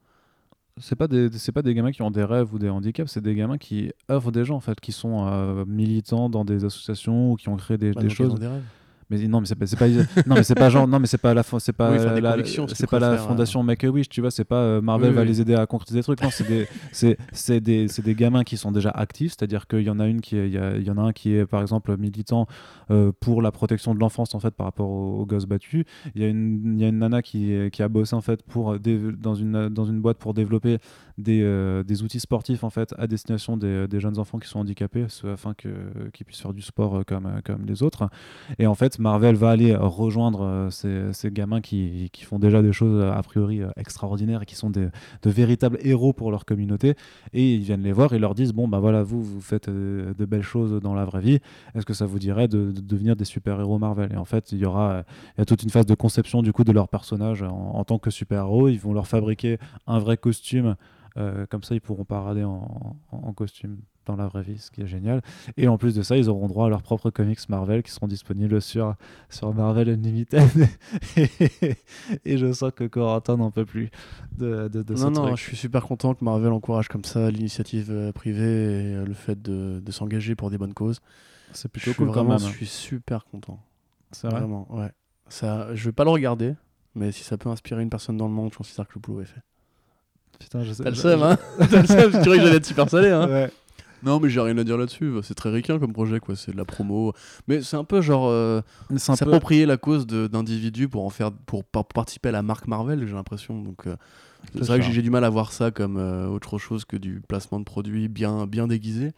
[0.81, 3.21] C'est pas des c'est pas des gamins qui ont des rêves ou des handicaps, c'est
[3.23, 7.37] des gamins qui œuvrent déjà en fait, qui sont euh, militants dans des associations ou
[7.37, 8.41] qui ont créé des, Bah, des donc, ils ont choses.
[8.41, 8.63] des rêves.
[9.11, 9.89] Mais non, mais c'est pas,
[10.27, 12.21] non mais c'est pas genre non mais c'est pas la c'est pas Oui, la- c'est
[12.21, 15.29] la préfères, fondation Make a Wish, tu vois, c'est pas euh, Marvel Oui, va oui.
[15.29, 16.23] les aider à concrétiser des trucs.
[16.23, 19.81] Non, c'est des c'est c'est des c'est des gamins qui sont déjà actifs, c'est-à-dire qu'il
[19.81, 21.97] y en a une qui il y, y en a un qui est par exemple
[21.97, 22.47] militant
[22.91, 25.85] euh, pour la protection de l'enfance en fait par rapport aux, aux gosses battus.
[26.15, 28.43] Il y a une il y a une nana qui qui a bossé en fait
[28.43, 28.79] pour euh,
[29.19, 30.79] dans une dans une boîte pour développer
[31.17, 34.61] des, euh, des outils sportifs en fait à destination des, des jeunes enfants qui sont
[34.61, 35.69] handicapés afin que
[36.13, 38.09] qu'ils puissent faire du sport euh, comme euh, comme les autres.
[38.59, 40.71] Et en fait, Marvel va aller rejoindre euh,
[41.13, 44.71] ces, gamins qui, font déjà des choses euh, a priori euh, extraordinaires et qui sont
[44.71, 44.89] des,
[45.23, 46.95] de véritables héros pour leur communauté.
[47.33, 50.13] Et ils viennent les voir et leur disent Bon, bah voilà, vous, vous faites euh,
[50.15, 51.39] de belles choses dans la vraie vie.
[51.75, 54.13] Est-ce que ça vous dirait de, de devenir des super-héros Marvel?
[54.13, 55.03] Et en fait, il y aura euh,
[55.39, 58.69] a toute une phase de conception du coup de leur personnage en, tant que super-héros.
[58.69, 60.77] Ils vont leur fabriquer un vrai costume.
[61.17, 63.79] euh, comme ça, ils pourront parader en- en costume.
[64.09, 65.23] Dans la vraie vie, ce qui est génial.
[65.57, 68.09] Et en plus de ça, ils auront droit à leurs propres comics Marvel qui seront
[68.09, 68.95] disponibles sur,
[69.29, 70.69] sur Marvel Unlimited.
[72.25, 73.91] et je sens que Corentin n'en peut plus
[74.37, 75.37] de, de, de ce non, non, truc.
[75.37, 79.15] je suis super content que Marvel encourage comme ça l'initiative euh, privée et euh, le
[79.15, 81.01] fait de, de s'engager pour des bonnes causes.
[81.53, 82.39] C'est plutôt cool quand vraiment, même.
[82.39, 83.59] je suis super content.
[84.13, 84.41] C'est vrai.
[84.41, 84.91] Vraiment, ouais.
[85.29, 86.55] Ça, je vais pas le regarder,
[86.95, 89.23] mais si ça peut inspirer une personne dans le monde, je considère que le boulot
[89.23, 89.43] est fait.
[90.39, 90.85] Putain, je sais.
[90.85, 93.29] T'as le seum, hein T'as le seum, tu croyais que j'allais être super salé, hein
[93.29, 93.51] Ouais.
[94.03, 95.13] Non, mais j'ai rien à dire là-dessus.
[95.23, 96.37] C'est très ricain comme projet, quoi.
[96.37, 97.13] C'est de la promo.
[97.49, 98.99] Mais c'est un peu genre euh, peu.
[98.99, 103.15] s'approprier la cause d'individus pour en faire, pour, par- participer à la marque Marvel, j'ai
[103.15, 103.61] l'impression.
[103.61, 103.97] Donc, euh,
[104.55, 104.91] c'est vrai que ça.
[104.93, 108.09] j'ai du mal à voir ça comme euh, autre chose que du placement de produits
[108.09, 109.13] bien, bien déguisé.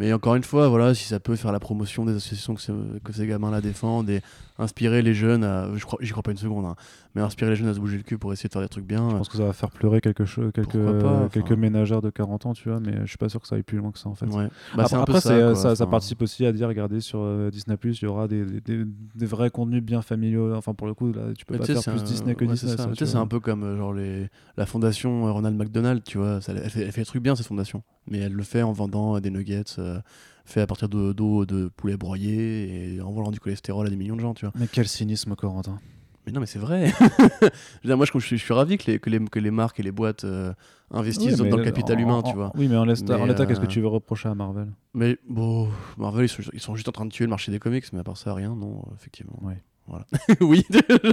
[0.00, 2.98] Mais encore une fois, voilà, si ça peut faire la promotion des associations que, ce-
[3.04, 4.22] que ces gamins-là défendent et
[4.58, 6.74] inspirer les jeunes à, je crois, j'y crois pas une seconde, hein,
[7.14, 8.86] mais inspirer les jeunes à se bouger le cul pour essayer de faire des trucs
[8.86, 9.10] bien.
[9.10, 11.28] Je pense que ça va faire pleurer quelque chose, quelques, pas, enfin.
[11.30, 13.62] quelques ménagères de 40 ans, tu vois, mais je suis pas sûr que ça aille
[13.62, 14.24] plus loin que ça en fait.
[14.26, 14.48] Ouais.
[14.74, 15.54] Bah, après, ça, euh, quoi.
[15.54, 18.44] ça, ça Enfin, participe aussi à dire, regardez sur euh, Disney+, il y aura des,
[18.44, 18.84] des, des-
[19.14, 20.54] des vrais contenus bien familiaux.
[20.54, 22.52] Enfin, pour le coup, là, tu peux Mais pas faire plus un- Disney que ouais,
[22.52, 22.74] Disney.
[22.96, 24.28] c'est un peu comme euh, genre les...
[24.56, 26.40] la fondation euh, Ronald McDonald, tu vois.
[26.40, 27.82] Ça, elle, fait, elle fait des trucs bien, cette fondation.
[28.10, 30.00] Mais elle le fait en vendant euh, des nuggets euh,
[30.44, 33.96] faits à partir de- d'eau de, poulet broyé et en vendant du cholestérol à des
[33.96, 34.52] millions de gens, tu vois.
[34.58, 35.78] Mais quel cynisme, Corentin.
[36.26, 36.92] Mais non, mais c'est vrai.
[37.84, 39.80] Dire, moi, je, je suis, je suis ravi que les, que, les, que les marques
[39.80, 40.52] et les boîtes euh,
[40.90, 42.52] investissent Oui, dans le capital en- humain, en- tu vois.
[42.56, 44.68] Oui, mais en l'état, qu'est-ce que tu veux reprocher à Marvel?
[44.92, 47.58] Mais bon, Marvel, ils sont, ils sont juste en train de tuer le marché des
[47.58, 49.38] comics, mais à part ça, rien, non, effectivement.
[49.40, 49.54] Oui.
[49.90, 50.06] Voilà.
[50.40, 50.64] oui,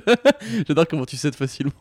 [0.67, 1.71] j'adore comment tu cèdes facilement.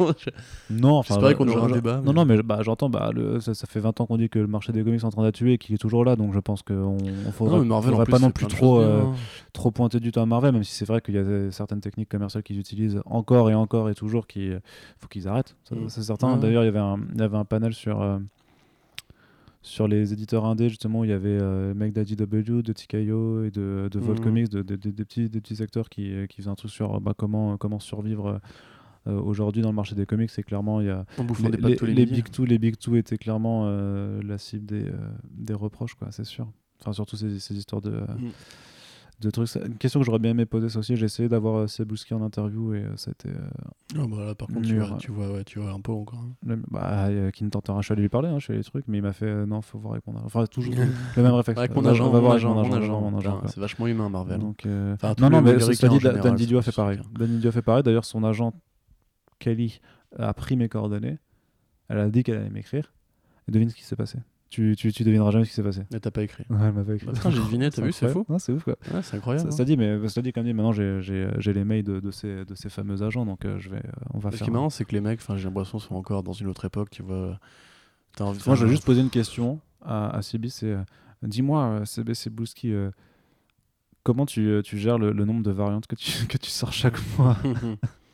[0.70, 1.14] Non, enfin.
[1.14, 3.54] J'espérais qu'on aurait un je- débat, Non, mais- non, mais bah, j'entends, bah, le, ça,
[3.54, 5.34] ça fait 20 ans qu'on dit que le marché des comics est en train d'être
[5.34, 8.46] tué et qu'il est toujours là, donc je pense qu'on on faudrait, pas non plus
[8.46, 9.14] de trop, euh, hein.
[9.52, 11.80] trop pointer du temps à Marvel, même si c'est vrai qu'il y a euh, certaines
[11.80, 14.58] techniques commerciales qu'ils utilisent encore et encore et toujours qui euh,
[14.98, 15.56] faut qu'ils arrêtent.
[15.70, 15.88] Mm.
[15.88, 16.34] C'est certain.
[16.34, 16.40] Ouais.
[16.40, 18.18] D'ailleurs, il y avait un, il y avait un panel sur euh,
[19.66, 23.98] sur les éditeurs indés justement il y avait euh, W de TKO et de, de
[23.98, 24.24] Volt Mhm.
[24.24, 26.70] Comics, de, de- de- des petits des petits acteurs qui, euh, qui faisaient un truc
[26.70, 28.40] sur euh, bah, comment comment survivre
[29.08, 30.30] euh, aujourd'hui dans le marché des comics.
[30.38, 31.04] Et clairement, il y a
[31.88, 34.92] les, les- big two, les big two étaient clairement euh, la cible des, euh,
[35.30, 36.46] des reproches, quoi, c'est sûr.
[36.80, 38.30] Enfin, surtout ces, ces histoires de, euh, Mm.
[39.20, 39.48] De trucs.
[39.56, 42.20] Une question que j'aurais bien aimé poser, c'est aussi, j'ai essayé d'avoir euh, Cebulski en
[42.22, 43.48] interview et euh, ça a été, euh,
[43.98, 46.18] Ah, bah là, par contre, tu vois, tu, vois, ouais, tu vois un peu encore.
[46.20, 46.32] hein.
[46.46, 48.58] le- bah, euh, qui ne tentera, je suis allé lui parler, hein, je suis allé
[48.60, 50.26] les trucs, mais il m'a fait euh, non, faut voir avec mon agent.
[50.26, 50.74] Enfin, toujours
[51.16, 51.58] le même réflexe.
[51.58, 52.54] Avec mon Va- agent, va mon voir avec agent,
[53.00, 53.42] mon agent.
[53.46, 54.38] C'est vachement humain, Marvel.
[54.38, 57.00] Donc, euh, Enfin, non, non, mais cela dit, Dan Didio a fait pareil.
[57.18, 57.82] Dan Didio a fait pareil.
[57.82, 58.52] D'ailleurs, son agent
[59.38, 59.80] Kelly
[60.18, 61.18] a pris mes coordonnées.
[61.88, 62.92] Elle a dit qu'elle allait m'écrire.
[63.48, 64.18] Et devine ce qui s'est passé.
[64.48, 65.82] Tu, tu, tu devineras jamais ce qui s'est passé.
[65.90, 66.44] Mais t'as pas écrit.
[66.48, 67.06] Ouais, elle m'avait écrit.
[67.08, 68.24] Bah, j'ai deviné, t'as vu, c'est fou.
[68.38, 68.76] C'est ouf quoi.
[68.92, 69.48] Ouais, c'est incroyable.
[69.50, 69.56] Ça, hein.
[69.58, 72.10] ça dit, mais cela dit, comme dit, maintenant j'ai- j'ai j'ai les mails de, de,
[72.12, 74.48] ces, de ces fameux agents, donc euh, je vais, euh, on va Ce qui faire.
[74.48, 76.90] est marrant, c'est que les mecs, enfin, j'ai l'impression, sont encore dans une autre époque,
[76.90, 77.38] tu vois.
[78.16, 80.82] T'as envie- Moi, je vais juste poser une question à, à Sibi, c'est euh,
[81.22, 82.12] dis-moi, CB
[82.66, 82.90] euh,
[84.04, 86.98] comment tu, tu gères le, le nombre de variantes que tu, que tu sors chaque
[87.18, 87.36] mois?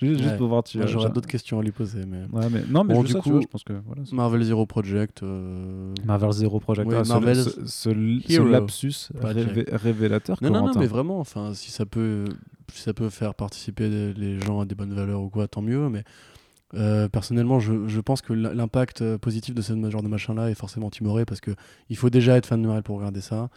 [0.00, 0.36] Juste, juste Ouais.
[0.38, 0.62] pour voir.
[0.64, 2.22] Tu, euh, J'aurais d'autres questions à lui poser, mais.
[2.32, 4.02] Ouais, mais non, mais Bon, du ça, coup, vois, je pense que voilà.
[4.12, 5.22] Marvel Zero Project.
[5.22, 6.88] euh, Marvel Zero Project.
[6.88, 10.36] Oui, Ah, ce- Marvel ce, ce- ce Hero lapsus révé- révélateur.
[10.42, 12.24] Non, non, non, mais vraiment, enfin, si ça peut,
[12.72, 15.88] si ça peut faire participer les gens à des bonnes valeurs ou quoi, tant mieux.
[15.88, 16.04] Mais
[16.74, 20.54] euh, personnellement, je, je pense que l'impact euh, positif de ce genre de machin-là est
[20.54, 21.50] forcément timoré parce que
[21.88, 23.48] il faut déjà être fan de Marvel pour regarder ça.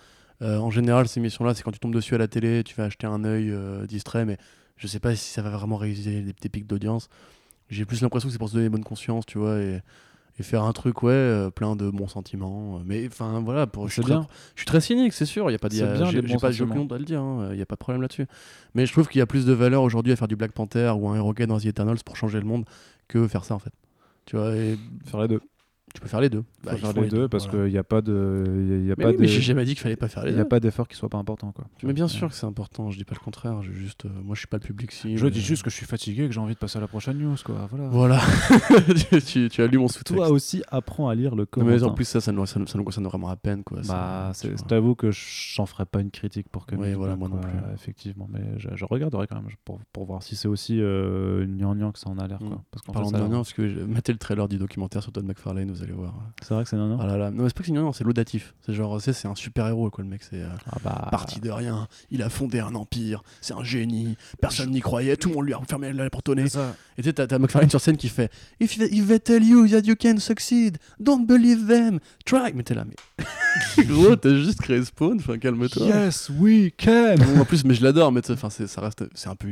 [0.41, 2.85] Euh, en général, ces missions-là, c'est quand tu tombes dessus à la télé, tu vas
[2.85, 4.37] acheter un œil euh, distrait, mais
[4.77, 7.09] je sais pas si ça va vraiment réaliser des, des pics d'audience.
[7.69, 9.81] J'ai plus l'impression que c'est pour se donner bonne conscience, tu vois, et,
[10.39, 12.81] et faire un truc, ouais, euh, plein de bons sentiments.
[12.85, 14.27] Mais enfin, voilà, pour, je, suis très, bien.
[14.55, 16.47] je suis très cynique, c'est sûr, il y a pas de- C'est bien, les pas,
[16.47, 17.21] à le dire,
[17.51, 18.25] il n'y a pas de problème là-dessus.
[18.75, 20.93] Mais je trouve qu'il y a plus de valeur aujourd'hui à faire du Black Panther
[20.97, 22.65] ou un Hero dans The Eternals pour changer le monde
[23.07, 23.73] que faire ça en fait.
[24.25, 25.41] Tu vois, et Faire les deux.
[25.93, 26.41] Tu peux faire les deux.
[26.41, 27.65] Faut Bah, faire les deux parce voilà.
[27.65, 28.43] qu'il n'y a pas de.
[28.47, 29.95] il y a- il y a Mais, pas oui, mais j'ai jamais dit qu'il fallait
[29.95, 30.49] pas faire les il y a deux.
[30.49, 31.65] pas d'effort qui soit pas important quoi.
[31.77, 34.09] Tu Mais bien sûr que c'est important, je dis pas le contraire, je juste, euh,
[34.23, 35.17] moi je suis pas le public cible.
[35.17, 36.87] Je dis juste que je suis fatigué et que j'ai envie de passer à la
[36.87, 37.67] prochaine news quoi.
[37.71, 37.87] Voilà.
[37.89, 38.21] Voilà,
[39.11, 40.15] tu, tu- tu as lu mon sous-texte.
[40.15, 41.77] Toi aussi apprends à lire le commentaire.
[41.77, 43.79] mais en plus ça, ça nous, ça, nous, ça nous concerne vraiment à peine quoi.
[43.87, 44.31] Bah,
[44.67, 46.75] t'avoue que j'en ferai pas une critique pour que.
[46.75, 47.51] Oui, voilà, moi non plus.
[47.73, 51.91] Effectivement, mais je, je regarderai quand même pour, pour voir si c'est aussi euh, gnangnan
[51.91, 52.41] que ça en a l'air.
[52.41, 52.47] Mm.
[52.49, 52.63] quoi.
[52.71, 55.91] Parce qu'en Parlant de parce que mettez le trailer du documentaire sur Todd McFarlane, vous
[55.91, 56.13] allez voir.
[56.41, 56.97] C'est vrai que c'est gnangnan.
[57.01, 58.53] Ah là là, non, mais c'est pas que c'est Nyan, c'est laudatif.
[58.65, 60.21] C'est genre, sais, c'est un super héros quoi, le mec.
[60.23, 61.07] C'est euh, Ah bah.
[61.11, 65.29] parti de rien, il a fondé un empire, c'est un génie, personne n'y croyait, tout
[65.29, 66.47] le monde lui a fermé la porte au nez.
[66.49, 66.59] C'est.
[66.97, 69.67] Et tu sais, t'as t'as McFarlane sur scène qui fait If, if they tell you
[69.67, 72.53] that you can succeed, don't believe them, try.
[72.53, 72.95] Mais t'es là, mais.
[73.87, 75.85] Gros, t'as juste créé Spawn, enfin calme-toi.
[75.85, 77.15] Yes, we can.
[77.17, 79.47] Bon, en plus, mais je l'adore, mais enfin, ça reste, c'est un peu,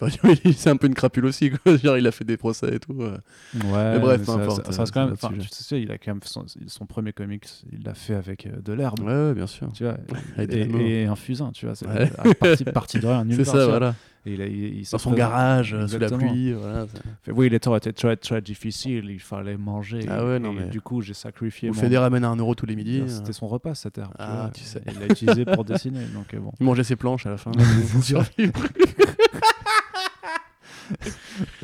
[0.56, 1.76] c'est un peu une crapule aussi, quoi.
[1.82, 2.96] Genre, il a fait des procès et tout.
[3.00, 3.16] euh.
[3.54, 3.92] Ouais.
[3.94, 5.38] Mais bref, mais peu ça- importe, ça- ça reste quand même.
[5.38, 8.60] tu sais, il a quand même son, son premier comics, il l'a fait avec euh,
[8.64, 9.00] de l'herbe.
[9.00, 9.70] Ouais, ouais, bien sûr.
[9.72, 9.96] Tu vois,
[10.38, 10.78] et, animaux.
[10.80, 12.10] et un fusain, tu vois, c'est Ouais.
[12.34, 13.94] parti, parti de rien, C'est ça, voilà.
[14.26, 16.30] Et il il- Dans son garage, euh, sous la Exactement.
[16.32, 16.86] pluie, voilà.
[16.86, 16.98] ça.
[17.22, 20.00] Fait, oui, les temps étaient très très difficiles, il fallait manger.
[20.08, 22.00] Ah ouais, non, et mais- Du coup, j'ai sacrifié Vous mon.
[22.00, 23.00] ramènes à un euro tous les midis.
[23.00, 23.08] euh.
[23.08, 24.10] C'était son repas, cette herbe.
[24.12, 24.50] tu Ah, vois.
[24.54, 24.80] tu sais.
[24.90, 26.52] Il l'a utilisé pour dessiner, donc euh, bon.
[26.58, 27.52] Il mangeait ses planches à la fin.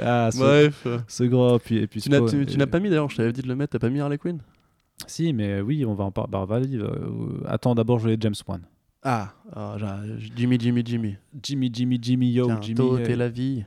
[0.03, 0.87] Ah, ce, Bref.
[1.09, 3.49] ce gros, puis, et puis Tu n'as, et- pas mis d'ailleurs, je t'avais dit de
[3.49, 4.39] le mettre, t'as pas mis Harley Quinn?
[5.07, 6.31] Si, mais oui, on va en parler.
[6.31, 8.61] Bah, euh, attends, d'abord, je voulais James Wan.
[9.03, 9.77] Ah, ah,
[10.37, 11.17] Jimmy, Jimmy, Jimmy.
[11.43, 12.75] Jimmy, Jimmy, Jimmy, yo, Tiens, Jimmy.
[12.77, 13.65] Tôt euh, et la vie.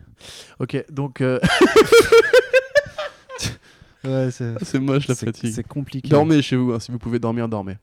[0.59, 1.39] Ok, donc euh,
[4.05, 5.51] Ouais, c'est c'est moche la c'est- fatigue.
[5.53, 6.09] c'est compliqué.
[6.09, 7.77] Dormez chez vous, hein, si vous pouvez dormir, dormez.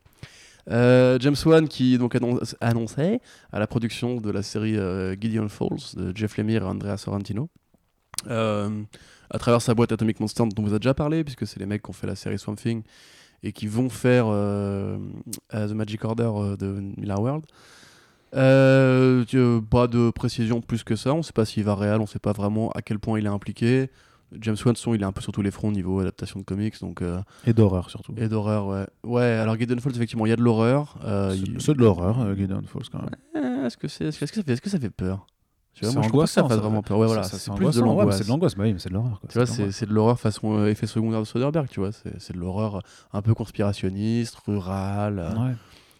[0.70, 3.20] Euh, James Wan qui donc annonce- annonçait
[3.50, 7.48] à la production de la série euh, Gideon Falls de Jeff Lemire et Andrea Sorrentino.
[8.28, 8.82] Euh,
[9.30, 11.64] à travers sa boîte Atomic Monster dont on vous a déjà parlé, puisque c'est les
[11.66, 12.82] mecs qui ont fait la série Swamp Thing
[13.42, 14.98] et qui vont faire euh,
[15.54, 16.66] euh, The Magic Order euh, de
[16.98, 17.44] Miller World.
[19.70, 22.32] Pas de précision plus que ça, on sait pas s'il va réel, on sait pas
[22.32, 23.90] vraiment à quel point il est impliqué.
[24.40, 27.02] James façon, il est un peu sur tous les fronts niveau adaptation de comics, donc
[27.02, 28.14] euh, Et d'horreur, surtout.
[28.16, 28.86] et d'horreur, ouais.
[29.02, 30.98] Ouais, alors Gideon Falls, effectivement, il y a de l'horreur.
[31.04, 33.64] euh, C'est il- de l'horreur, euh, Gideon Falls, quand même.
[33.66, 35.26] Est-ce que, c'est, est-ce, que ça fait, est-ce que ça fait peur?
[35.72, 36.98] Tu vois, C'est moi, je trouve pas que ça fasse vraiment peur.
[36.98, 38.18] Ouais, voilà, c'est, plus de l'angoisse.
[38.18, 39.20] c'est de l'angoisse, bah oui, mais c'est de l'horreur.
[39.28, 41.92] tu vois, c'est, de l'horreur façon euh, effet secondaire de Soderbergh, tu vois.
[41.92, 45.18] C'est, c'est de l'horreur un peu conspirationniste, rurale.
[45.20, 45.54] euh, Ouais.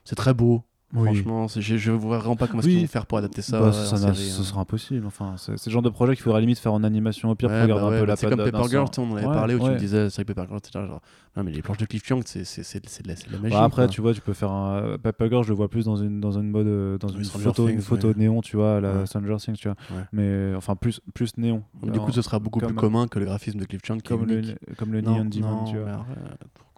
[0.05, 1.05] C'est très beau, Oui.
[1.05, 1.47] franchement.
[1.49, 2.75] Je, je vois vraiment pas comment Oui.
[2.75, 3.61] ils vont faire pour adapter ça.
[3.61, 4.15] Bah, ça, ce hein.
[4.15, 5.07] sera impossible.
[5.07, 7.67] Enfin, c'est le genre de projet qu'il faudrait limite faire en animation au pire Ouais,
[7.67, 9.33] pour regarder bah un peu bah la c'est comme Paper Girl, on en avait Ouais,
[9.33, 11.01] parlé où tu me disais, c'est Paper Girl, genre,
[11.37, 13.33] non mais les planches de Cliff Young, c'est, c'est, c'est, c'est de, la, c'est de
[13.35, 13.55] la magie.
[13.55, 13.89] Après, quoi.
[13.89, 16.33] tu vois, tu peux faire un Paper Girl, je le vois plus dans une dans
[16.33, 18.15] une mode euh, dans Oui, une photo, une photo ouais.
[18.17, 19.07] néon, tu vois, la Ouais.
[19.07, 19.77] Stranger Things, tu vois.
[19.97, 20.05] Ouais.
[20.13, 21.63] Mais enfin plus plus néon.
[21.83, 25.01] Du coup, ce sera beaucoup plus commun que le graphisme de Cliff est comme le
[25.01, 26.05] Neon Demon, tu vois.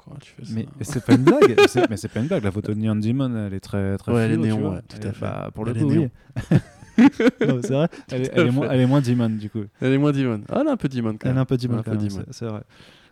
[0.06, 2.20] Mais arrête, pourquoi tu fais ça Mais c'est pas une blague, c'est- mais c'est pas
[2.20, 2.44] une blague.
[2.44, 4.96] La photo de Neon Demon, elle est très très Ouais, elle est néon, ouais, tout
[5.00, 5.20] Elle à est- fait.
[5.20, 6.08] bah, pour le Elle est coup, oui.
[7.62, 7.88] c'est vrai.
[8.10, 9.64] Elle est, elle moins, elle est moins Demon du coup.
[9.80, 10.42] Elle est moins Demon.
[10.50, 11.38] Ah, elle est un peu Demon quand Elle est même.
[11.42, 12.24] un peu Demon Elle est un quand peu même, Demon.
[12.30, 12.62] c'est- vrai.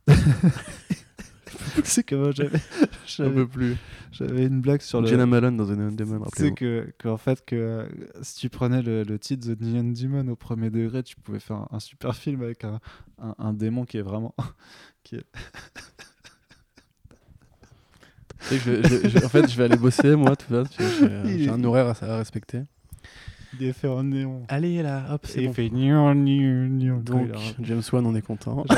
[1.85, 2.61] c'est j'avais Un
[3.07, 3.77] j'avais peu plus.
[4.13, 7.45] j'avais une blague sur le Jenna Malone dans The Neon Demon, c'est que qu'en fait
[7.45, 7.87] que euh,
[8.23, 11.57] si tu prenais le, le titre The Neon Demon au premier degré, tu pouvais faire
[11.57, 12.81] un, un super film avec un,
[13.21, 14.35] un, un démon qui est vraiment
[15.05, 15.17] que
[18.51, 20.63] je vais- je- je- en fait, je vais aller bosser, moi, tout ça.
[20.71, 22.63] tu vois, J'ai un horaire à, à respecter.
[23.59, 24.43] il est fait en néon.
[24.49, 25.53] Allez, là, hop, c'est il bon.
[25.55, 26.99] fait Neon Neon Neon.
[27.01, 27.29] Donc,
[27.61, 28.65] James Wan, on est content.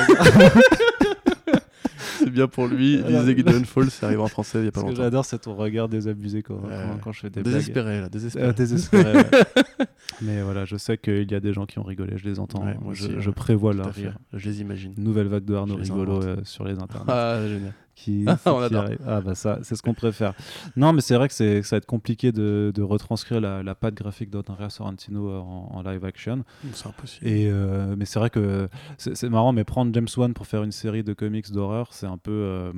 [2.19, 2.95] c'est bien pour lui.
[2.95, 5.03] Il disait Gideon Falls, c'est arrivé en français il y a pas Ce longtemps.
[5.03, 6.71] j'adore, c'est ton regard désabusé quand, Ouais.
[6.93, 7.55] quand, quand je fais des blagues.
[7.55, 8.47] Désespéré, là, désespéré.
[8.47, 9.25] Euh, désespéré, ouais.
[10.23, 12.65] Mais voilà, je sais qu'il y a des gens qui ont rigolé, je les entends.
[12.65, 14.17] Ouais, moi je, aussi, je prévois leur rire.
[14.33, 14.95] Je les imagine.
[14.99, 17.07] Nouvelle vague de Arnaud rigolo euh, sur les internets.
[17.09, 17.73] Ah, génial.
[17.95, 18.85] Qui, Ah, on qui adore.
[18.85, 18.99] arrive.
[19.07, 20.35] Ah bah ça, c'est ce qu'on préfère.
[20.77, 23.95] Non, mais c'est vrai que, ça va être compliqué de, de retranscrire la, la patte
[23.95, 26.45] graphique d'Andrea Sorrentino en, en live action.
[26.73, 27.27] C'est impossible.
[27.29, 28.69] Et euh, mais c'est vrai que
[28.99, 32.19] c'est, marrant, mais prendre James Wan pour faire une série de comics d'horreur, c'est un
[32.19, 32.73] peu, euh,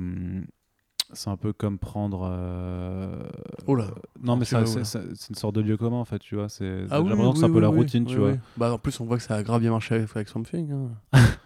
[1.13, 2.27] c'est un peu comme prendre.
[2.29, 3.23] euh,
[3.67, 3.85] Oh là.
[4.21, 4.65] Non, mais oh là.
[4.83, 4.99] c'est,
[5.29, 6.49] une sorte de lieu commun en fait, tu vois.
[6.49, 8.15] C'est, Ah j'ai oui, l'impression que c'est oui, un peu la oui, routine, oui, tu
[8.17, 8.31] oui, vois.
[8.33, 8.39] oui.
[8.57, 10.71] Bah, en plus, on voit que ça a grave bien marché avec, avec Something.
[10.71, 10.89] hein.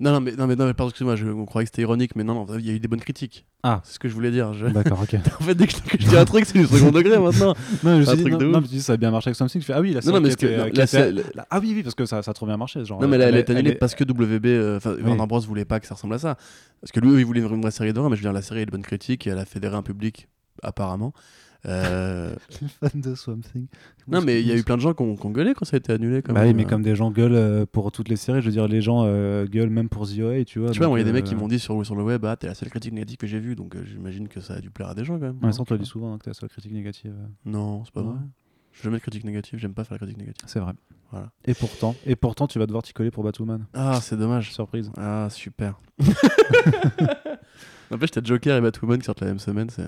[0.00, 2.14] non, non, mais, non, mais, non, mais pardon, excuse-moi, je, on croyait que c'était ironique,
[2.16, 3.44] mais non, non, il y a eu des bonnes critiques.
[3.62, 3.80] Ah.
[3.84, 4.52] C'est ce que je voulais dire.
[4.52, 5.14] Je- D'accord, ok.
[5.40, 7.54] en fait, dès que je, dis un truc, c'est du second degré maintenant.
[7.82, 9.28] Non, je suis dit, truc non, de non, mais tu dis ça a bien marché
[9.28, 9.60] avec Something.
[9.60, 10.56] Je fais ah oui, la Non, non, mais était-
[11.50, 12.84] ah oui, oui, parce que ça, ça a trop bien marché.
[12.84, 15.02] Genre, Non, mais elle, elle elle est annulée est- parce que WB, euh, enfin, Oui.
[15.04, 16.36] Warner Bros voulait pas que ça ressemble à ça.
[16.80, 18.62] Parce que lui, il voulait une vraie série d'horreur, mais je veux dire, la série
[18.62, 20.28] a de bonnes critiques et elle a fédéré un public,
[20.62, 21.12] apparemment.
[21.66, 23.66] Euh, les fans de Swamp Thing.
[24.06, 25.64] Non, mais il y a eu plein de gens qui ont, qui ont gueulé quand
[25.64, 26.22] ça a été annulé.
[26.22, 26.48] Quand Bah même.
[26.50, 28.80] oui, mais comme des gens gueulent euh, pour toutes les séries, je veux dire, les
[28.80, 30.70] gens euh, gueulent même pour The OA, tu vois.
[30.70, 32.24] Tu vois, il y a des euh, mecs qui m'ont dit sur, sur le web,
[32.24, 34.60] ah, t'es la seule critique négative que j'ai vue, donc euh, j'imagine que ça a
[34.60, 35.38] dû plaire à des gens quand même.
[35.42, 37.12] Ouais, ça, on tu te dit souvent hein, que t'as la seule critique négative.
[37.18, 37.26] euh.
[37.44, 38.06] Non, c'est pas Ouais.
[38.08, 38.18] vrai.
[38.72, 40.44] Je jamais de critique négative, j'aime pas faire la critique négative.
[40.46, 40.72] C'est vrai.
[41.10, 41.32] Voilà.
[41.46, 43.66] Et pourtant, et pourtant, tu vas devoir t'y coller pour Batwoman.
[43.74, 44.52] Ah, c'est dommage.
[44.52, 44.92] Surprise.
[44.96, 45.80] Ah, super.
[47.90, 49.86] N'empêche, t'as Joker et Batwoman qui sortent la même semaine, c'est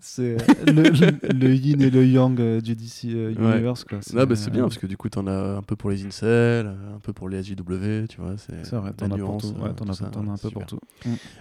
[0.00, 3.52] C'est euh, le, le- le yin et le yang euh, du DC euh, Ouais.
[3.58, 3.84] Universe.
[3.84, 3.98] Quoi.
[4.12, 6.98] Bah, c'est bien parce que du coup, t'en as un peu pour les incels, un
[7.00, 8.34] peu pour les SJW, tu vois.
[8.36, 9.46] C'est vrai, t'en as pour tout.
[9.60, 10.52] Ouais, t'en as, un ouais, peu super.
[10.52, 10.80] pour tout.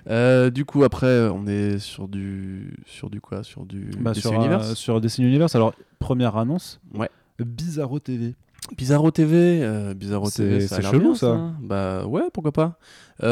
[0.10, 2.76] Euh, du coup, après, on est sur du.
[2.86, 3.44] Sur du quoi?
[3.44, 3.90] Sur du.
[4.00, 4.72] Bah, DC sur, Universe?
[4.72, 6.80] euh, sur DC Universe, alors, première annonce.
[6.94, 7.10] Ouais.
[7.40, 8.36] Bizarro TV.
[8.78, 11.52] Bizarro TV, euh, Bizarro TV, ça a c'est l'air chelou, bien, ça.
[11.62, 12.78] Bah ouais, pourquoi pas.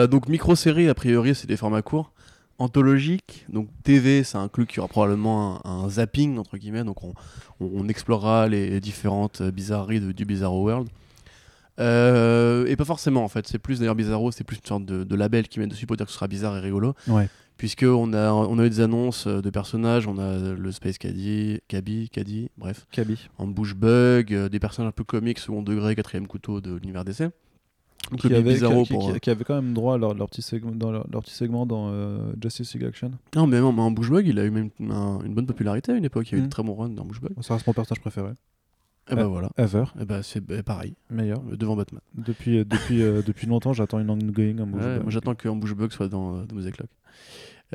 [0.07, 2.11] Donc micro-série, a priori, c'est des formats courts.
[2.59, 7.03] Anthologique, donc TV, ça inclut qu'il y aura probablement un, un zapping, entre guillemets, donc
[7.03, 7.13] on,
[7.59, 10.87] on- on explorera les différentes bizarreries de- du Bizarro World.
[11.79, 15.03] Euh, et pas forcément en fait, c'est plus d'ailleurs Bizarro, c'est plus une sorte de,
[15.03, 16.95] de label qui met dessus pour dire que ce sera bizarre et rigolo.
[17.07, 17.29] Ouais.
[17.57, 20.97] Puisque on a, on a eu des annonces euh, de personnages, on a le Space
[20.97, 23.29] Caddy, Cabi, Caddy, bref, Kaby.
[23.37, 27.03] en Bush Bug, euh, des personnages un peu comiques, second degré, quatrième couteau de l'univers
[27.05, 27.29] DC.
[28.17, 29.11] Qui le avait, Bizarro qui, pour.
[29.13, 31.33] qui- qui avait quand même droit à leur, leur petit segment dans, leur, leur petit
[31.33, 33.11] segment dans euh, Justice League Action.
[33.35, 35.91] Non, mais non, mais en Bush Bug, il a eu même un- une bonne popularité
[35.91, 36.29] à une époque.
[36.31, 36.45] Il y a eu Mm.
[36.45, 37.31] de très bons runs dans Bush Bug.
[37.41, 38.31] Ça reste mon personnage préféré.
[39.09, 39.49] Et bah Euh, voilà.
[39.57, 39.85] Ever.
[40.01, 41.41] Et bah c'est bah, pareil, Meilleur.
[41.51, 42.01] euh, devant Batman.
[42.15, 44.57] Depuis, euh, depuis, euh, depuis longtemps, j'attends une ongoing.
[44.59, 46.89] en Ouais, moi j'attends qu'en Bush Bug soit dans euh, Doomsday Clock.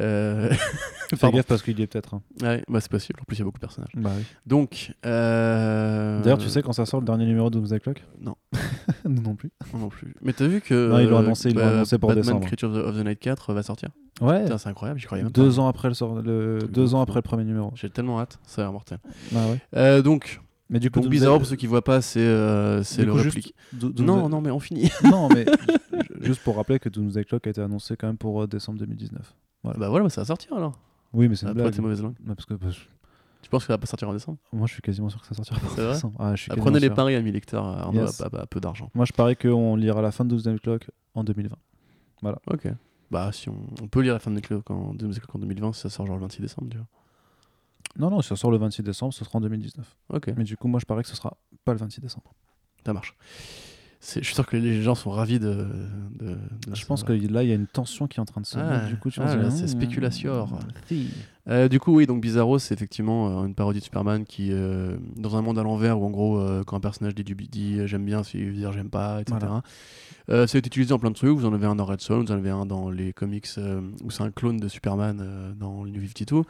[0.00, 0.50] Euh...
[1.14, 2.14] Fais gaffe parce qu'il y est peut-être.
[2.14, 2.22] hein.
[2.40, 3.20] ouais, bah c'est possible.
[3.20, 3.90] En plus, il y a beaucoup de personnages.
[3.94, 4.24] Bah oui.
[4.46, 4.92] Donc.
[5.04, 8.34] euh, D'ailleurs, tu sais quand ça sort le dernier numéro de Doomsday Clock Non.
[9.04, 9.50] Nous non plus.
[9.74, 10.14] Non plus.
[10.22, 10.88] Mais t'as vu que.
[10.90, 12.46] Non, ils l'ont euh, annoncé, ils l'ont bah, annoncé pour Batman décembre.
[12.46, 13.90] Creatures of the Night 4 va sortir.
[14.22, 14.44] Ouais.
[14.56, 15.58] C'est incroyable, j'y croyais même Deux pas.
[15.58, 17.72] ans après le sort, le, deux ans après le premier numéro.
[17.74, 18.98] J'ai tellement hâte, c'est mortel.
[19.32, 19.58] Bah ouais.
[19.76, 20.40] Euh, donc,
[20.70, 23.18] Mais du coup, donc Doomsday- bizarre pour ceux qui voient pas, c'est euh, le coup,
[23.18, 23.54] réplique.
[23.98, 24.90] Non, non, mais on finit.
[25.04, 25.44] non, mais
[25.92, 28.78] ju- juste pour rappeler que Doomsday Clock a été annoncé quand même pour euh, décembre
[28.78, 29.34] 2019.
[29.64, 30.78] Bah voilà, bah, ça va sortir alors.
[31.12, 31.74] Oui, mais c'est une Après, blague.
[31.74, 32.14] t'es mauvaise langue.
[32.26, 34.38] Parce que Tu penses que ça va pas sortir en décembre?
[34.52, 35.66] Moi, je suis quasiment sûr que ça sortira pas.
[35.74, 36.16] C'est vrai décembre.
[36.18, 36.94] Ah, je suis Ah, quasiment Prenez les sûr.
[36.94, 37.64] paris, ami lecteur.
[37.64, 38.20] Arnaud Yes.
[38.20, 38.90] a, peu d'argent.
[38.94, 41.56] Moi, je parie qu'on lira la fin de Doomsday Clock en 2020.
[42.50, 42.68] Ok.
[43.10, 45.72] Bah, si on, on peut lire la fin de Clock en, Doomsday Clock en 2020,
[45.74, 46.86] si ça sort genre le 26 décembre, tu vois.
[47.98, 49.96] Non, non, ça sort le 26 décembre, ce sera en 2019.
[50.08, 52.32] Ok, Mais du coup, moi, je parie que ce sera pas le 26 décembre.
[52.86, 53.14] ça marche.
[54.04, 55.66] Je suis sûr que les gens sont ravis de.
[56.18, 56.36] de- de
[56.74, 56.86] Je ça.
[56.88, 58.86] pense que là, il y a une tension qui est en train de se Ah.
[58.88, 60.48] Du coup, ah, c'est hmm, spéculation.
[60.88, 61.08] si.
[61.48, 64.96] Euh, du coup, oui, donc Bizarro, c'est effectivement euh, une parodie de Superman qui, euh,
[65.16, 68.04] dans un monde à l'envers où en gros, euh, quand un personnage dit, euh, j'aime
[68.04, 69.36] bien, c'est dire j'aime pas, etc.
[69.40, 69.62] Voilà.
[70.30, 71.30] Euh, ça a été utilisé en plein de trucs.
[71.36, 73.80] Vous en avez un dans Red Son, vous en avez un dans les comics euh,
[74.04, 76.42] où c'est un clone de Superman euh, dans le New 52.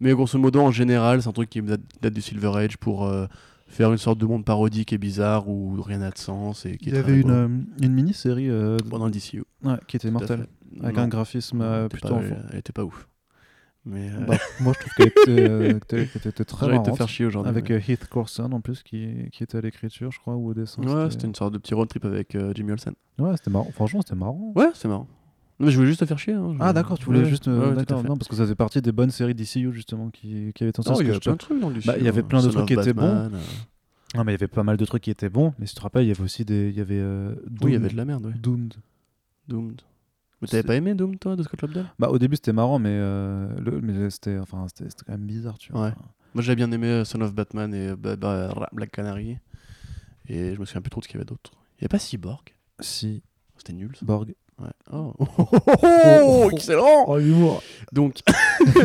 [0.00, 3.06] Mais grosso modo, en général, c'est un truc qui date, date du Silver Age pour
[3.06, 3.26] euh,
[3.66, 6.66] faire une sorte de monde parodique et bizarre où rien n'a de sens.
[6.66, 7.48] Et qui Il y avait une, euh,
[7.82, 9.42] une mini-série euh, Pendant le DCU.
[9.64, 10.46] ouais, qui était mortelle,
[10.82, 12.36] avec Non, un graphisme euh, plutôt pas- enfant.
[12.52, 13.08] elle, était pas ouf.
[13.84, 16.96] Mais euh, Bah, moi, je trouve qu'elle était, euh, était très j'allais te marrante.
[16.98, 17.50] faire chier aujourd'hui.
[17.50, 20.54] Avec mais- Heath Corson en plus, qui, qui était à l'écriture, je crois, ou au
[20.54, 20.82] dessin.
[20.82, 22.94] Ouais, c'était une sorte de petit road trip avec Jimmy Olsen.
[23.18, 23.68] Ouais, c'était marrant.
[23.72, 24.52] Franchement, c'était marrant.
[24.56, 25.06] Ouais, c'est marrant.
[25.58, 26.34] Non, mais je voulais juste te faire chier.
[26.34, 27.48] hein, Ah d'accord, tu voulais Ouais, juste...
[27.48, 30.52] euh, ouais, d'accord, non, parce que ça faisait partie des bonnes séries DCU justement qui,
[30.54, 31.80] qui avaient tenté Non, ce il y que a je plein de trucs dans le
[31.84, 33.38] Bah, il y avait plein de Son trucs of qui étaient Batman, euh,
[34.18, 35.78] Non mais il y avait pas mal de trucs qui étaient bons, mais si tu
[35.78, 36.68] te rappelles, il y avait aussi des...
[36.68, 36.98] Il y avait...
[37.00, 37.74] euh, Oui, il y Doomed.
[37.76, 38.32] avait de la merde, ouais.
[38.34, 38.74] Doomed.
[39.48, 39.80] Doomed.
[40.42, 41.86] Mais t'avais pas aimé Doom, toi, de Scott Lobdell?
[41.98, 45.26] Bah au début c'était marrant, mais, euh, le, mais c'était enfin, c'était c'était quand même
[45.26, 45.86] bizarre, tu vois.
[45.86, 45.92] Ouais.
[46.34, 49.38] Moi, j'avais bien aimé euh, Son of Batman et Black Canary.
[50.28, 51.52] Et je me souviens plus trop de ce qu'il y avait d'autre.
[51.78, 52.42] Il y avait pas Cyborg?
[52.80, 53.22] Si,
[53.56, 54.04] C'était nul, ça.
[54.04, 54.34] Borg.
[54.58, 54.68] Ouais.
[54.92, 55.12] Oh,
[55.82, 57.62] oh, excellent Oh l'humour
[57.92, 58.20] Donc,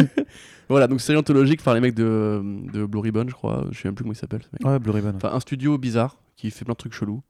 [0.69, 2.41] voilà, donc série anthologique par les mecs de,
[2.73, 3.65] de Blue Ribbon, je crois.
[3.71, 4.65] Je sais même plus comment il s'appelle, ce mec.
[4.65, 5.13] Ouais, Blue Ribbon.
[5.15, 7.21] Enfin, un studio bizarre qui fait plein de trucs chelous.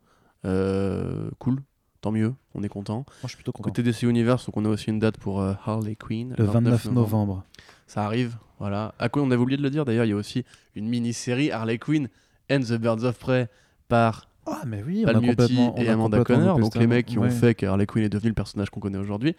[0.45, 1.59] Euh, cool,
[2.01, 3.05] tant mieux, on est content.
[3.05, 3.69] Moi je suis plutôt content.
[3.69, 6.33] Côté DC Universe, donc on a aussi une date pour euh, Harley Quinn.
[6.37, 7.43] Le 29 novembre.
[7.85, 8.95] Ça arrive, voilà.
[8.97, 11.51] À quoi on avait oublié de le dire d'ailleurs, il y a aussi une mini-série
[11.51, 12.09] Harley Quinn
[12.51, 13.49] and the Birds of Prey
[13.87, 15.75] par Ah mais oui, on a Palmiotti complètement...
[15.77, 18.03] on et a Amanda complètement loupé donc les mecs qui ont fait que Harley Quinn
[18.03, 19.35] est devenu le personnage qu'on connaît aujourd'hui.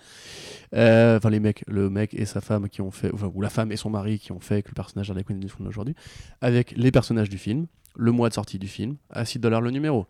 [0.74, 3.50] Euh, Enfin, les mecs, le mec et sa femme qui ont fait, enfin, ou la
[3.50, 5.94] femme et son mari qui ont fait que le personnage Harley Quinn est devenu aujourd'hui,
[6.40, 7.66] avec les personnages du film,
[7.96, 10.06] le mois de sortie du film, à 6 dollars le numéro.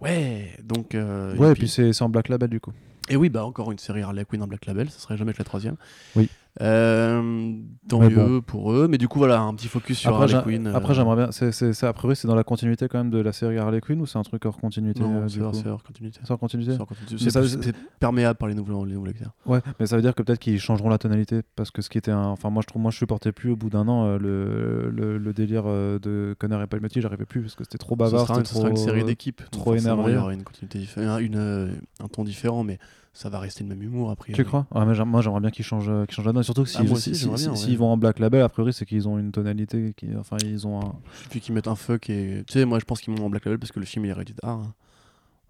[0.00, 0.94] Ouais, donc.
[0.94, 2.72] euh, Ouais, et puis c'est c'est en Black Label du coup.
[3.08, 5.38] et oui, bah encore une série Harley Quinn en Black Label, ça serait jamais que
[5.38, 5.76] la troisième.
[6.14, 6.28] Oui.
[6.60, 7.52] Euh,
[7.88, 10.52] tant Mais mieux pour eux, mais du coup voilà, un petit focus sur Après, Harley
[10.58, 10.66] Quinn.
[10.66, 11.30] euh, après, j'aimerais bien...
[11.30, 14.06] c'est A priori c'est dans la continuité quand même de la série Harley Quinn ou
[14.06, 16.20] c'est un truc hors continuité non, euh, c'est hors- coup c'est hors continuité.
[16.24, 17.14] C'est hors continuité C'est hors continuité.
[17.24, 19.32] Mais C'est ça- c'est- c'est perméable par les nouveaux, les nouveaux lecteurs.
[19.46, 21.98] Ouais, mais ça veut dire que peut-être qu'ils changeront la tonalité parce que ce qui
[21.98, 22.26] était un...
[22.26, 25.18] enfin moi je trouve moi je supportais plus au bout d'un an euh, le, le,
[25.18, 28.26] le délire euh, de Connor et Palmiotti, j'arrivais plus parce que c'était trop Ce bavard,
[28.26, 29.40] sera, c'était ce sera une trop- série d'équipes.
[29.40, 30.12] donc trop énervé.
[30.12, 30.80] Il y aura une continuité
[31.20, 31.68] une, euh,
[32.02, 32.78] un ton différent, mais
[33.12, 34.32] ça va rester le même humour après.
[34.32, 34.66] Tu crois?
[34.72, 36.96] Ah, Moi j'aimerais bien qu'ils changent, euh, qu'ils changent la donne, surtout que Ah, s'ils
[36.96, 37.76] si- si- ouais.
[37.76, 40.80] vont en Black Label, a priori c'est qu'ils ont une tonalité qui, enfin ils ont
[40.80, 40.94] un.
[41.30, 42.44] Puis qu'ils mettent un fuck et.
[42.46, 44.08] Tu sais, moi je pense qu'ils m'ont en Black Label parce que le film il
[44.10, 44.48] est rated R.
[44.48, 44.74] hein.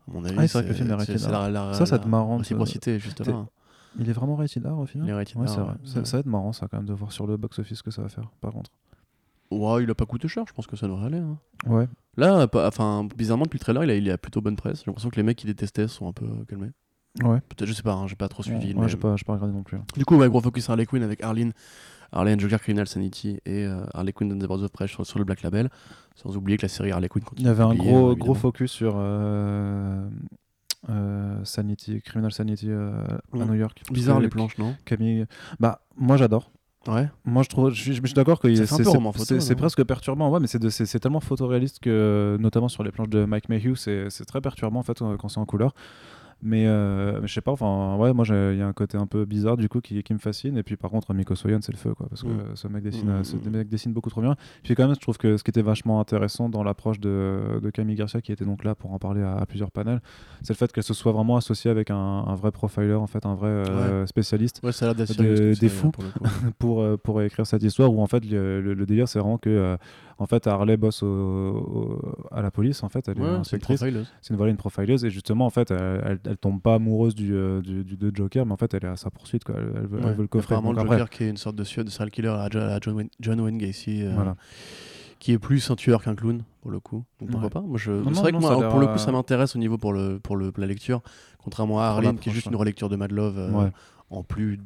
[0.08, 1.30] À mon avis, Ah, c'est vrai que le film est rated c'est R.
[1.32, 3.36] la- la- Ça, ça va être marrant Réciprocité, juste t'es- là.
[3.36, 3.48] hein.
[3.98, 5.06] Il est vraiment rated R au final?
[5.06, 5.70] Il est rated Ouais, R, c'est vrai.
[5.70, 5.76] ouais.
[5.84, 7.82] Ça, ça va être marrant ça quand même de voir sur le box office ce
[7.82, 8.30] que ça va faire.
[8.40, 8.70] Par contre.
[9.50, 11.18] Ouais, il a pas coûté cher, je pense que ça devrait aller.
[11.18, 11.36] hein.
[11.66, 11.88] Ouais.
[12.16, 14.78] Là, enfin, bizarrement, depuis le trailer, il a, il a plutôt bonne presse.
[14.78, 16.70] J'ai l'impression que les mecs qui détestaient sont un peu calmés.
[17.22, 17.40] Ouais.
[17.48, 18.68] Peut-être, je sais pas, hein, j'ai pas trop suivi.
[18.74, 19.76] Ouais, mais- j'ai pas, regardé non plus.
[19.78, 19.84] hein.
[19.96, 21.52] Du coup, ouais, gros focus sur Harley Quinn avec Arlene,
[22.12, 25.04] Harley and Joker Criminal Sanity et euh, Harley Quinn and the Birds of Prey sur,
[25.04, 25.70] sur le Black Label.
[26.14, 27.46] Sans oublier que la série Harley Quinn Il continue.
[27.48, 30.08] y avait un gros, gros focus sur euh,
[30.88, 32.92] euh, Sanity, Criminal Sanity euh,
[33.32, 33.36] à.
[33.44, 33.82] New York.
[33.90, 35.26] Bizarre les planches, non Camille.
[35.58, 36.50] Bah, moi j'adore.
[36.88, 37.10] Ouais.
[37.26, 40.30] Moi, je trouve, je suis, je suis d'accord que il- c'est presque perturbant.
[40.30, 44.40] Ouais, mais c'est tellement photoréaliste que, notamment sur les planches de Mike Mayhew, c'est très
[44.40, 45.74] perturbant en fait quand c'est en couleur.
[46.42, 49.24] Mais, euh, je sais pas, enfin, ouais, moi, il y a un côté un peu
[49.26, 50.56] bizarre du coup qui, qui me fascine.
[50.56, 52.54] Et puis, par contre, Miko Soyan, c'est le feu, quoi, parce que Mm.
[52.56, 54.36] ce mec dessine, Mm, ce mec dessine beaucoup trop bien.
[54.62, 57.70] Puis, quand même, je trouve que ce qui était vachement intéressant dans l'approche de, de
[57.70, 60.00] Camille Garcia, qui était donc là pour en parler à, à plusieurs panels,
[60.42, 63.26] c'est le fait qu'elle se soit vraiment associée avec un, un vrai profiler, en fait,
[63.26, 65.16] un vrai euh, spécialiste Ouais, ça a l'air d'être
[65.60, 65.90] Des- fous.
[66.58, 69.38] pour euh, pour écrire cette histoire où en fait le, le- le délire c'est vraiment
[69.38, 69.76] que euh,
[70.20, 73.80] en fait Harley bosse au- au- à la police en fait elle est Ouais, inspectrice
[73.80, 74.06] profileuse.
[74.20, 77.14] c'est une voilà une profileuse et justement en fait elle, elle, elle tombe pas amoureuse
[77.14, 79.56] du, euh, du, du- de Joker mais en fait elle est à sa poursuite quoi
[79.58, 80.12] elle, veut, Ouais.
[80.14, 82.28] veut le coffrer Apparemment, le après, Joker qui est une sorte de, de serial killer
[82.28, 84.36] à, Jo- à John, Wayne, John Wayne Gacy, euh, voilà
[85.18, 87.04] qui est plus un tueur qu'un clown, pour le coup.
[87.20, 87.50] Donc pourquoi Ouais.
[87.50, 87.60] pas?
[87.60, 87.90] Moi, je...
[87.92, 89.58] Non, C'est non, vrai que moi, ça alors, pour le coup, ça euh, m'intéresse au
[89.58, 91.02] niveau pour, le, pour le, la lecture,
[91.44, 92.52] contrairement à Harleen, qui est juste ouais.
[92.52, 93.70] une relecture de Mad Love euh, Ouais.
[94.08, 94.60] en plus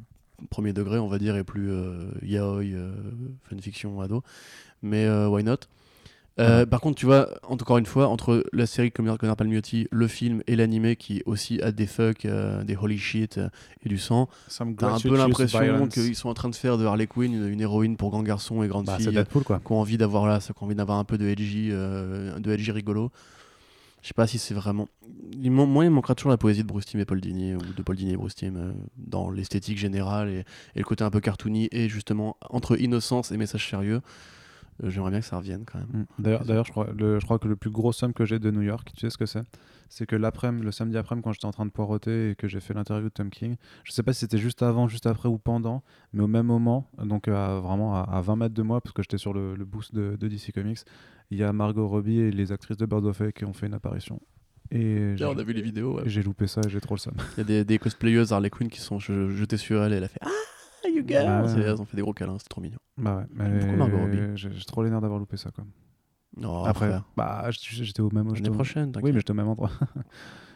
[0.49, 2.93] premier degré, on va dire, et plus euh, yaoi, euh,
[3.43, 4.23] fanfiction, ado.
[4.81, 5.51] Mais euh, why not?
[6.37, 6.65] Euh, Ouais.
[6.65, 10.57] Par contre, tu vois, encore une fois, entre la série Connor Palmiotti, le film et
[10.57, 13.39] l'animé qui aussi a des fuck, euh, des holy shit
[13.85, 17.07] et du sang, T'as un peu l'impression qu'ils sont en train de faire de Harley
[17.07, 19.79] Quinn une, une héroïne pour grands garçons et grandes bah, filles Deadpool quoi qui ont
[19.79, 23.11] envie d'avoir là, qui ont envie d'avoir un peu de edgy, euh, de rigolo.
[24.01, 24.87] Je sais pas si c'est vraiment.
[25.41, 27.81] Il moi, il manquera toujours la poésie de Bruce Timm et Paul Dini, ou de
[27.81, 30.39] Paul Dini et Bruce Timm, euh, dans l'esthétique générale et,
[30.75, 34.01] et le côté un peu cartoony, et justement, entre innocence et message sérieux.
[34.83, 36.05] Euh, J'aimerais bien que ça revienne quand même.
[36.17, 36.21] Mm.
[36.23, 38.51] D'ailleurs, d'ailleurs, je crois, le, je crois que le plus gros somme que j'ai de
[38.51, 39.43] New York, tu sais ce que c'est?
[39.89, 42.59] C'est que l'après-midi, le samedi après-midi, quand j'étais en train de poireauter et que j'ai
[42.59, 45.37] fait l'interview de Tom King, je sais pas si c'était juste avant, juste après ou
[45.37, 48.93] pendant, mais au même moment, donc à- vraiment à, à 20 mètres de moi, parce
[48.93, 50.79] que j'étais sur le, le boost de, de DC Comics,
[51.31, 53.67] il y a Margot Robbie et les actrices de Bird of Prey qui ont fait
[53.67, 54.19] une apparition.
[54.71, 55.97] Et Là, on a vu les vidéos.
[55.97, 56.03] ouais.
[56.07, 57.13] j'ai loupé ça et j'ai trop le seum.
[57.35, 59.97] Il y a des, des cosplayeuses Harley Quinn qui sont je- jetées sur elle et
[59.97, 60.29] elle a fait Ah,
[60.87, 61.63] you girls Ouais.
[61.63, 62.77] Elles ont fait des gros câlins, c'est trop mignon.
[62.97, 64.17] Bah ouais, mais Beaucoup Margot Robbie.
[64.35, 65.51] j'ai, trop les nerfs d'avoir loupé ça.
[65.51, 65.63] Quoi.
[66.37, 67.03] Non, après, frère.
[67.15, 69.71] bah, j'étais au même L'année au- prochaine, Oui, mais j'étais au même endroit.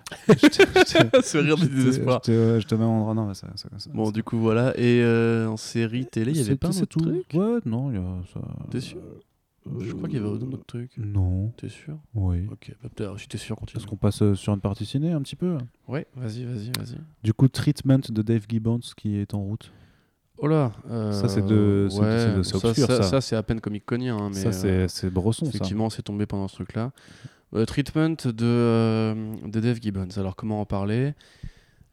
[0.28, 2.22] Ce rire j'étais- désespoir.
[2.26, 3.14] J'étais au même endroit.
[3.14, 4.74] Non, mais ça, ça, ça- Bon, ça- du coup, voilà.
[4.78, 7.00] Et euh, en série télé, il y avait C'est- pas un tout.
[7.00, 8.04] truc Ouais, non, il y a
[8.34, 8.42] ça.
[8.72, 9.00] T'es sûr?
[9.82, 10.92] Je crois qu'il y avait un autre truc.
[10.98, 11.50] Non.
[11.58, 11.98] T'es sûr?
[12.16, 12.48] Oui.
[12.52, 13.80] Ok, bah, peut-être, si t'es sûr, continue.
[13.80, 15.58] Est-ce qu'on passe euh, sur une partie ciné un petit peu
[15.88, 16.98] Ouais, vas-y, vas-y, vas-y.
[17.24, 19.72] Du coup, Treatment de Dave Gibbons qui est en route.
[20.42, 23.22] Oh là euh, Ça, c'est de- c'est- ouais, de- ça, obscur, ça, ça.
[23.22, 24.18] c'est à peine comique conien.
[24.18, 26.92] Hein, mais ça, c'est euh, Bresson, effectivement, c'est tombé pendant ce truc-là.
[27.56, 30.08] Euh, treatment de, euh, de Dave Gibbons.
[30.18, 31.14] Alors, comment en parler?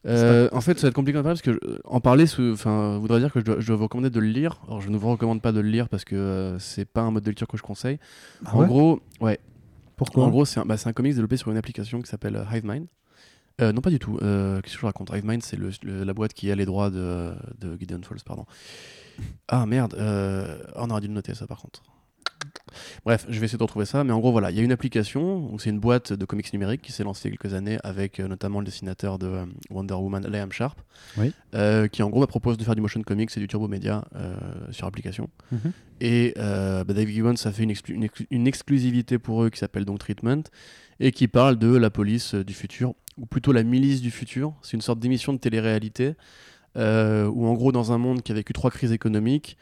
[0.07, 2.99] Euh, en fait, ça va être compliqué d'en parler parce que euh, en parler enfin,
[2.99, 4.61] voudrait dire que je dois, je dois vous recommander de le lire.
[4.69, 7.11] Alors, je ne vous recommande pas de le lire parce que euh, c'est pas un
[7.11, 7.99] mode de lecture que je conseille.
[8.45, 8.67] Ah en ouais?
[8.67, 9.41] gros, ouais,
[9.97, 10.25] Pourquoi?
[10.27, 12.87] En gros, c'est un, bah, un comics développé sur une application qui s'appelle euh, HiveMind.
[13.61, 14.19] Euh, non, pas du tout.
[14.23, 15.11] Euh, Qu'est-ce que je raconte?
[15.15, 18.45] HiveMind, c'est le- le- la boîte qui a les droits de, de Gideon Falls, pardon.
[19.49, 21.83] Ah merde, euh, on aurait dû le noter ça par contre.
[23.07, 24.73] Bref, je vais essayer de retrouver ça, mais en gros, voilà, il y a une
[24.73, 27.79] application, c'est une boîte de comics numériques qui s'est lancée il y a quelques années
[27.83, 30.79] avec euh, notamment le dessinateur de euh, Wonder Woman, Liam Sharp,
[31.17, 31.33] Oui.
[31.55, 34.05] euh, qui en gros bah, propose de faire du motion comics et du turbo média
[34.71, 35.31] sur application.
[35.51, 35.73] Mhm.
[36.03, 39.59] Et bah, Dave Gibbons a fait une, exclu- une exclu- une exclusivité pour eux qui
[39.59, 40.43] s'appelle donc Treatment
[41.01, 44.55] et qui parle de la police euh, du futur, ou plutôt la milice du futur.
[44.63, 46.15] C'est une sorte d'émission de télé-réalité
[46.77, 49.57] euh, où en gros dans un monde qui a vécu trois crises économiques,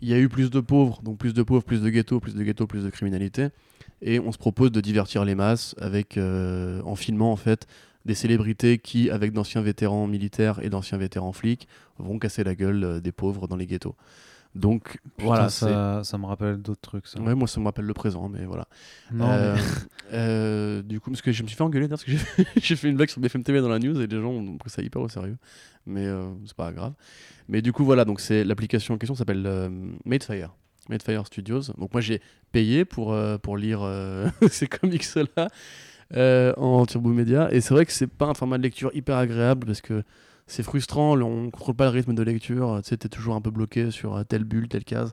[0.00, 2.34] il y a eu plus de pauvres, donc plus de pauvres, plus de ghettos, plus
[2.34, 3.48] de ghettos, plus de criminalité.
[4.00, 7.66] Et on se propose de divertir les masses avec, euh, en filmant en fait
[8.04, 11.66] des célébrités qui, avec d'anciens vétérans militaires et d'anciens vétérans flics,
[11.98, 13.96] vont casser la gueule des pauvres dans les ghettos.
[14.54, 17.06] Donc Putain, voilà, ça, ça me rappelle d'autres trucs.
[17.06, 17.20] Ça.
[17.20, 18.66] Ouais, moi ça me rappelle le présent, mais voilà.
[19.12, 19.60] Non, Euh, mais-
[20.14, 22.10] euh, du coup, parce que je me suis fait engueuler parce que
[22.56, 24.70] j'ai fait, une blague sur BFM TV dans la news et les gens ont pris
[24.70, 25.36] ça hyper au sérieux.
[25.86, 26.94] Mais euh, c'est pas grave.
[27.48, 29.68] Mais du coup, voilà, donc c'est l'application en question s'appelle euh,
[30.04, 30.54] Madefire.
[30.88, 31.62] Madefire Studios.
[31.76, 32.20] Donc moi j'ai
[32.50, 33.80] payé pour, pour lire
[34.50, 35.48] ces comics-là
[36.56, 37.48] en Turbo Média.
[37.52, 40.02] Et c'est vrai que c'est pas un format de lecture hyper agréable parce que
[40.48, 42.80] c'est frustrant, on contrôle pas le rythme de lecture.
[42.82, 45.12] Tu sais, toujours un peu bloqué sur euh, telle bulle, telle case.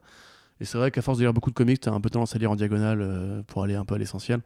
[0.62, 2.40] Et c'est vrai qu'à force de lire beaucoup de comics, t'as un peu tendance à
[2.40, 4.40] lire en diagonale euh, pour aller un peu à l'essentiel.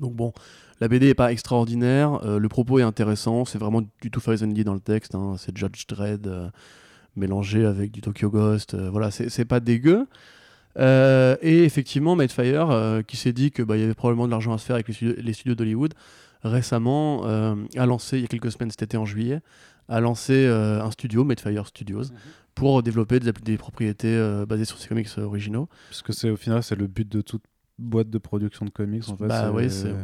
[0.00, 0.32] Donc bon,
[0.80, 4.74] la BD est pas extraordinaire, euh, le propos est intéressant, c'est vraiment du 2000 dans
[4.74, 6.28] le texte, hein, c'est Judge Dredd
[7.16, 10.06] mélangé avec du Tokyo Ghost, voilà, c'est pas dégueu.
[10.76, 14.64] Et effectivement, Madefire, euh, qui s'est dit qu'il y avait probablement de l'argent à se
[14.64, 15.94] faire avec les studios, studios d'Hollywood,
[16.42, 19.40] récemment a lancé, il y a quelques semaines, cet été en juillet,
[19.92, 22.04] a lancé euh, un studio, Madefire Studios,
[22.54, 25.68] pour développer des, propriétés euh, basées sur ces comics euh, originaux.
[25.88, 27.42] Parce que c'est au final, c'est le but de toute
[27.78, 29.26] boîte de production de comics en fait.
[29.26, 29.94] Bah oui, c'est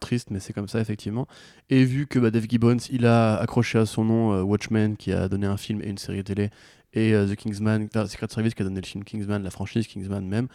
[0.00, 1.26] triste, mais c'est comme ça effectivement.
[1.70, 5.12] Et vu que bah, Dave Gibbons, il a accroché à son nom euh, Watchmen, qui
[5.12, 6.50] a donné un film et une série télé,
[6.92, 10.26] et euh, The Kingsman, Secret Service qui a donné le film Kingsman, la franchise Kingsman
[10.26, 10.48] même.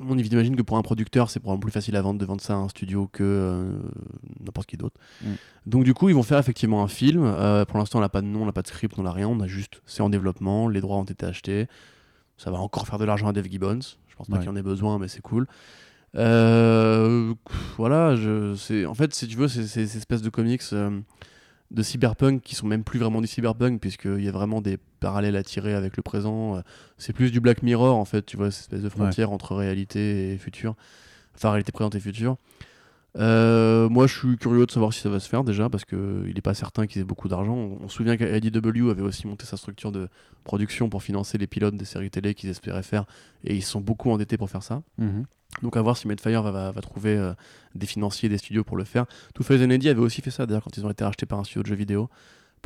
[0.00, 2.54] On imagine que pour un producteur, c'est probablement plus facile à vendre de vendre ça
[2.54, 3.78] à un studio que euh,
[4.44, 5.00] n'importe qui d'autre.
[5.22, 5.26] Mm.
[5.66, 7.22] Donc du coup, ils vont faire effectivement un film.
[7.68, 9.28] pour l'instant, on n'a pas de nom, on n'a pas de script, on n'a rien.
[9.28, 11.66] On a juste, c'est en développement, les droits ont été achetés.
[12.36, 13.80] Ça va encore faire de l'argent à Dave Gibbons.
[14.08, 14.40] Je pense pas Ouais.
[14.40, 15.46] qu'il en ait besoin, mais c'est cool.
[16.14, 17.34] Euh,
[17.76, 21.00] voilà, je, en fait, si tu veux, c'est ces espèces de comics euh,
[21.70, 25.36] de cyberpunk qui sont même plus vraiment du cyberpunk, puisqu'il y a vraiment des parallèles
[25.36, 26.56] à tirer avec le présent.
[26.56, 26.60] Euh,
[26.98, 30.32] C'est plus du Black Mirror, en fait, tu vois, cette espèce de frontière entre réalité
[30.32, 30.74] et futur.
[31.34, 32.36] Enfin, réalité présente et futur.
[33.18, 36.32] Euh, moi, je suis curieux de savoir si ça va se faire déjà, parce qu'il
[36.34, 37.54] n'est pas certain qu'ils aient beaucoup d'argent.
[37.54, 40.08] On, on se souvient qu'IDW avait aussi monté sa structure de
[40.44, 43.04] production pour financer les pilotes des séries télé qu'ils espéraient faire,
[43.44, 44.82] et ils sont beaucoup endettés pour faire ça.
[44.98, 45.24] Mhm.
[45.62, 47.32] Donc à voir si Medfire va, va, va trouver euh,
[47.74, 49.06] des financiers, des studios pour le faire.
[49.34, 51.38] Two Face and Eddie avait aussi fait ça d'ailleurs quand ils ont été rachetés par
[51.38, 52.10] un studio de jeux vidéo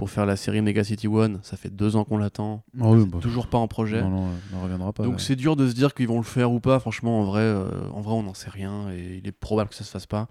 [0.00, 1.40] pour faire la série Mega City One.
[1.42, 2.64] Ça fait deux ans qu'on l'attend.
[2.80, 4.00] Ah oui, bah, toujours pas en projet.
[4.00, 5.02] Non, non, on ne reviendra pas.
[5.04, 5.18] Donc ouais.
[5.20, 6.80] c'est dur de se dire qu'ils vont le faire ou pas.
[6.80, 9.76] Franchement, en vrai, euh, en vrai on n'en sait rien et il est probable que
[9.76, 10.28] ça se fasse pas.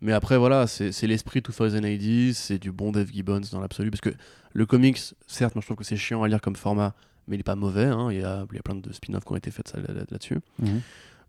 [0.00, 3.92] Mais après, voilà, c'est l'esprit 2080, c'est du bon Dave Gibbons dans l'absolu.
[3.92, 4.10] Parce que
[4.52, 4.98] le comics,
[5.28, 6.92] certes, moi je trouve que c'est chiant à lire comme format,
[7.28, 7.84] mais il est pas mauvais.
[7.86, 8.08] hein.
[8.10, 9.94] Il, y a, il y a plein de spin-offs qui ont été faits ça- là-
[9.94, 10.40] là- là-dessus.
[10.60, 10.80] Mhm.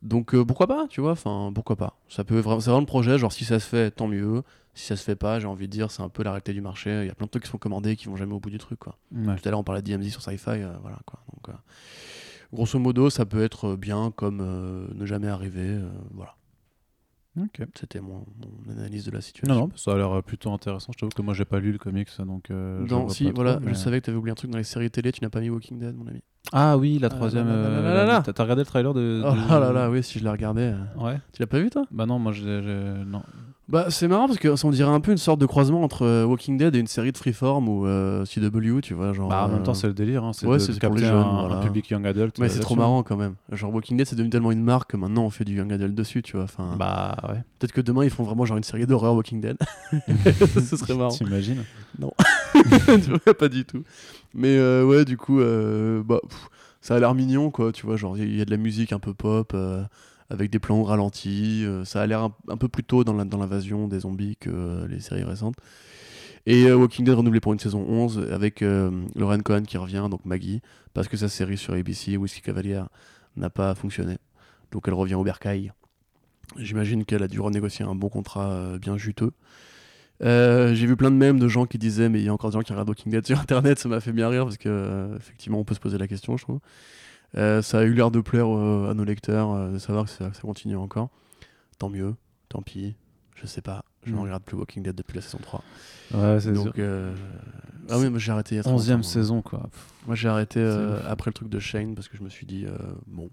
[0.02, 2.00] Donc euh, pourquoi pas, tu vois, enfin pourquoi pas.
[2.10, 4.42] Ça peut vraiment, c'est vraiment le projet, genre si ça se fait, tant mieux.
[4.80, 6.62] Si ça se fait pas, j'ai envie de dire, c'est un peu la réalité du
[6.62, 7.02] marché.
[7.04, 8.58] Il y a plein de trucs qui sont commandés qui vont jamais au bout du
[8.60, 8.98] truc, quoi.
[9.14, 9.36] Ouais.
[9.36, 11.20] Tout à l'heure on parlait de DMZ sur Sci-Fi, euh, voilà quoi.
[11.34, 11.58] Donc euh,
[12.54, 16.36] grosso modo, ça peut être bien comme euh, ne jamais arriver, euh, voilà.
[17.40, 17.62] Ok.
[17.78, 18.26] C'était mon,
[18.66, 19.54] mon analyse de la situation.
[19.54, 20.92] Non, non, ça a l'air plutôt intéressant.
[20.94, 22.50] Je t'avoue que moi, j'ai pas lu le comics, donc.
[22.50, 24.58] euh, je Non, si, trop, voilà, mais- je savais que t'avais oublié un truc dans
[24.58, 26.22] les séries télé, tu n'as pas mis Walking Dead, mon ami.
[26.54, 27.48] Ah oui, la Ah troisième.
[27.48, 28.22] là euh.
[28.22, 29.22] T'as regardé le trailer de.
[29.26, 30.74] Oh là là, oui, si je l'ai regardé.
[30.74, 30.78] euh.
[31.04, 31.20] Ouais.
[31.34, 31.86] Tu l'as pas vu toi?
[31.92, 32.44] Bah non, moi, j'ai-
[33.06, 33.22] Non.
[33.70, 36.26] Bah, c'est marrant parce que on dirait un peu une sorte de croisement entre euh,
[36.26, 39.14] Walking Dead et une série de Freeform ou euh, CW, tu vois.
[39.14, 40.24] Genre, Bah, en même euh, temps, c'est le délire.
[40.24, 41.58] Hein, c'est ouais, de, c'est de pour les jeunes, un, voilà.
[41.58, 42.40] un public young adult.
[42.40, 43.36] Mais euh, c'est trop marrant quand même.
[43.52, 45.94] Genre Walking Dead, c'est devenu tellement une marque que maintenant on fait du Young Adult
[45.94, 46.46] dessus, tu vois.
[46.46, 47.44] Enfin, Bah ouais.
[47.60, 49.58] peut-être que demain ils font vraiment genre une série d'horreur Walking Dead.
[50.56, 51.10] Ce serait marrant.
[51.12, 51.64] T'imagines
[52.00, 53.84] vois, pas du tout.
[54.34, 56.50] Mais euh, ouais, du coup, bah, pff,
[56.82, 57.72] ça a l'air mignon, quoi.
[57.72, 59.56] Tu vois, genre, il y a de la musique un peu pop,
[60.30, 61.64] avec des plans ralentis.
[61.66, 65.00] euh, ça a l'air un, peu plus tôt dans l'invasion des zombies que euh, les
[65.00, 65.56] séries récentes.
[66.46, 70.26] Et euh, Walking Dead renouvelé pour une saison 11 avec Lauren Cohen qui revient, donc
[70.26, 70.62] Maggie,
[70.94, 72.82] parce que sa série sur ABC, Whiskey Cavalier,
[73.36, 74.18] n'a pas fonctionné.
[74.72, 75.74] Donc elle revient au bercail.
[76.58, 79.32] J'imagine qu'elle a dû renégocier un bon contrat bien juteux.
[80.22, 82.56] J'ai vu plein de mèmes de gens qui disaient mais il y a encore des
[82.56, 85.60] gens qui regardent Walking Dead sur internet ça m'a fait bien rire parce que effectivement
[85.60, 86.60] on peut se poser la question je trouve
[87.34, 90.34] ça a eu l'air de plaire euh, à nos lecteurs euh, de savoir que ça,
[90.34, 91.10] ça continue encore.
[91.78, 92.16] Tant mieux
[92.50, 92.96] tant pis
[93.36, 94.22] je sais pas je ne Mm.
[94.22, 95.64] regarde plus Walking Dead depuis la saison 3
[96.14, 97.14] Ouais, c'est donc euh,
[97.90, 99.04] ah oui moi j'ai arrêté il y a très 11 e hein.
[99.04, 99.60] saison, quoi.
[99.72, 102.46] Pff, moi j'ai arrêté euh, après le truc de Shane parce que je me suis
[102.46, 102.76] dit euh,
[103.08, 103.30] bon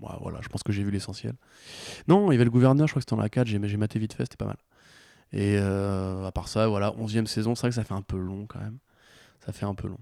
[0.00, 1.34] moi, voilà je pense que j'ai vu l'essentiel.
[2.08, 3.76] Non il y avait le gouverneur je crois que c'était dans la 4 j'ai j'ai
[3.76, 4.56] maté vite fait c'était pas mal.
[5.32, 8.02] Et euh, à part ça voilà 11 e saison c'est vrai que ça fait un
[8.02, 8.78] peu long quand même.
[9.44, 10.00] Ça fait un peu long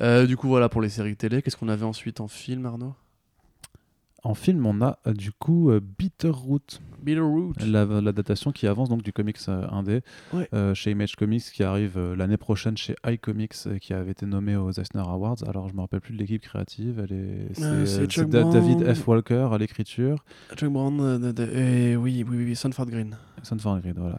[0.00, 2.94] Euh, du coup voilà pour les séries télé qu'est-ce qu'on avait ensuite en film Arnaud?
[4.24, 9.02] En film, on a euh, du coup euh, Bitterroot, Bitterroot la- l'adaptation qui avance donc
[9.02, 10.00] du comics euh, indé
[10.32, 10.48] Ouais.
[10.54, 14.56] euh, chez Image Comics qui arrive l'année prochaine chez iComics et qui avait été nommé
[14.56, 15.36] aux Eisner Awards.
[15.46, 16.98] Alors je me rappelle plus de l'équipe créative.
[17.08, 18.92] Elle est, c'est, David.
[18.92, 19.06] F.
[19.06, 20.24] Walker à l'écriture.
[20.56, 24.18] Chuck Brown et oui oui oui Sanford Green Sunfire Grid, voilà.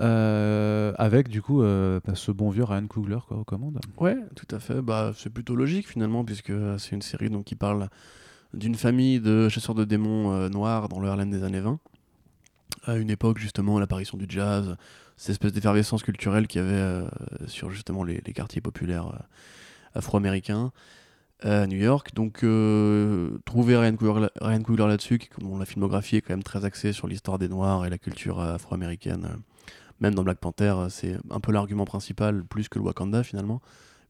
[0.00, 3.80] Euh, avec du coup euh, bah, ce bon vieux Ryan Coogler quoi, aux commandes.
[3.98, 4.82] Ouais, tout à fait.
[4.82, 7.88] Bah, c'est plutôt logique finalement, puisque euh, c'est une série donc, qui parle
[8.54, 11.78] d'une famille de chasseurs de démons noirs dans le Harlem des années 20.
[12.84, 14.76] À une époque, justement, l'apparition du jazz,
[15.16, 17.04] cette espèce d'effervescence culturelle qu'il y avait
[17.46, 19.22] sur justement les, quartiers populaires
[19.94, 20.70] afro-américains
[21.42, 22.14] à New York.
[22.14, 22.44] Donc,
[23.44, 27.40] trouver Ryan Coogler, là-dessus, qui, dont la filmographie est quand même très axée sur l'histoire
[27.40, 29.28] des Noirs et la culture afro-américaine,
[30.04, 33.60] même dans Black Panther, euh, c'est un peu l'argument principal, plus que le Wakanda finalement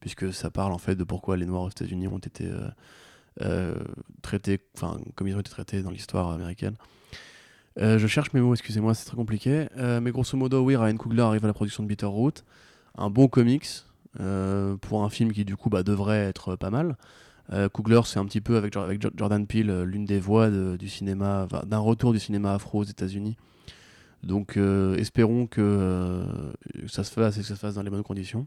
[0.00, 2.68] puisque ça parle en fait de pourquoi les Noirs aux États-Unis ont été euh,
[3.40, 3.74] euh,
[4.20, 6.74] traités, enfin comme ils ont été traités dans l'histoire américaine.
[7.76, 9.66] Je cherche mes mots, excusez-moi, c'est très compliqué.
[9.76, 12.44] Mais grosso modo, oui, Ryan Coogler arrive à la production de Bitterroot,
[12.98, 13.66] un bon comics
[14.82, 16.96] pour un film qui du coup bah, devrait être pas mal.
[17.52, 20.88] Euh, Coogler, c'est un petit peu avec, avec Jo- Jordan Peele l'une des voix du
[20.88, 23.36] cinéma, d'un retour du cinéma afro aux États-Unis.
[24.24, 26.24] Donc euh, espérons que euh,
[26.88, 28.46] ça se fasse et que ça se fasse dans les bonnes conditions.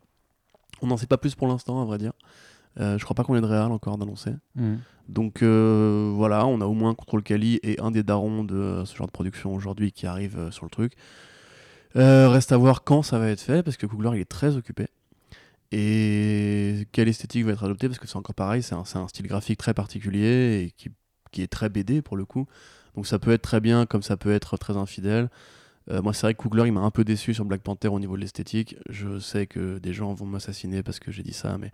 [0.81, 2.13] On n'en sait pas plus pour l'instant, à vrai dire.
[2.79, 4.33] Euh, je crois pas qu'on ait de réal encore d'annoncer.
[4.55, 4.75] Mm.
[5.09, 8.95] Donc euh, voilà, on a au moins Control Kali et un des darons de ce
[8.95, 10.93] genre de production aujourd'hui qui arrive sur le truc.
[11.95, 14.87] Reste à voir quand ça va être fait parce que Coogler il est très occupé.
[15.71, 19.27] Et quelle esthétique va être adoptée parce que c'est encore pareil, c'est un, un style
[19.27, 20.91] graphique très particulier et qui,
[21.31, 22.45] qui est très BD pour le coup.
[22.95, 25.29] Donc ça peut être très bien comme ça peut être très infidèle.
[25.89, 27.99] Euh, moi, c'est vrai que Coogler, il m'a un peu déçu sur Black Panther au
[27.99, 28.76] niveau de l'esthétique.
[28.89, 31.72] Je sais que des gens vont m'assassiner parce que j'ai dit ça, mais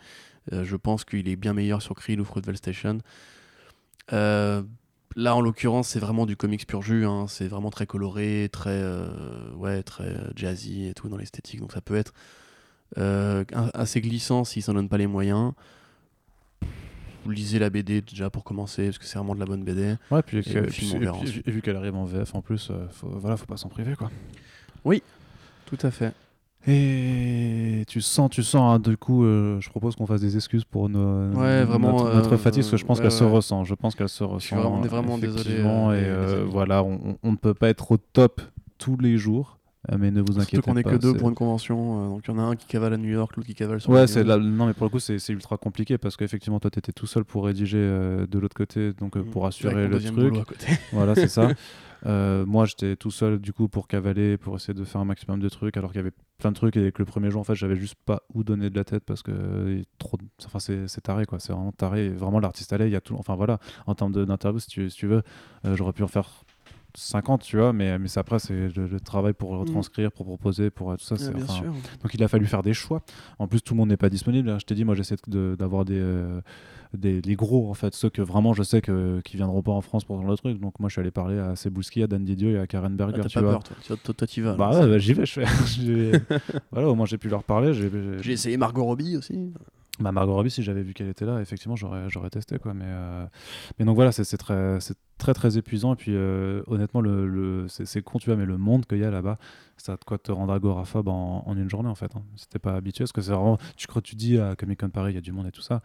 [0.52, 3.00] euh, je pense qu'il est bien meilleur sur Krill ou Fruitvale Station.
[4.12, 4.62] Euh,
[5.16, 7.06] là, en l'occurrence, c'est vraiment du comics pur jus.
[7.06, 7.26] hein.
[7.28, 8.84] C'est vraiment très coloré, très,
[9.56, 9.84] ouais,
[10.36, 11.60] jazzy et tout dans l'esthétique.
[11.60, 12.14] Donc ça peut être
[12.96, 15.54] assez glissant s'ils s'en donnent pas les moyens.
[17.28, 19.96] Lisez la BD déjà pour commencer, parce que c'est vraiment de la bonne BD.
[20.12, 23.08] Ouais, puis, Et que- puis- puis- vu qu'elle arrive en VF en plus, euh, faut,
[23.10, 24.10] voilà, faut pas s'en priver quoi.
[25.66, 26.14] Tout à fait.
[26.68, 30.64] Et tu sens, tu sens, hein, du coup, euh, je propose qu'on fasse des excuses
[30.64, 33.24] pour nos, Ouais, vraiment, notre, notre euh, fatigue, parce que je pense ouais, qu'elle se
[33.24, 33.64] ressent.
[33.66, 34.56] Je pense qu'elle se ressent.
[34.58, 38.42] on est vraiment désolé, euh, et voilà, on, ne peut pas être au top
[38.78, 39.58] tous les jours,
[39.98, 40.92] mais ne vous inquiétez Surtout qu'on est pas.
[40.92, 42.98] que deux pour une convention, euh, donc il y en a un qui cavale à
[42.98, 45.00] New York, l'autre qui cavale sur Ouais, la c'est là, non, mais pour le coup,
[45.00, 48.56] c'est ultra compliqué parce qu'effectivement, toi, tu étais tout seul pour rédiger euh, de l'autre
[48.56, 49.30] côté, donc euh, Mm.
[49.32, 50.38] pour assurer le truc.
[50.38, 50.68] à côté.
[50.94, 51.50] Voilà, c'est ça.
[52.06, 55.48] Moi, j'étais tout seul du coup pour cavaler, pour essayer de faire un maximum de
[55.50, 57.56] trucs, alors qu'il y avait plein de trucs et que le premier jour, en fait,
[57.56, 61.26] j'avais juste pas où donner de la tête parce que trop, enfin, c'est c'est taré
[61.26, 61.40] quoi.
[61.40, 62.10] C'est vraiment taré.
[62.10, 63.16] Vraiment, l'artiste allait, il y a tout.
[63.18, 65.22] Enfin voilà, en termes de- d'interview, si tu, si tu veux,
[65.64, 66.43] j'aurais pu en faire
[66.96, 70.70] 50, tu vois, mais, mais c'est après, c'est le, le travail pour retranscrire, pour proposer,
[70.70, 71.16] pour tout ça.
[71.16, 71.72] Ouais, c'est- bien enfin, sûr.
[72.02, 73.02] donc il a fallu faire des choix.
[73.40, 74.50] En plus, tout le monde n'est pas disponible.
[74.50, 74.58] hein.
[74.60, 76.42] Je t'ai dit, moi, j'essaie de- d'avoir des, euh,
[76.94, 79.82] des les gros, en fait, ceux que vraiment je sais que qui viendront pas en
[79.82, 80.60] France pour le truc.
[80.60, 82.98] Donc moi, je suis allé parler à Cebulski, à Dan Didio et à Karen Ah,
[82.98, 83.22] Berger.
[83.22, 83.52] T'as tu pas vois.
[83.54, 83.76] peur, toi.
[83.82, 84.54] Tu- Toi, toi, t'y vas.
[84.56, 85.46] Bah ouais, bah, j'y vais, je fais.
[86.72, 87.74] Voilà, au moins j'ai pu leur parler.
[87.74, 89.52] J'ai essayé Margot Robbie aussi.
[90.00, 92.58] Bah, Margot Robbie, si j'avais vu qu'elle était là, effectivement, j'aurais, testé.
[92.58, 92.74] Quoi.
[92.74, 93.26] Mais, euh,
[93.78, 94.80] mais donc voilà, c'est, très,
[95.20, 95.94] très très épuisant.
[95.94, 99.04] Et puis euh, honnêtement, le, le- c'est, con, tu vois, mais le monde qu'il y
[99.06, 99.38] a là-bas,
[99.78, 102.16] ça a de quoi te rendre agoraphobe en, une journée en fait.
[102.16, 102.24] Hein.
[102.50, 103.60] T'es pas habitué, parce que c'est vraiment.
[103.78, 105.62] Tu crois, tu dis à Comic Con Paris, il y a du monde et tout
[105.62, 105.82] ça.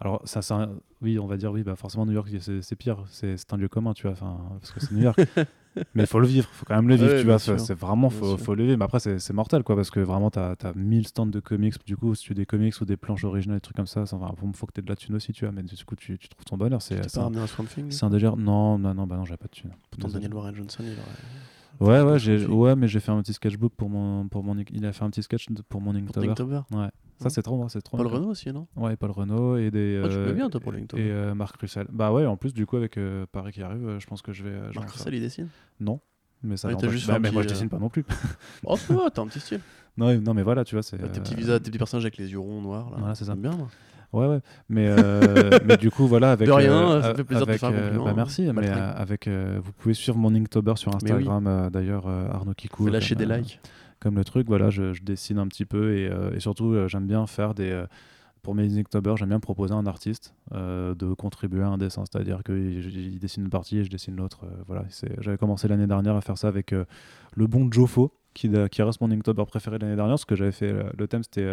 [0.00, 0.70] Alors, ça, un-
[1.02, 3.04] oui, on va dire, oui, bah forcément, New York, c'est, pire.
[3.10, 4.16] C'est, un lieu commun, tu vois,
[4.60, 5.20] parce que c'est New York.
[5.94, 7.38] mais il faut le vivre, faut quand même le vivre, Ouais, tu vois.
[7.38, 8.78] C'est, vraiment, faut, faut le vivre.
[8.78, 11.74] Mais après, c'est, mortel, quoi, parce que vraiment, t'as, t'as 1000 stands de comics.
[11.86, 14.06] Du coup, si tu as des comics ou des planches originales, des trucs comme ça,
[14.06, 15.52] ça enfin, faut, faut que t'aies de la thune aussi, tu vois.
[15.52, 16.82] Mais du coup, tu, tu trouves ton bonheur.
[16.82, 18.36] C'est, pas un, un délire.
[18.36, 19.70] Non, non, non, bah non, j'avais pas de thune.
[19.90, 20.08] Pourtant.
[20.08, 21.18] Daniel Warren Johnson, il aurait.
[21.80, 24.92] Ouais, ouais, ouais, mais j'ai fait un petit sketchbook pour mon, pour mon, il a
[24.92, 25.94] fait un petit sketch pour mon.
[25.94, 26.60] Inktober.
[26.70, 26.90] Ouais.
[27.22, 27.96] Ça, c'est trop, c'est trop.
[27.96, 28.16] Paul bien.
[28.16, 28.66] Renault aussi, non?
[28.76, 30.00] Ouais, Paul Renault et des.
[30.02, 31.02] Ouais, tu euh, peux bien, toi, pour Inktober.
[31.02, 31.86] Et euh, Marc Russell.
[31.92, 34.32] Bah ouais, en plus, du coup, avec euh, Paris qui arrive, euh, je pense que
[34.32, 34.50] je vais.
[34.50, 34.90] euh, Marc.
[34.90, 35.48] Russell, il dessine?
[35.80, 36.00] Non.
[36.42, 37.88] Mais ça Ouais, t'as juste bah, fait un mais moi, je petit, dessine pas non
[37.88, 38.04] plus.
[38.66, 39.60] Oh, ça va, t'as un petit style.
[39.96, 41.00] non, non, mais voilà, tu vois, c'est.
[41.00, 42.90] Ouais, Tes petits euh, visages, tes petits personnages avec les yeux ronds noirs.
[42.90, 42.96] Là.
[42.98, 43.32] Voilà, c'est ça.
[43.32, 43.68] J'aime bien, moi.
[44.12, 44.40] Ouais, ouais.
[44.68, 46.46] Mais, euh, mais du coup, voilà, avec.
[46.46, 48.14] De rien, euh, ça fait plaisir de te avec, faire un euh, compliment, bah, hein.
[48.16, 49.26] merci, mais euh, avec.
[49.26, 52.84] euh, vous pouvez suivre mon Inktober sur Instagram, euh, d'ailleurs, euh, Arnaud Kikou.
[52.86, 53.60] Fais lâcher comme, des euh, likes.
[54.02, 56.88] Comme le truc, voilà, je, je dessine un petit peu et, euh, et surtout euh,
[56.88, 57.70] j'aime bien faire des.
[57.70, 57.86] euh,
[58.42, 62.02] pour mes Inktober, j'aime bien proposer à un artiste euh, de contribuer à un dessin,
[62.10, 64.40] c'est-à-dire qu'il il dessine une partie et je dessine l'autre.
[64.44, 64.84] euh, voilà,
[65.20, 66.84] j'avais commencé l'année dernière à faire ça avec euh,
[67.36, 70.74] le bon Jofo, qui, qui reste mon Inktober préféré l'année dernière, parce que j'avais fait
[70.98, 71.46] le thème c'était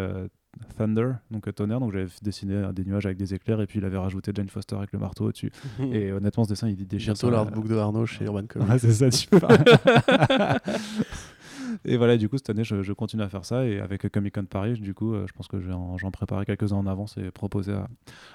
[0.78, 3.98] Thunder, donc tonnerre, donc j'avais dessiné des nuages avec des éclairs et puis il avait
[3.98, 5.52] rajouté Jane Foster avec le marteau au-dessus.
[5.92, 7.16] Et honnêtement, ce dessin il déchire.
[7.16, 7.30] Ça.
[7.30, 8.68] l'artbook de Arnaud chez Urban Comics.
[8.68, 9.46] Ouais, c'est ça, super.
[11.84, 13.66] et voilà, du coup, cette année, je, je continue à faire ça.
[13.66, 16.76] Et avec Comic Con Paris, du coup, euh, je pense que je j'en préparer quelques-uns
[16.76, 17.88] en avance et proposer à,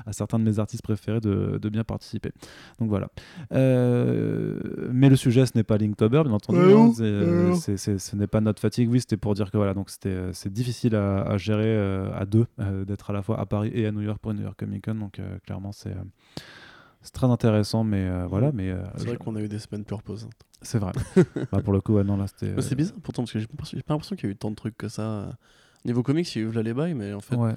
[0.06, 2.32] à certains de mes artistes préférés de, de bien participer.
[2.80, 3.10] Donc voilà.
[3.52, 4.60] Euh,
[4.92, 6.60] mais le sujet, ce n'est pas Linktober, bien entendu.
[6.60, 7.56] Ouais, hein, non, euh, non.
[7.56, 8.90] c'est- c'est- ce n'est pas notre fatigue.
[8.90, 12.46] Oui, c'était pour dire que voilà, donc c'est difficile à, à gérer euh, à deux,
[12.86, 14.86] d'être à la fois à Paris et à New York pour une New York Comic
[14.86, 14.96] Con.
[14.96, 15.94] Donc clairement, c'est.
[17.06, 18.52] Euh, c'est très intéressant, mais euh, voilà.
[18.52, 20.34] Mais euh, C'est je- vrai qu'on a eu des semaines plus reposantes.
[20.62, 20.92] c'est vrai.
[21.52, 22.60] bah, pour le coup, ouais, non, là, c'était.
[22.62, 23.48] C'est bizarre pourtant, parce que j'ai
[23.84, 25.02] pas l'impression qu'il y a eu tant de trucs que ça.
[25.04, 25.32] euh.
[25.86, 27.54] Niveau comics, il y a eu les bails, mais en fait, Ouais.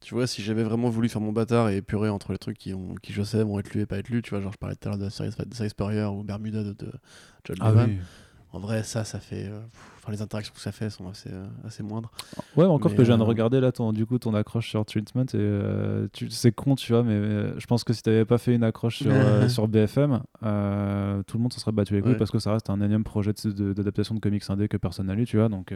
[0.00, 2.72] tu vois, si j'avais vraiment voulu faire mon bâtard et épurer entre les trucs qui,
[2.72, 4.56] ont, qui je sais, vont être lus et pas être lus, tu vois, genre je
[4.58, 5.30] parlais tout à l'heure de la série,
[5.68, 6.90] Spurrier ou Bermuda de, de
[7.44, 7.98] John Ah oui.
[8.56, 9.48] En vrai, ça, ça fait.
[9.48, 12.10] euh, pff, Enfin, les interactions que ça fait sont assez, euh, assez moindres.
[12.56, 14.68] Ouais, encore Mais, que je viens de euh, regarder là, ton, du coup, ton accroche
[14.70, 18.54] sur Treatment, et c'est con, tu vois, mais je pense que si t'avais pas fait
[18.54, 19.10] une accroche sur,
[19.50, 22.16] sur BFM, tout le monde se serait battu les couilles Ouais.
[22.18, 25.14] parce que ça reste un énième projet de- d'adaptation de, comics indé que personne n'a
[25.14, 25.74] lu, tu vois, donc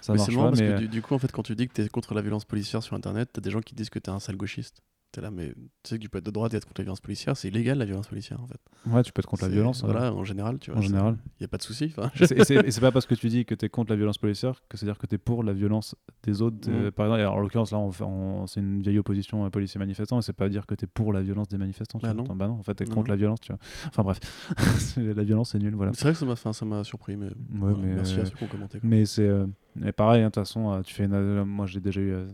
[0.00, 0.50] ça mais marche marrant pas.
[0.50, 2.22] parce Mais que du, du coup, en fait, quand tu dis que t'es contre la
[2.22, 4.82] violence policière sur internet, t'as des gens qui disent que t'es un sale gauchiste.
[5.12, 6.84] T'es là, mais tu sais que tu peux être de droite et être contre la
[6.84, 8.60] violence policière, c'est illégal la violence policière en fait.
[8.86, 9.82] Ouais, tu peux être contre la violence.
[9.82, 10.78] Voilà, en général, tu vois.
[10.78, 11.16] En général.
[11.38, 11.92] Il n'y a pas de souci.
[12.20, 14.76] Et c'est- pas parce que tu dis que tu es contre la violence policière que
[14.78, 16.68] c'est-à-dire que tu es pour la violence des autres.
[16.70, 19.50] Euh, par exemple, alors, en l'occurrence, là, on fait- on- c'est une vieille opposition euh,
[19.50, 21.98] policier-manifestant, et c'est pas dire que tu es pour la violence des manifestants.
[22.00, 22.22] Bah non.
[22.22, 23.12] Bah non, en fait, tu es Non, contre non.
[23.14, 23.40] la violence.
[23.40, 23.58] Tu vois.
[23.88, 24.20] Enfin bref,
[24.96, 25.90] la violence, c'est nul, voilà.
[25.94, 28.26] C'est vrai que ça m'a enfin, ça m'a surpris, mais, Ouais, mais, merci euh, à
[28.26, 28.78] ceux qui ont commenté.
[28.78, 28.88] quoi.
[28.88, 29.26] Mais c'est.
[29.26, 29.46] euh,
[29.80, 32.12] mais pareil, hein, de toute façon, euh, tu fais une, euh, moi j'ai déjà eu.
[32.12, 32.26] euh,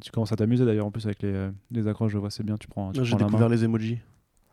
[0.00, 2.56] tu commences à t'amuser d'ailleurs en plus avec les, les accroches, je vois, c'est bien,
[2.56, 2.92] tu prends.
[2.92, 3.98] J'ai découvert les emojis.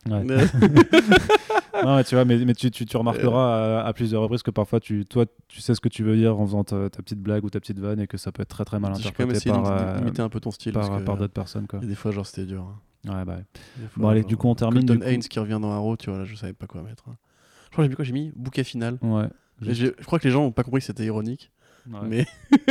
[0.09, 0.23] Ouais.
[0.23, 0.37] Mais-
[1.83, 4.49] Non, mais tu vois, mais, mais tu, tu, tu remarqueras à, à plusieurs reprises que
[4.49, 7.19] parfois, tu, toi, tu sais ce que tu veux dire en faisant ta, ta petite
[7.19, 9.71] blague ou ta petite vanne et que ça peut être très très mal interprété par,
[9.71, 10.73] euh, un peu ton style.
[10.73, 11.67] par, par d'autres personnes.
[11.67, 11.79] Quoi.
[11.83, 12.63] et des fois, genre, c'était dur.
[12.63, 13.13] hein.
[13.19, 13.87] Ouais, bah, ouais.
[13.89, 15.07] Fois, Bon, allez, genre, du coup, on termine, Colton coup.
[15.07, 17.03] Haynes qui revient dans Arrow, tu vois, là, je savais pas quoi mettre.
[17.09, 17.15] hein.
[17.65, 18.97] Je crois que j'ai mis quoi J'ai mis bouquet final.
[19.03, 19.27] Ouais.
[19.61, 21.51] Je crois que les gens ont pas compris que c'était ironique.
[21.91, 22.07] Ouais.
[22.07, 22.25] Mais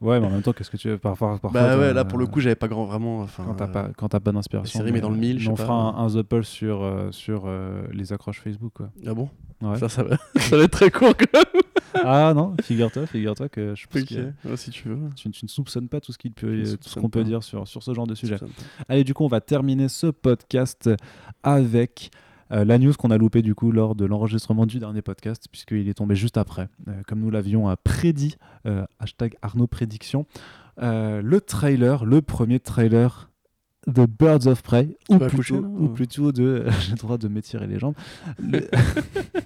[0.00, 2.18] Ouais, mais en même temps, qu'est-ce que tu veux parfois, parfois bah ouais, là, pour
[2.18, 3.26] le coup, j'avais pas grand vraiment.
[3.36, 4.80] Quand t'as pas, quand t'as pas d'inspiration.
[4.80, 7.42] série met dans le mille, je on fera un, un The Pulse sur, euh, sur
[7.44, 8.72] euh, les accroches Facebook.
[8.74, 8.90] Quoi.
[9.06, 9.28] Ah bon?
[9.60, 9.76] Ouais.
[9.78, 11.62] Ça, ça va, ça va être très court quand même.
[12.06, 14.98] ah non, figure-toi, figure-toi que je pense que ouais, si tu veux.
[15.16, 17.68] tu, tu ne soupçonnes pas tout ce qu'il peut, tout ce qu'on peut dire sur,
[17.68, 18.36] sur ce genre de sujet.
[18.88, 20.88] Allez, du coup, on va terminer ce podcast
[21.42, 22.10] avec
[22.52, 25.88] euh, la news qu'on a loupée du coup lors de l'enregistrement du dernier podcast, puisqu'il
[25.88, 28.36] est tombé juste après, euh, comme nous l'avions euh, prédit,
[28.98, 30.26] hashtag Arnaud Prédiction,
[30.78, 33.30] le trailer, le premier trailer
[33.86, 35.56] de Birds of Prey, ou plutôt,
[36.26, 36.66] ou de...
[36.80, 37.94] J'ai le droit de m'étirer les jambes.
[38.38, 38.68] Le-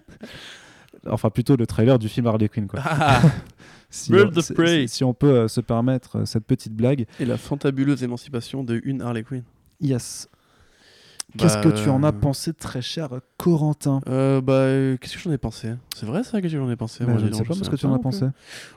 [1.06, 2.66] enfin, plutôt le trailer du film Harley Quinn.
[2.66, 2.80] Quoi.
[2.84, 3.20] Ah
[3.90, 4.88] Si, Birds on, of Prey.
[4.88, 7.06] si- si on peut euh, se permettre euh, cette petite blague.
[7.20, 9.44] Et la fantabuleuse émancipation de une Harley Quinn.
[9.80, 10.28] Yes.
[11.36, 13.08] Qu'est-ce Bah, que tu en as euh, pensé, très cher
[13.38, 14.00] Corentin?
[14.08, 15.74] Euh, bah, euh, qu'est-ce que j'en ai pensé?
[15.94, 17.04] C'est vrai ça, qu'est-ce que j'en ai pensé?
[17.04, 18.26] Bah, Moi, Je ne sais pas ce que tu en as pensé.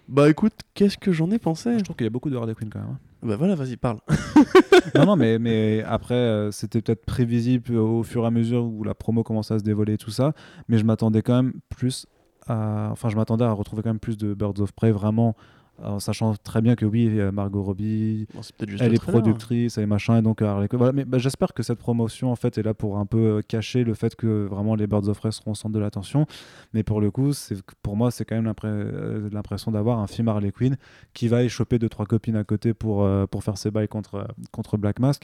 [0.07, 1.77] Bah écoute, qu'est-ce que j'en ai pensé?
[1.77, 2.89] Je trouve qu'il y a beaucoup de Harley Quinn quand même.
[2.89, 2.99] hein.
[3.23, 3.99] Bah voilà, vas-y, parle.
[4.95, 8.83] non, non, mais, mais après, euh, c'était peut-être prévisible au fur et à mesure où
[8.83, 10.33] la promo commençait à se dévoiler et tout ça.
[10.67, 12.05] Mais je m'attendais quand même plus
[12.47, 12.89] à.
[12.91, 15.35] Enfin, je m'attendais à retrouver quand même plus de Birds of Prey vraiment.
[15.83, 18.97] En sachant très bien que oui, euh, Margot Robbie, Bon, peut-être juste elle le est
[18.97, 19.21] trailer.
[19.21, 20.77] productrice et machin, et donc Harley Quinn.
[20.79, 23.41] Voilà, mais bah, j'espère que cette promotion en fait est là pour un peu euh,
[23.41, 26.25] cacher le fait que vraiment les Birds of Prey seront au centre de l'attention.
[26.73, 30.27] Mais pour le coup, c'est pour moi, c'est quand même euh, l'impression d'avoir un film
[30.29, 30.77] Harley Quinn
[31.13, 34.27] qui va échoper deux trois copines à côté pour euh, pour faire ses bails contre
[34.51, 35.23] contre Black Mask.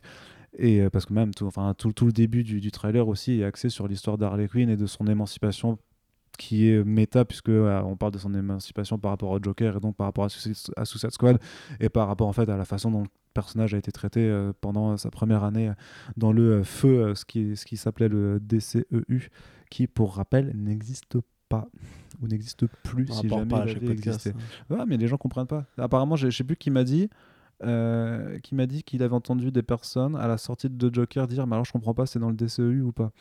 [0.60, 3.40] Et euh, parce que même tout, enfin, tout, tout le début du, du trailer aussi
[3.42, 5.80] est axé sur l'histoire d'Harley Quinn et de son émancipation
[6.38, 9.80] qui est méta puisque euh, on parle de son émancipation par rapport au Joker et
[9.80, 11.40] donc par rapport à, Suicide- à Suicide Squad
[11.80, 14.54] et par rapport en fait à la façon dont le personnage a été traité euh,
[14.62, 15.72] pendant sa première année
[16.18, 19.30] dans le euh, feu ce qui, ce qui s'appelait le DCEU
[19.70, 21.18] qui pour rappel n'existe
[21.50, 21.68] pas
[22.22, 24.32] ou n'existe plus On si jamais pas il podcast.
[24.70, 25.66] Ouais, mais les gens comprennent pas.
[25.78, 27.10] Apparemment, je sais plus qui m'a dit.
[27.62, 31.48] qui m'a dit qu'il avait entendu des personnes à la sortie de The Joker dire
[31.48, 33.12] mais alors je comprends pas c'est dans le DCEU ou pas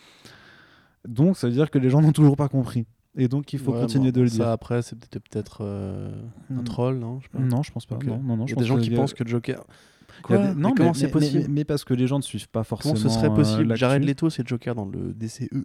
[1.06, 2.86] donc ça veut dire que les gens n'ont toujours pas compris
[3.16, 5.58] et donc il faut Ouais, continuer bon, de le ça, dire après, c'est peut-être peut-être
[5.62, 6.10] euh,
[6.50, 6.64] un Hmm.
[6.64, 7.38] troll, non Je sais pas.
[7.40, 8.80] non je pense pas non non non Il je y a pense des gens que
[8.82, 9.64] qui il pensent que Joker.
[9.68, 12.22] il Quoi des- non mais, comment c'est possible mais, mais parce que les gens ne
[12.22, 13.76] suivent pas forcément Comment ce serait euh, possible?
[13.76, 15.64] Jared Leto, c'est Joker dans le DCEU.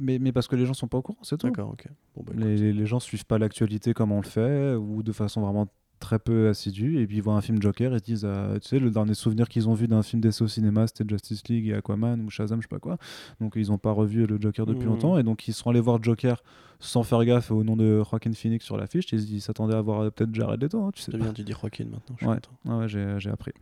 [0.00, 1.86] mais, mais parce que les gens sont pas au courant c'est tout D'accord, ok.
[2.16, 5.40] Bon, bah, les, les gens suivent pas l'actualité comme on le fait ou de façon
[5.40, 5.66] vraiment
[6.02, 8.68] très peu assidue et puis ils voient un film Joker et se disent euh, tu
[8.68, 11.68] sais le dernier souvenir qu'ils ont vu d'un film d'essai au cinéma c'était Justice League
[11.68, 12.98] et Aquaman ou Shazam je sais pas quoi
[13.40, 14.92] donc ils ont pas revu le Joker depuis Mhm.
[14.92, 16.42] longtemps et donc ils sont allés voir Joker
[16.80, 20.00] sans faire gaffe au nom de Joaquin Phoenix sur l'affiche ils ils s'attendaient à voir
[20.02, 22.16] euh, peut-être Jared Leto hein, tu sais bien, tu dis Joaquin maintenant.
[22.18, 22.38] Je suis Ouais.
[22.68, 23.52] Ah j'ai j'ai appris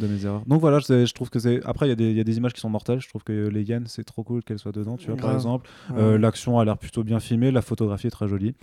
[0.00, 0.42] de mes erreurs.
[0.46, 1.64] Donc voilà, je, je trouve que c'est.
[1.64, 3.00] Après, il y, a des- il y a des images qui sont mortelles.
[3.00, 5.70] Je trouve que les Yen, c'est trop cool qu'elles soient dedans, tu vois, par exemple.
[5.96, 6.18] Euh.
[6.18, 8.56] L'action a l'air plutôt bien filmée, la photographie est très jolie.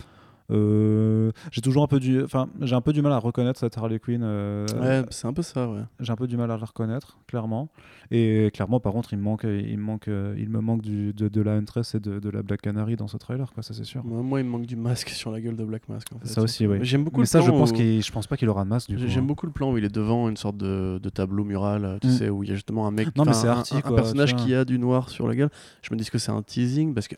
[0.52, 3.76] Euh, j'ai toujours un peu du, enfin, j'ai un peu du mal à reconnaître cette
[3.78, 4.22] Harley Quinn.
[4.22, 5.80] euh, Ouais, c'est un peu ça, ouais.
[6.00, 7.68] J'ai un peu du mal à la reconnaître, clairement.
[8.10, 11.28] Et clairement, par contre, il me manque, il me manque, il me manque du, de,
[11.28, 13.62] de la Huntress et de, de la Black Canary dans ce trailer, quoi.
[13.62, 14.04] Ça, c'est sûr.
[14.04, 16.08] Moi, il me manque du masque sur la gueule de Black Mask.
[16.14, 16.78] En fait, Ça aussi, oui.
[16.82, 18.68] J'aime beaucoup Mais le ça, je pense où- qu'il, je pense pas qu'il aura de
[18.68, 18.88] masque.
[18.90, 19.26] Du J'aime hein.
[19.26, 22.10] beaucoup le plan où il est devant une sorte de, de tableau mural, tu Mm.
[22.10, 23.62] sais, où il y a justement un mec, Non, mais un-
[23.94, 25.50] personnage qui a du noir sur la gueule.
[25.82, 27.16] Je me dis que c'est un teasing parce que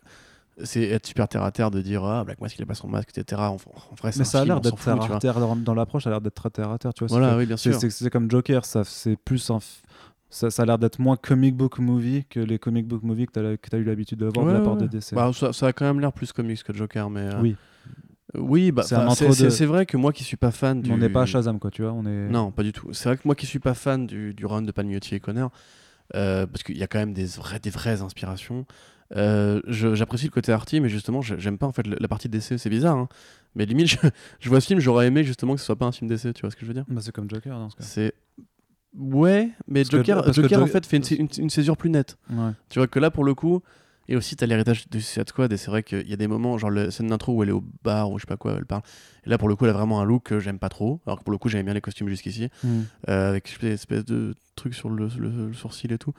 [0.62, 2.88] c'est être super terre à terre de dire ah Black Mask il a pas son
[2.88, 3.40] masque, etc.
[3.42, 6.12] En, en vrai, Mais ça a l'air d'être terre à terre dans, l'approche, ça a
[6.12, 7.08] l'air d'être très terre à terre, tu vois.
[7.08, 7.80] c'est Voilà, que- oui, bien c'est- sûr.
[7.80, 9.58] C'est c'est comme Joker, ça, c'est plus un.
[10.30, 13.58] Ça, ça a l'air d'être moins comic book movie que les comic book movies que
[13.60, 15.14] tu as, eu l'habitude de voir de la part de DC.
[15.14, 17.56] Bah, ça, ça a quand même l'air plus comics que Joker, mais euh, oui,
[18.36, 20.90] oui, bah, C'est vrai que moi qui suis pas fan du.
[20.90, 21.92] on n'est pas à Shazam, quoi, tu vois.
[21.92, 22.28] On est...
[22.28, 22.92] Non, pas du tout.
[22.92, 25.46] C'est vrai que moi qui suis pas fan du, du run de Palmiotti et Conner,
[26.14, 28.66] euh, parce qu'il y a quand même des vraies, des vraies inspirations.
[29.16, 32.58] Euh, J'apprécie le côté arty, mais justement, j'aime pas en fait la partie d'essai.
[32.58, 33.08] C'est bizarre, hein.
[33.54, 33.96] mais limite, je,
[34.40, 36.32] je vois ce film, j'aurais aimé justement que ce soit pas un film d'essai.
[36.32, 36.84] Tu vois ce que je veux dire?
[36.88, 37.84] Bah, c'est comme Joker dans ce cas.
[37.84, 38.14] C'est
[38.96, 41.90] Ouais, mais Parce Joker, que Joker en Jo- fait fait une, une- une césure plus
[41.90, 42.16] nette.
[42.30, 42.52] Ouais.
[42.68, 43.60] Tu vois que là, pour le coup,
[44.06, 46.58] et aussi, t'as l'héritage de Suicide Squad, et c'est vrai qu'il y a des moments,
[46.58, 48.66] genre la scène d'intro où elle est au bar, ou je sais pas quoi, elle
[48.66, 48.82] parle.
[49.26, 51.00] Et là, pour le coup, elle a vraiment un look que j'aime pas trop.
[51.06, 52.68] Alors que pour le coup, j'aimais bien les costumes jusqu'ici, Mm.
[53.08, 56.12] euh, avec une espèce de truc sur le, le- le sourcil et tout.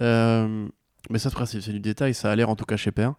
[0.00, 0.66] Euh,
[1.10, 2.14] mais ça, c'est c'est du détail.
[2.14, 3.14] Ça a l'air, en tout cas, chez Père.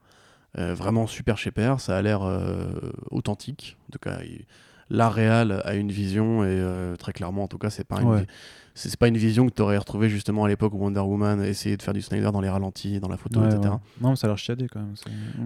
[0.58, 1.80] Euh, vraiment super chez Père.
[1.82, 2.68] Ça a l'air euh,
[3.12, 3.78] authentique.
[3.90, 4.46] En tout cas, il-
[4.90, 8.08] l'art réel a une vision, et euh, très clairement, en tout cas, c'est pas une
[8.08, 8.28] Ouais.
[8.76, 11.76] c'est pas une vision que tu aurais retrouvée justement à l'époque où Wonder Woman essayait
[11.78, 13.62] de faire du Snyder dans les ralentis, dans la photo, Ouais, etc.
[13.64, 13.80] ouais.
[14.02, 14.94] Non, mais ça a l'air chiadé quand même.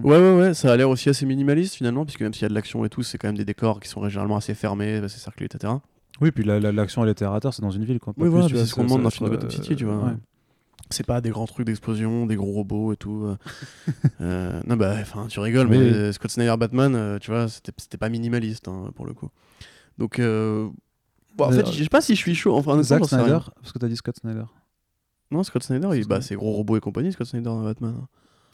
[0.04, 2.48] Ouais, ouais, ouais, ça a l'air aussi assez minimaliste finalement, puisque même s'il y a
[2.48, 5.18] de l'action et tout, c'est quand même des décors qui sont généralement assez fermés, assez
[5.18, 5.72] cerclés, etc.
[6.20, 7.98] Oui, puis la- la- l'action, elle est terre à terre, c'est dans une ville.
[7.98, 8.12] Quoi.
[8.12, 9.96] Pas Oui, plus, vois, c'est ce qu'on demande d'un film Gotham City, tu vois.
[9.96, 10.12] ouais.
[10.88, 13.24] C'est pas des grands trucs d'explosion, des gros robots et tout.
[13.26, 13.36] euh.
[14.20, 17.48] Euh, non, bah, enfin, tu rigoles, Oui, mais euh, Scott Snyder Batman, euh, tu vois,
[17.48, 19.30] c'était pas minimaliste hein, pour le coup.
[19.98, 20.68] Donc, euh,
[21.36, 22.54] bon, en fait, je sais pas si je suis chaud.
[22.54, 23.04] Enfin, Zack.
[23.06, 24.44] Snyder, parce que t'as dit Scott Snyder.
[25.30, 27.94] Non, Scott Snyder, il- bah, c'est gros robots et compagnie, Scott Snyder dans Batman.
[28.02, 28.08] hein.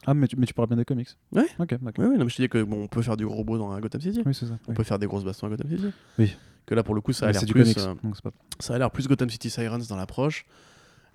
[0.06, 1.46] Ah, mais tu, mais tu parles bien des comics Ouais.
[1.58, 2.04] Ok, d'accord.
[2.04, 3.58] Ouais, ouais, non, mais je te dis que bon, on peut faire du gros robot
[3.58, 4.22] dans Gotham City.
[4.24, 4.56] Oui, c'est ça.
[4.66, 4.74] On oui.
[4.76, 5.86] peut faire des grosses bastons à Gotham City.
[6.18, 6.36] Oui.
[6.64, 8.30] Que là, pour le coup, ça a l'air plus, comics, donc c'est pas.
[8.60, 10.46] ça a l'air plus Gotham City Sirens dans l'approche.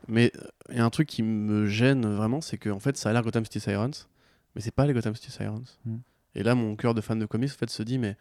[0.08, 2.98] Mais euh, il y a un truc qui me gêne vraiment, c'est que en fait,
[2.98, 4.08] ça a l'air Gotham City Sirens,
[4.56, 5.80] mais c'est pas les Gotham City Sirens.
[5.86, 5.98] Mm.
[6.36, 8.16] Et là, mon cœur de fan de comics en fait se dit, mais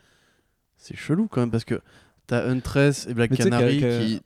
[0.76, 1.80] c'est chelou quand même parce que
[2.26, 4.20] t'as Huntress et Black Mais Canary qui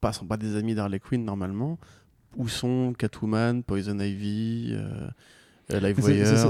[0.00, 1.78] pas, sont pas des amis d'Harley Quinn normalement.
[2.36, 5.10] Où sont Catwoman, Poison Ivy, euh, euh,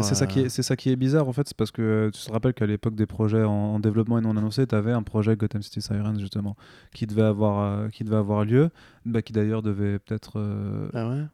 [0.03, 1.83] c'est- ça, qui euh, est- c'est ça qui est bizarre en fait, c'est parce que
[1.83, 4.75] euh, tu te rappelles qu'à l'époque des projets en, en développement et non annoncés, tu
[4.75, 6.57] avais un projet Gotham City Sirens justement,
[6.95, 8.71] qui devait avoir, euh, qui devait avoir lieu,
[9.05, 10.39] bah, qui d'ailleurs devait peut-être.
[10.39, 11.25] euh, Ah ouais?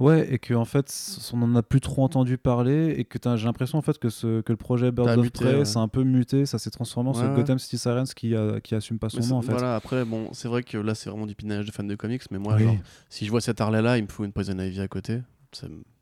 [0.00, 0.90] Ouais, et que en fait,
[1.34, 4.40] on en a plus trop entendu parler, et que j'ai l'impression en fait que, ce,
[4.40, 5.64] que le projet Birds of muté, Prey, ouais.
[5.64, 7.34] c'est un peu muté, ça s'est transformé en Ouais, ce ouais.
[7.34, 9.52] Gotham City Sirens qui, a, qui assume pas son Mais nom en fait.
[9.52, 12.22] Voilà, après, bon, c'est vrai que là, c'est vraiment du pinage de fans de comics,
[12.30, 12.64] mais moi, Oui.
[12.64, 12.76] genre,
[13.10, 15.20] si je vois cet Harley-là, il me faut une Poison Ivy à côté.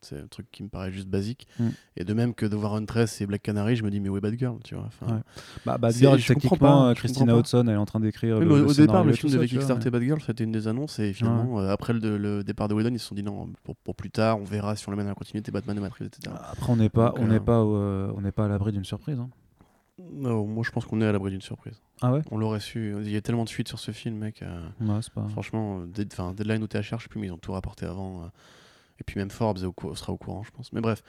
[0.00, 1.46] C'est un truc qui me paraît juste basique.
[1.60, 1.68] Mm.
[1.96, 4.16] Et de même que de voir Huntress et Black Canary, je me dis, mais où
[4.16, 5.20] est Bad Girl tu vois Ouais.
[5.64, 6.58] Bah, Bad Girl, techniquement,
[6.88, 7.36] pas, Christina.
[7.36, 8.38] Hodson, elle est en train d'écrire.
[8.38, 11.60] Oui, au, départ, le film devait kickstarter Bad Girl, c'était une des annonces, et finalement,
[11.60, 14.10] euh, après le, le départ de Whedon, ils se sont dit, non, pour, pour plus
[14.10, 16.34] tard, on verra si on l'amène à la continuité Batman et Matrix, etc.
[16.50, 18.84] Après, on n'est pas, Donc, on euh, pas, euh, on n'est pas à l'abri d'une
[18.84, 19.18] surprise.
[19.18, 19.28] hein.
[20.12, 21.80] Non, moi, je pense qu'on est à l'abri d'une surprise.
[22.00, 22.22] Ah ouais?
[22.30, 22.94] On l'aurait su.
[23.02, 24.42] Il y a tellement de fuites sur ce film, mec.
[24.42, 25.28] euh, Ouais, pas.
[25.28, 28.22] Franchement, Dead- Deadline ou THR, je sais plus, mais ils ont tout rapporté avant.
[28.22, 28.26] euh,
[29.02, 30.72] et puis même Forbes sera au courant, je pense.
[30.72, 31.02] Mais bref.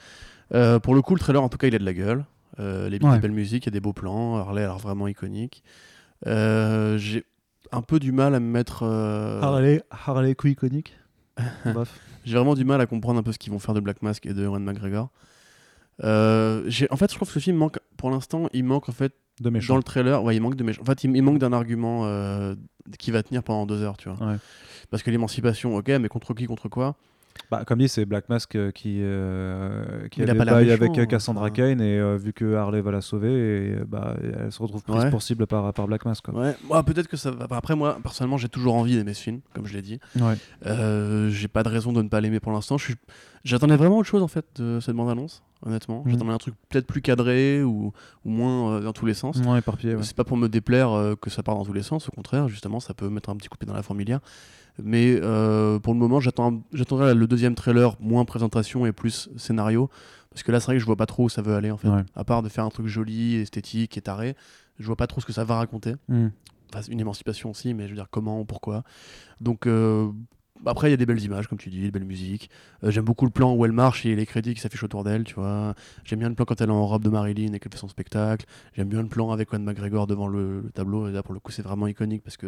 [0.52, 2.24] Euh, pour le coup, le trailer, en tout cas, il a de la gueule.
[2.58, 3.18] Euh, les Ouais.
[3.20, 4.36] belles musiques, il y a des beaux plans.
[4.36, 5.62] Harley a l'air vraiment iconique.
[6.26, 7.24] Euh, J'ai
[7.72, 8.82] un peu du mal à me mettre.
[8.82, 10.96] euh, Harley, Harley Quinn iconique.
[12.24, 14.26] J'ai vraiment du mal à comprendre un peu ce qu'ils vont faire de Black Mask
[14.26, 15.10] et de Ewan McGregor.
[16.02, 16.06] En
[16.96, 19.74] fait, je trouve que ce film manque, pour l'instant, il manque en fait De méchant.
[19.74, 20.82] dans le trailer, ouais, il manque de méchants.
[20.82, 22.54] En fait, il, il manque d'un argument euh,
[22.98, 24.26] qui va tenir pendant deux heures, tu vois.
[24.28, 24.36] Ouais.
[24.90, 26.96] Parce que l'émancipation, ok, mais contre qui, contre quoi?
[27.50, 30.96] Bah, comme dit, c'est Black Mask euh, qui, euh, qui Il a des bails avec
[30.98, 31.50] euh, Cassandra.
[31.50, 35.04] Kane et euh, vu que Harley va la sauver, et, bah, elle se retrouve prise
[35.04, 35.10] Ouais.
[35.10, 36.24] pour cible par, par Black Mask.
[36.24, 36.40] Quoi.
[36.40, 37.46] Ouais, moi, peut-être que ça va.
[37.50, 40.00] Après, moi, personnellement, j'ai toujours envie d'aimer ce film, comme je l'ai dit.
[40.20, 40.36] Ouais.
[41.30, 42.76] J'ai pas de raison de ne pas l'aimer pour l'instant.
[43.44, 46.02] J'attendais vraiment autre chose, en fait, de cette bande-annonce, honnêtement.
[46.04, 46.12] Mhm.
[46.12, 47.92] J'attendais un truc peut-être plus cadré ou,
[48.24, 49.36] ou moins dans tous les sens.
[49.38, 49.96] Ouais, éparpillé.
[50.02, 52.80] C'est pas pour me déplaire que ça part dans tous les sens, au contraire, justement,
[52.80, 54.20] ça peut mettre un petit coup de pied dans la fourmilière.
[54.82, 59.88] Mais euh, pour le moment, j'attendrai le deuxième trailer, moins présentation et plus scénario.
[60.30, 61.76] Parce que là, c'est vrai que je vois pas trop où ça veut aller, en
[61.76, 61.88] fait.
[61.88, 62.02] Ouais.
[62.16, 64.34] À part de faire un truc joli, esthétique et taré,
[64.80, 65.94] je vois pas trop ce que ça va raconter.
[66.08, 66.28] Hmm.
[66.72, 68.82] Enfin, une émancipation aussi, mais je veux dire, comment, pourquoi.
[69.40, 70.10] Donc, euh,
[70.66, 72.50] après, il y a des belles images, comme tu dis, des belles musiques.
[72.82, 75.24] Euh, j'aime beaucoup le plan où elle marche et les crédits qui s'affichent autour d'elle,
[75.24, 75.74] tu vois.
[76.04, 77.88] J'aime bien le plan quand elle est en robe de Marilyn et qu'elle fait son
[77.88, 78.46] spectacle.
[78.74, 81.08] J'aime bien le plan avec Juan McGregor devant le, le tableau.
[81.08, 82.46] Et là, pour le coup, c'est vraiment iconique parce que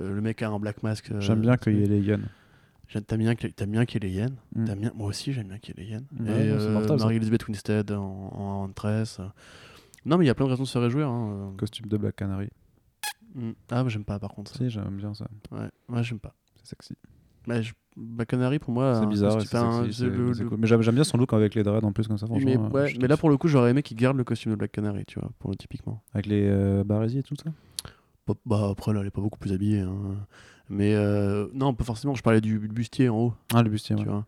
[0.00, 1.10] euh, le mec a un black mask.
[1.10, 2.02] euh, J'aime bien qu'il y ait les.
[2.02, 3.52] J'aime- T'aimes bien, qu'il- y
[3.96, 4.36] ait les hyènes.
[4.54, 4.64] Mm.
[4.64, 5.94] T'aimes bien, moi aussi, j'aime bien qu'il y ait les.
[6.24, 6.96] Ouais, euh, ça.
[7.04, 9.20] Marie-Elizabeth Winstead en, en Huntress.
[10.06, 11.06] Non, mais il y a plein de raisons de se réjouir.
[11.08, 11.52] hein.
[11.58, 12.48] Costume de Black Canary.
[13.34, 13.50] Mm.
[13.70, 14.50] Ah, bah, j'aime pas par contre.
[14.52, 14.58] ça.
[14.58, 15.26] Si, j'aime bien ça.
[15.50, 16.34] Ouais, ouais j'aime pas.
[16.56, 16.94] C'est sexy.
[17.46, 17.72] Bah, je...
[17.96, 19.42] Black Canary, pour moi, C'est un bizarre,
[19.92, 20.58] c'est le- le- cool.
[20.58, 22.48] Mais j'aime j'aime bien son look avec les dreads en plus comme ça, franchement.
[22.48, 24.52] Mais, euh, ouais, je mais là, pour le coup, j'aurais aimé qu'il garde le costume
[24.52, 26.00] de Black Canary, tu vois, pour le typiquement.
[26.14, 27.50] Avec les euh, barésies et tout ça?
[28.28, 29.80] Bah, bah, après, là, elle est pas beaucoup plus habillée.
[29.80, 29.96] hein.
[30.68, 32.14] Mais euh, non, pas forcément.
[32.14, 34.08] Je parlais du bustier en haut, Ah, le bustier, tu ouais.
[34.08, 34.26] vois,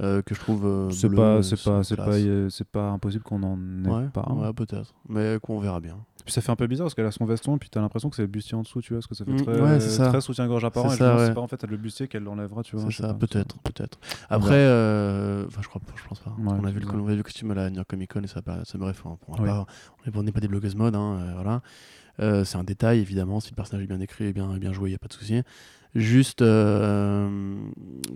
[0.00, 0.64] euh, que je trouve.
[0.64, 2.12] euh, C'est bleu, pas, c'est pas, c'est pas,
[2.48, 4.24] c'est pas impossible qu'on en ait Ouais, pas.
[4.28, 4.34] un.
[4.46, 4.94] ouais, peut-être.
[5.10, 5.98] Mais qu'on verra bien.
[6.24, 8.10] Puis ça fait un peu bizarre parce qu'elle a son veston et puis t'as l'impression
[8.10, 9.80] que c'est le bustier en dessous, tu vois, parce que ça fait Mm, très, ouais,
[9.80, 10.08] c'est ça.
[10.08, 10.88] très soutien-gorge apparent.
[10.88, 11.34] Et je ça, si ouais.
[11.34, 12.84] pas en fait le bustier qu'elle l'enlèvera, tu vois.
[12.84, 13.26] C'est je ça, pas.
[13.26, 13.98] peut-être, peut-être.
[14.28, 16.30] Après, euh, enfin, je crois, je pense pas.
[16.38, 18.12] Ouais, on a vu le, on a vu le costume à la New York Comic
[18.12, 19.48] Con et ça, ça bref, on, on, Oui.
[19.48, 19.66] pas-
[20.14, 21.62] on n'est pas des blogueuses mode, hein, euh, voilà.
[22.20, 24.90] Euh, c'est un détail, évidemment, si le personnage est bien écrit et bien, bien joué,
[24.90, 25.42] il n'y a pas de souci.
[25.94, 27.58] Juste, euh,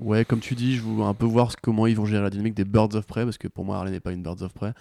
[0.00, 2.54] ouais, comme tu dis, je veux un peu voir comment ils vont gérer la dynamique
[2.54, 4.72] des Birds of Prey, parce que pour moi, Harley n'est pas une Birds of Prey.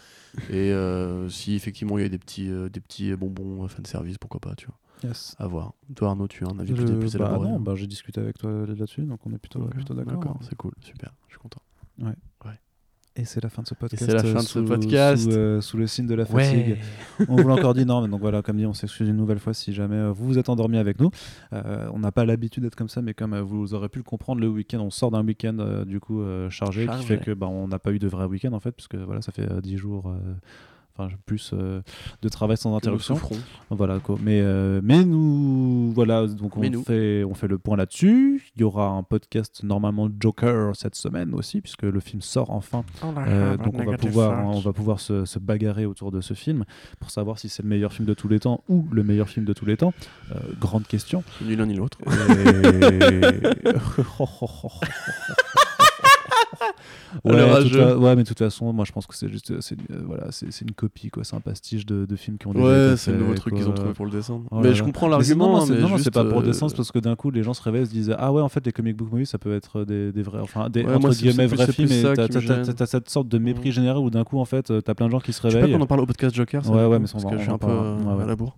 [0.50, 4.18] Et euh, si effectivement il y a des petits, euh, des petits bonbons fan service,
[4.18, 4.78] pourquoi pas, tu vois.
[5.04, 5.36] Yes.
[5.40, 5.74] À voir.
[5.96, 8.66] Toi, Arnaud, tu as un avis plus, bah, élaboré non, bah, j'ai discuté avec toi
[8.66, 10.40] là-dessus, donc on est plutôt, plutôt d'accord.
[10.42, 11.62] c'est cool, super, je suis content.
[13.16, 14.04] Et c'est la fin de ce podcast.
[14.04, 15.24] c'est la fin euh, de ce sous- podcast.
[15.24, 16.78] Sous, euh, sous le signe de la fatigue.
[17.28, 19.38] on vous l'a encore dit, non, mais donc voilà, comme dit, on s'excuse une nouvelle
[19.38, 21.12] fois si jamais euh, vous vous êtes endormi avec nous.
[21.54, 24.04] Euh, on n'a pas l'habitude d'être comme ça, mais comme euh, vous aurez pu le
[24.04, 27.02] comprendre, le week-end, on sort d'un week-end du coup chargé, Chargé.
[27.02, 29.22] qui fait que bah, on n'a pas eu de vrai week-end en fait, puisque voilà,
[29.22, 30.12] ça fait euh, 10 jours.
[30.96, 31.82] Enfin, plus euh,
[32.22, 33.16] de travail sans interruption.
[33.72, 34.16] Voilà quoi.
[34.22, 36.62] Mais, euh, mais nous, voilà, donc on.
[36.84, 38.44] Fait, on fait le point là-dessus.
[38.56, 42.84] Il y aura un podcast normalement Joker cette semaine aussi, puisque le film sort enfin.
[43.28, 46.64] Euh, donc on va pouvoir, on va pouvoir se, se bagarrer autour de ce film
[47.00, 49.48] pour savoir si c'est le meilleur film de tous les temps ou le meilleur film
[49.48, 49.94] de tous les temps.
[50.32, 51.24] Euh, grande question.
[51.42, 51.98] Ni l'un ni l'autre.
[52.04, 53.74] Et-
[57.24, 57.70] ouais, rageux.
[57.70, 59.96] toute fa- ouais, mais de toute façon, moi je pense que c'est juste, c'est une-
[59.96, 62.66] euh, voilà, c'est une copie quoi, c'est un pastiche de, de films qui ont déjà
[62.66, 64.46] Ouais, c'est le nouveau truc qu'ils ont trouvé pour le descendre.
[64.52, 64.86] Oh mais là je là.
[64.86, 65.60] comprends l'argument.
[65.60, 67.44] non, non, non, c'est pas pour le euh, dessin, c'est parce que d'un coup les
[67.44, 69.38] gens se réveillent et se disent ah ouais en fait les comic book movies ça
[69.38, 72.04] peut être des, des vrais, enfin des Ouais, entre guillemets vrais films et
[72.76, 73.74] t'as cette sorte de mépris Mhm.
[73.74, 75.54] général où d'un coup en fait euh, t'as plein de gens qui se Je sais
[75.54, 75.76] pas réveillent.
[75.78, 76.68] qu'on en parle au podcast Joker.
[76.70, 78.24] Ouais, ouais, mais on parce va- que on je suis un peu euh, ouais.
[78.24, 78.58] à la bourre.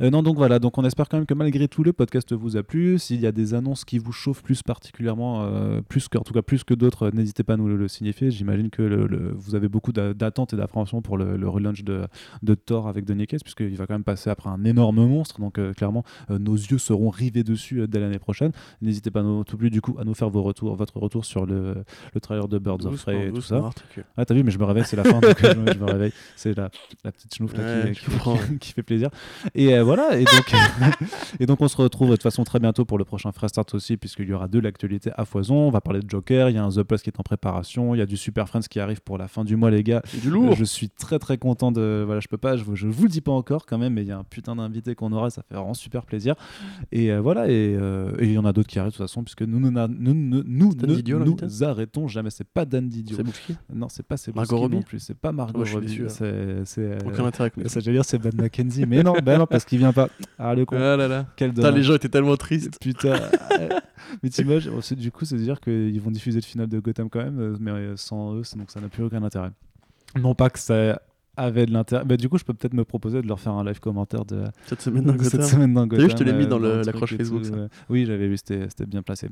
[0.00, 2.56] Euh, non, donc voilà, donc on espère quand même que malgré tout le podcast vous
[2.56, 2.98] a plu.
[2.98, 6.32] S'il y a des annonces qui vous chauffent plus particulièrement, euh, plus que, en tout
[6.34, 8.30] cas plus que d'autres, n'hésitez pas à nous le, le signifier.
[8.30, 12.02] J'imagine que le- le- vous avez beaucoup d'a- d'attentes et d'appréhension pour le, relaunch de,
[12.42, 15.40] de Thor avec Donny Cates, puisqu'il va quand même passer après un énorme monstre.
[15.40, 18.52] Donc euh, clairement, nos yeux seront rivés dessus dès l'année prochaine.
[18.82, 21.84] N'hésitez pas non plus du coup à nous faire vos retours, votre retour sur le,
[22.14, 23.56] le trailer de Birds of Prey et tout ça.
[24.16, 25.84] Ah, t'as vu, mais je me réveille, c'est la fin, donc je, me- je me
[25.84, 26.12] réveille.
[26.36, 26.70] C'est la,
[27.04, 28.36] la petite chenouf là, Ouais, qui, je qui- comprends.
[28.36, 29.10] qui- qui fait plaisir.
[29.54, 30.54] Et euh, voilà, et donc,
[31.40, 33.74] et donc on se retrouve de toute façon très bientôt pour le prochain Fresh Start
[33.74, 35.56] aussi, puisqu'il y aura de l'actualité à foison.
[35.56, 37.94] On va parler de Joker, il y a un The Plus qui est en préparation,
[37.94, 40.02] il y a du Super Friends qui arrive pour la fin du mois, les gars.
[40.22, 40.54] Du lourd.
[40.54, 42.02] Je suis très très content de.
[42.04, 44.08] Voilà, je peux pas, je, je vous le dis pas encore quand même, mais il
[44.08, 46.34] y a un putain d'invité qu'on aura, ça fait vraiment super plaisir.
[46.92, 49.22] Et euh, voilà, et euh, il y en a d'autres qui arrivent de toute façon,
[49.24, 52.30] puisque nous, nous, nous, nous, nous Didio, nous arrêtons jamais.
[52.30, 53.16] C'est pas Dan Didio.
[53.16, 56.00] C'est Non, c'est pas Margot non Robbie plus, c'est pas Margot Oh, Robbie.
[56.08, 58.86] C'est c'est, euh, Aucun intérêt ça, veux dire, c'est Ben McKenzie.
[58.86, 60.08] Mais non, ben non, parce qu'il vient pas.
[60.38, 60.76] Ah, le con.
[60.76, 61.26] Ah là là.
[61.36, 61.78] Quel Putain, dommage.
[61.78, 62.78] les gens étaient tellement tristes.
[62.80, 63.14] Putain.
[64.22, 67.40] mais t'imagines, du coup, c'est dire qu'ils vont diffuser le final de Gotham quand même,
[67.40, 69.50] euh, mais euh, sans eux, donc ça n'a plus aucun intérêt.
[70.18, 71.00] Non pas que ça
[71.36, 72.04] avait de l'intérêt.
[72.04, 74.44] Bah, du coup, je peux peut-être me proposer de leur faire un live commentaire de
[74.66, 76.04] Cette semaine dans cette semaine dans T'as Gotham.
[76.06, 77.54] vu, je te l'ai mis euh, dans le l'accroche Facebook, ça.
[77.54, 77.68] euh.
[77.88, 79.28] Oui, j'avais vu, c'était bien placé.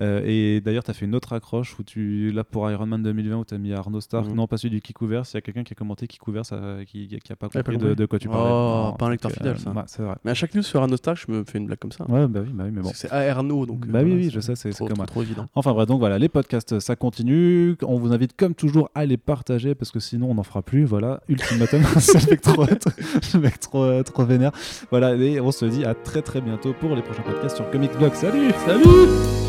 [0.00, 3.02] Euh, et d'ailleurs, tu as fait une autre accroche où tu, là pour Iron Man
[3.02, 4.34] 2020, où tu as mis Arnaud Stark, Mhm.
[4.34, 5.22] non pas celui du Kickover.
[5.24, 8.06] S'il y a quelqu'un qui a commenté Kickover, ça, qui, qui a pas compris de,
[8.06, 8.50] quoi tu Oh, parlais.
[8.50, 9.70] Non, pas un lecteur fidèle, ça.
[9.70, 10.14] vrai.
[10.24, 12.04] Mais à chaque news sur Arnaud Stark, je me fais une blague comme ça.
[12.10, 12.90] Ouais, bah oui, bah oui, mais bon.
[12.94, 13.86] C'est Arnaud, donc.
[13.86, 15.46] Bah euh, oui, voilà, oui, je sais, c'est- comme trop évident.
[15.54, 17.76] Enfin bref, donc voilà, les podcasts, ça continue.
[17.82, 20.84] On vous invite comme toujours à les partager parce que sinon on n'en fera plus.
[20.84, 22.40] Voilà, ultimatum, c'est le mec
[23.60, 24.52] trop, le trop, vénère.
[24.90, 27.92] Voilà, et on se dit à très très bientôt pour les prochains podcasts sur Comic
[27.98, 28.14] Blog.
[28.14, 29.47] Salut Salut